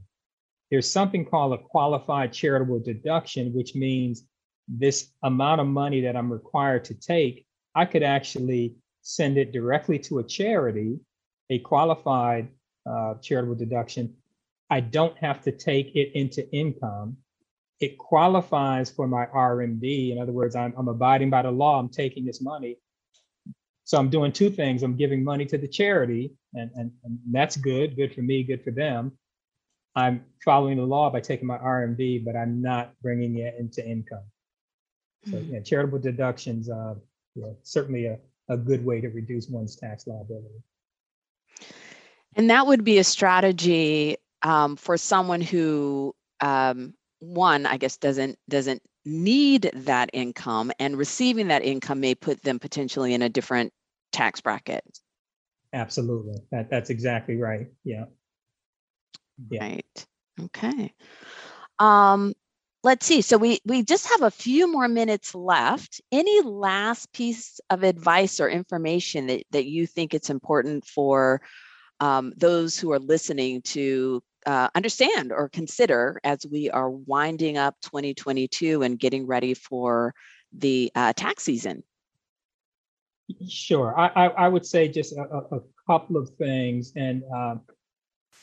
there's 0.71 0.91
something 0.91 1.25
called 1.25 1.53
a 1.53 1.57
qualified 1.57 2.31
charitable 2.31 2.79
deduction, 2.79 3.53
which 3.53 3.75
means 3.75 4.23
this 4.67 5.11
amount 5.23 5.61
of 5.61 5.67
money 5.67 6.01
that 6.01 6.15
I'm 6.15 6.31
required 6.31 6.85
to 6.85 6.93
take, 6.93 7.45
I 7.75 7.85
could 7.85 8.03
actually 8.03 8.75
send 9.01 9.37
it 9.37 9.51
directly 9.51 9.97
to 9.99 10.19
a 10.19 10.23
charity, 10.23 10.99
a 11.49 11.59
qualified 11.59 12.49
uh, 12.89 13.15
charitable 13.15 13.55
deduction. 13.55 14.13
I 14.69 14.81
don't 14.81 15.17
have 15.17 15.41
to 15.41 15.51
take 15.51 15.95
it 15.95 16.11
into 16.13 16.47
income. 16.51 17.17
It 17.79 17.97
qualifies 17.97 18.91
for 18.91 19.07
my 19.07 19.25
RMD. 19.27 20.11
In 20.11 20.21
other 20.21 20.33
words, 20.33 20.55
I'm, 20.55 20.73
I'm 20.77 20.87
abiding 20.87 21.29
by 21.29 21.41
the 21.41 21.51
law. 21.51 21.79
I'm 21.79 21.89
taking 21.89 22.25
this 22.25 22.41
money. 22.41 22.77
So 23.85 23.97
I'm 23.97 24.09
doing 24.09 24.31
two 24.31 24.51
things. 24.51 24.83
I'm 24.83 24.95
giving 24.95 25.23
money 25.23 25.45
to 25.45 25.57
the 25.57 25.67
charity, 25.67 26.31
and, 26.53 26.69
and, 26.75 26.91
and 27.03 27.17
that's 27.31 27.57
good, 27.57 27.95
good 27.95 28.13
for 28.13 28.21
me, 28.21 28.43
good 28.43 28.63
for 28.63 28.69
them. 28.69 29.13
I'm 29.99 30.25
following 30.43 30.77
the 30.77 30.83
law 30.83 31.09
by 31.09 31.19
taking 31.19 31.47
my 31.47 31.57
RMD, 31.57 32.23
but 32.25 32.35
I'm 32.35 32.61
not 32.61 32.93
bringing 33.01 33.37
it 33.37 33.55
into 33.59 33.85
income. 33.85 34.23
So 35.25 35.33
mm-hmm. 35.33 35.53
yeah, 35.55 35.59
charitable 35.61 35.99
deductions, 35.99 36.69
uh, 36.69 36.95
yeah, 37.35 37.51
certainly 37.63 38.05
a, 38.05 38.17
a 38.47 38.57
good 38.57 38.83
way 38.83 39.01
to 39.01 39.09
reduce 39.09 39.47
one's 39.47 39.75
tax 39.75 40.07
liability. 40.07 40.63
And 42.35 42.49
that 42.49 42.67
would 42.67 42.83
be 42.83 42.99
a 42.99 43.03
strategy 43.03 44.17
um, 44.43 44.75
for 44.75 44.97
someone 44.97 45.41
who, 45.41 46.15
um, 46.39 46.93
one, 47.19 47.65
I 47.65 47.77
guess, 47.77 47.97
doesn't 47.97 48.37
doesn't 48.47 48.81
need 49.03 49.69
that 49.73 50.09
income, 50.13 50.71
and 50.79 50.97
receiving 50.97 51.49
that 51.49 51.63
income 51.63 51.99
may 51.99 52.15
put 52.15 52.41
them 52.43 52.59
potentially 52.59 53.13
in 53.13 53.21
a 53.21 53.29
different 53.29 53.73
tax 54.13 54.39
bracket. 54.39 54.83
Absolutely, 55.73 56.35
that 56.51 56.69
that's 56.69 56.89
exactly 56.89 57.35
right. 57.35 57.67
Yeah. 57.83 58.05
Yeah. 59.49 59.63
Right. 59.63 60.05
Okay. 60.41 60.93
Um, 61.79 62.33
let's 62.83 63.05
see. 63.05 63.21
So 63.21 63.37
we 63.37 63.59
we 63.65 63.83
just 63.83 64.07
have 64.09 64.21
a 64.21 64.31
few 64.31 64.71
more 64.71 64.87
minutes 64.87 65.35
left. 65.35 66.01
Any 66.11 66.41
last 66.41 67.11
piece 67.13 67.59
of 67.69 67.83
advice 67.83 68.39
or 68.39 68.49
information 68.49 69.27
that 69.27 69.43
that 69.51 69.65
you 69.65 69.87
think 69.87 70.13
it's 70.13 70.29
important 70.29 70.85
for 70.85 71.41
um, 71.99 72.33
those 72.37 72.77
who 72.77 72.91
are 72.91 72.99
listening 72.99 73.61
to 73.61 74.21
uh, 74.45 74.69
understand 74.73 75.31
or 75.31 75.49
consider 75.49 76.19
as 76.23 76.45
we 76.49 76.69
are 76.69 76.89
winding 76.89 77.57
up 77.57 77.75
2022 77.81 78.81
and 78.81 78.99
getting 78.99 79.27
ready 79.27 79.53
for 79.53 80.13
the 80.53 80.91
uh, 80.95 81.13
tax 81.13 81.43
season? 81.43 81.83
Sure. 83.47 83.97
I, 83.97 84.07
I, 84.07 84.27
I 84.27 84.47
would 84.47 84.65
say 84.65 84.87
just 84.87 85.13
a, 85.13 85.21
a, 85.51 85.59
couple 85.85 86.17
of 86.17 86.29
things. 86.37 86.93
And, 86.95 87.23
um, 87.35 87.61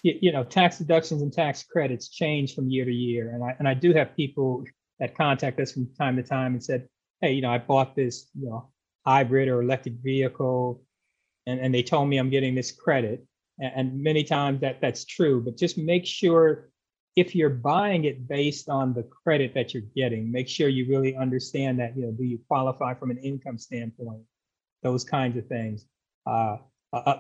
you, 0.03 0.33
know, 0.33 0.45
tax 0.45 0.79
deductions 0.79 1.23
and 1.23 1.33
tax 1.33 1.63
credits 1.63 2.09
change 2.09 2.55
from 2.55 2.69
year 2.69 2.85
to 2.85 2.93
year. 2.93 3.31
And 3.31 3.43
I, 3.43 3.57
and 3.59 3.69
I 3.69 3.75
do 3.75 3.93
have 3.95 4.17
people 4.17 4.65
that 5.01 5.17
contact 5.17 5.61
us 5.61 5.73
from 5.73 5.89
time 5.99 6.17
to 6.17 6.23
time 6.23 6.55
and 6.55 6.63
said, 6.63 6.89
hey, 7.21 7.33
you 7.33 7.43
know, 7.43 7.51
I 7.51 7.59
bought 7.59 7.97
this, 7.97 8.31
you 8.35 8.49
know, 8.49 8.71
hybrid 9.07 9.49
or 9.49 9.63
electric 9.63 9.95
vehicle 10.03 10.83
and, 11.47 11.61
and 11.61 11.75
they 11.75 11.83
told 11.83 12.09
me 12.09 12.19
I'm 12.19 12.31
getting 12.31 12.55
this 12.55 12.73
credit. 12.73 13.25
And 13.59 14.03
many 14.03 14.23
times 14.23 14.61
that 14.61 14.83
that's 14.83 15.07
true 15.07 15.41
but 15.41 15.57
just 15.57 15.79
make 15.79 16.05
sure 16.05 16.69
if 17.15 17.35
you're 17.35 17.49
buying 17.49 18.05
it 18.05 18.29
based 18.29 18.69
on 18.69 18.93
the 18.93 19.03
credit 19.05 19.55
that 19.55 19.73
you're 19.73 19.85
getting 19.95 20.31
make 20.31 20.47
sure 20.47 20.69
you 20.69 20.87
really 20.91 21.17
understand 21.17 21.79
that 21.81 21.97
you 21.97 22.03
know 22.03 22.13
do 22.13 22.23
you 22.23 22.39
qualify 22.49 22.93
from 22.93 23.11
an 23.11 23.17
income 23.17 23.57
standpoint? 23.57 24.21
Those 24.83 25.05
kinds 25.05 25.39
of 25.39 25.47
things. 25.47 25.87
Uh, 26.27 26.59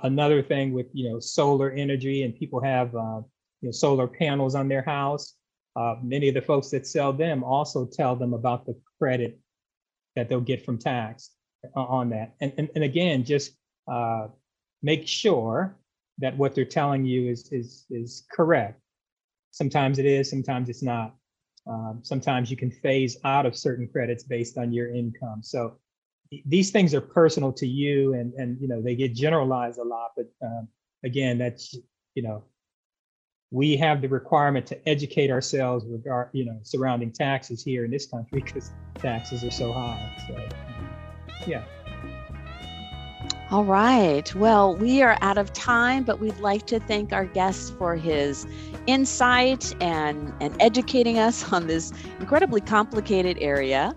another 0.02 0.42
thing 0.42 0.72
with 0.72 0.86
you 0.92 1.10
know 1.10 1.18
solar 1.20 1.70
energy 1.70 2.22
and 2.22 2.34
people 2.36 2.60
have 2.60 2.94
uh, 2.94 3.20
you 3.60 3.68
know 3.68 3.70
solar 3.70 4.06
panels 4.06 4.54
on 4.54 4.68
their 4.68 4.82
house 4.82 5.34
uh, 5.76 5.96
many 6.02 6.28
of 6.28 6.34
the 6.34 6.42
folks 6.42 6.70
that 6.70 6.86
sell 6.86 7.12
them 7.12 7.44
also 7.44 7.86
tell 7.86 8.16
them 8.16 8.32
about 8.34 8.66
the 8.66 8.74
credit 8.98 9.38
that 10.14 10.28
they'll 10.28 10.40
get 10.40 10.64
from 10.64 10.78
tax 10.78 11.30
on 11.74 12.10
that 12.10 12.34
and 12.40 12.52
and, 12.58 12.68
and 12.74 12.84
again 12.84 13.24
just 13.24 13.56
uh, 13.88 14.28
make 14.82 15.06
sure 15.06 15.76
that 16.18 16.36
what 16.36 16.54
they're 16.54 16.64
telling 16.64 17.04
you 17.04 17.28
is 17.30 17.48
is 17.52 17.84
is 17.90 18.26
correct. 18.32 18.80
Sometimes 19.50 19.98
it 19.98 20.06
is, 20.06 20.28
sometimes 20.30 20.68
it's 20.68 20.82
not. 20.82 21.14
Um, 21.68 21.98
sometimes 22.02 22.48
you 22.50 22.56
can 22.56 22.70
phase 22.70 23.16
out 23.24 23.44
of 23.44 23.56
certain 23.56 23.88
credits 23.88 24.22
based 24.22 24.56
on 24.56 24.72
your 24.72 24.94
income. 24.94 25.40
So 25.42 25.78
these 26.44 26.70
things 26.70 26.94
are 26.94 27.00
personal 27.00 27.52
to 27.52 27.66
you, 27.66 28.14
and 28.14 28.32
and 28.34 28.60
you 28.60 28.68
know 28.68 28.82
they 28.82 28.94
get 28.94 29.14
generalized 29.14 29.78
a 29.78 29.84
lot. 29.84 30.12
But 30.16 30.30
um, 30.42 30.68
again, 31.04 31.38
that's 31.38 31.74
you 32.14 32.22
know 32.22 32.44
we 33.50 33.76
have 33.76 34.02
the 34.02 34.08
requirement 34.08 34.66
to 34.66 34.88
educate 34.88 35.30
ourselves 35.30 35.84
regard 35.86 36.30
you 36.32 36.44
know 36.44 36.58
surrounding 36.62 37.12
taxes 37.12 37.62
here 37.62 37.84
in 37.84 37.90
this 37.90 38.06
country 38.06 38.42
because 38.42 38.72
taxes 38.96 39.44
are 39.44 39.50
so 39.50 39.72
high. 39.72 40.16
So 40.26 40.48
yeah. 41.46 41.64
All 43.48 43.64
right. 43.64 44.34
Well, 44.34 44.74
we 44.74 45.02
are 45.02 45.16
out 45.20 45.38
of 45.38 45.52
time, 45.52 46.02
but 46.02 46.18
we'd 46.18 46.36
like 46.38 46.66
to 46.66 46.80
thank 46.80 47.12
our 47.12 47.26
guest 47.26 47.78
for 47.78 47.94
his 47.94 48.44
insight 48.88 49.72
and, 49.80 50.32
and 50.40 50.60
educating 50.60 51.20
us 51.20 51.52
on 51.52 51.68
this 51.68 51.92
incredibly 52.18 52.60
complicated 52.60 53.38
area. 53.40 53.94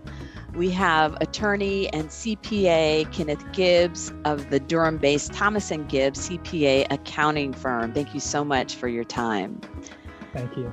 We 0.54 0.70
have 0.70 1.16
attorney 1.20 1.88
and 1.92 2.08
CPA 2.08 3.10
Kenneth 3.12 3.44
Gibbs 3.52 4.12
of 4.24 4.50
the 4.50 4.60
Durham 4.60 4.98
based 4.98 5.32
Thomas 5.32 5.70
and 5.70 5.88
Gibbs 5.88 6.28
CPA 6.28 6.86
accounting 6.90 7.52
firm. 7.52 7.92
Thank 7.92 8.14
you 8.14 8.20
so 8.20 8.44
much 8.44 8.74
for 8.74 8.88
your 8.88 9.04
time. 9.04 9.60
Thank 10.32 10.56
you. 10.56 10.72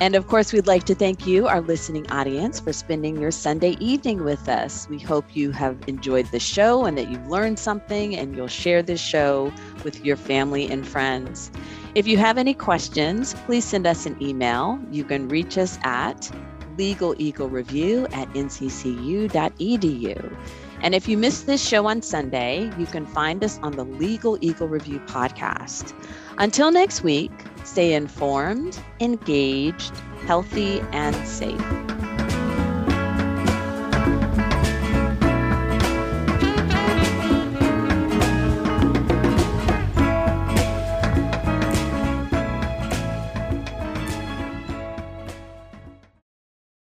And 0.00 0.16
of 0.16 0.26
course, 0.26 0.52
we'd 0.52 0.66
like 0.66 0.84
to 0.84 0.94
thank 0.94 1.24
you, 1.24 1.46
our 1.46 1.60
listening 1.60 2.10
audience, 2.10 2.58
for 2.58 2.72
spending 2.72 3.20
your 3.20 3.30
Sunday 3.30 3.76
evening 3.78 4.24
with 4.24 4.48
us. 4.48 4.88
We 4.88 4.98
hope 4.98 5.36
you 5.36 5.52
have 5.52 5.78
enjoyed 5.86 6.26
the 6.32 6.40
show 6.40 6.84
and 6.84 6.98
that 6.98 7.10
you've 7.10 7.28
learned 7.28 7.60
something 7.60 8.16
and 8.16 8.34
you'll 8.34 8.48
share 8.48 8.82
this 8.82 9.00
show 9.00 9.52
with 9.84 10.04
your 10.04 10.16
family 10.16 10.68
and 10.68 10.86
friends. 10.86 11.52
If 11.94 12.08
you 12.08 12.18
have 12.18 12.38
any 12.38 12.54
questions, 12.54 13.34
please 13.46 13.64
send 13.64 13.86
us 13.86 14.04
an 14.04 14.20
email. 14.20 14.80
You 14.90 15.04
can 15.04 15.28
reach 15.28 15.56
us 15.56 15.78
at 15.84 16.28
legaleaglereview 16.76 18.14
at 18.14 18.28
nccu.edu. 18.34 20.36
And 20.82 20.94
if 20.94 21.08
you 21.08 21.16
missed 21.16 21.46
this 21.46 21.66
show 21.66 21.86
on 21.86 22.02
Sunday, 22.02 22.70
you 22.78 22.86
can 22.86 23.06
find 23.06 23.42
us 23.42 23.58
on 23.62 23.72
the 23.72 23.84
Legal 23.84 24.36
Eagle 24.42 24.68
Review 24.68 25.00
podcast. 25.00 25.94
Until 26.38 26.70
next 26.70 27.02
week, 27.02 27.32
stay 27.64 27.94
informed, 27.94 28.78
engaged, 29.00 29.96
healthy, 30.26 30.80
and 30.92 31.16
safe. 31.26 32.03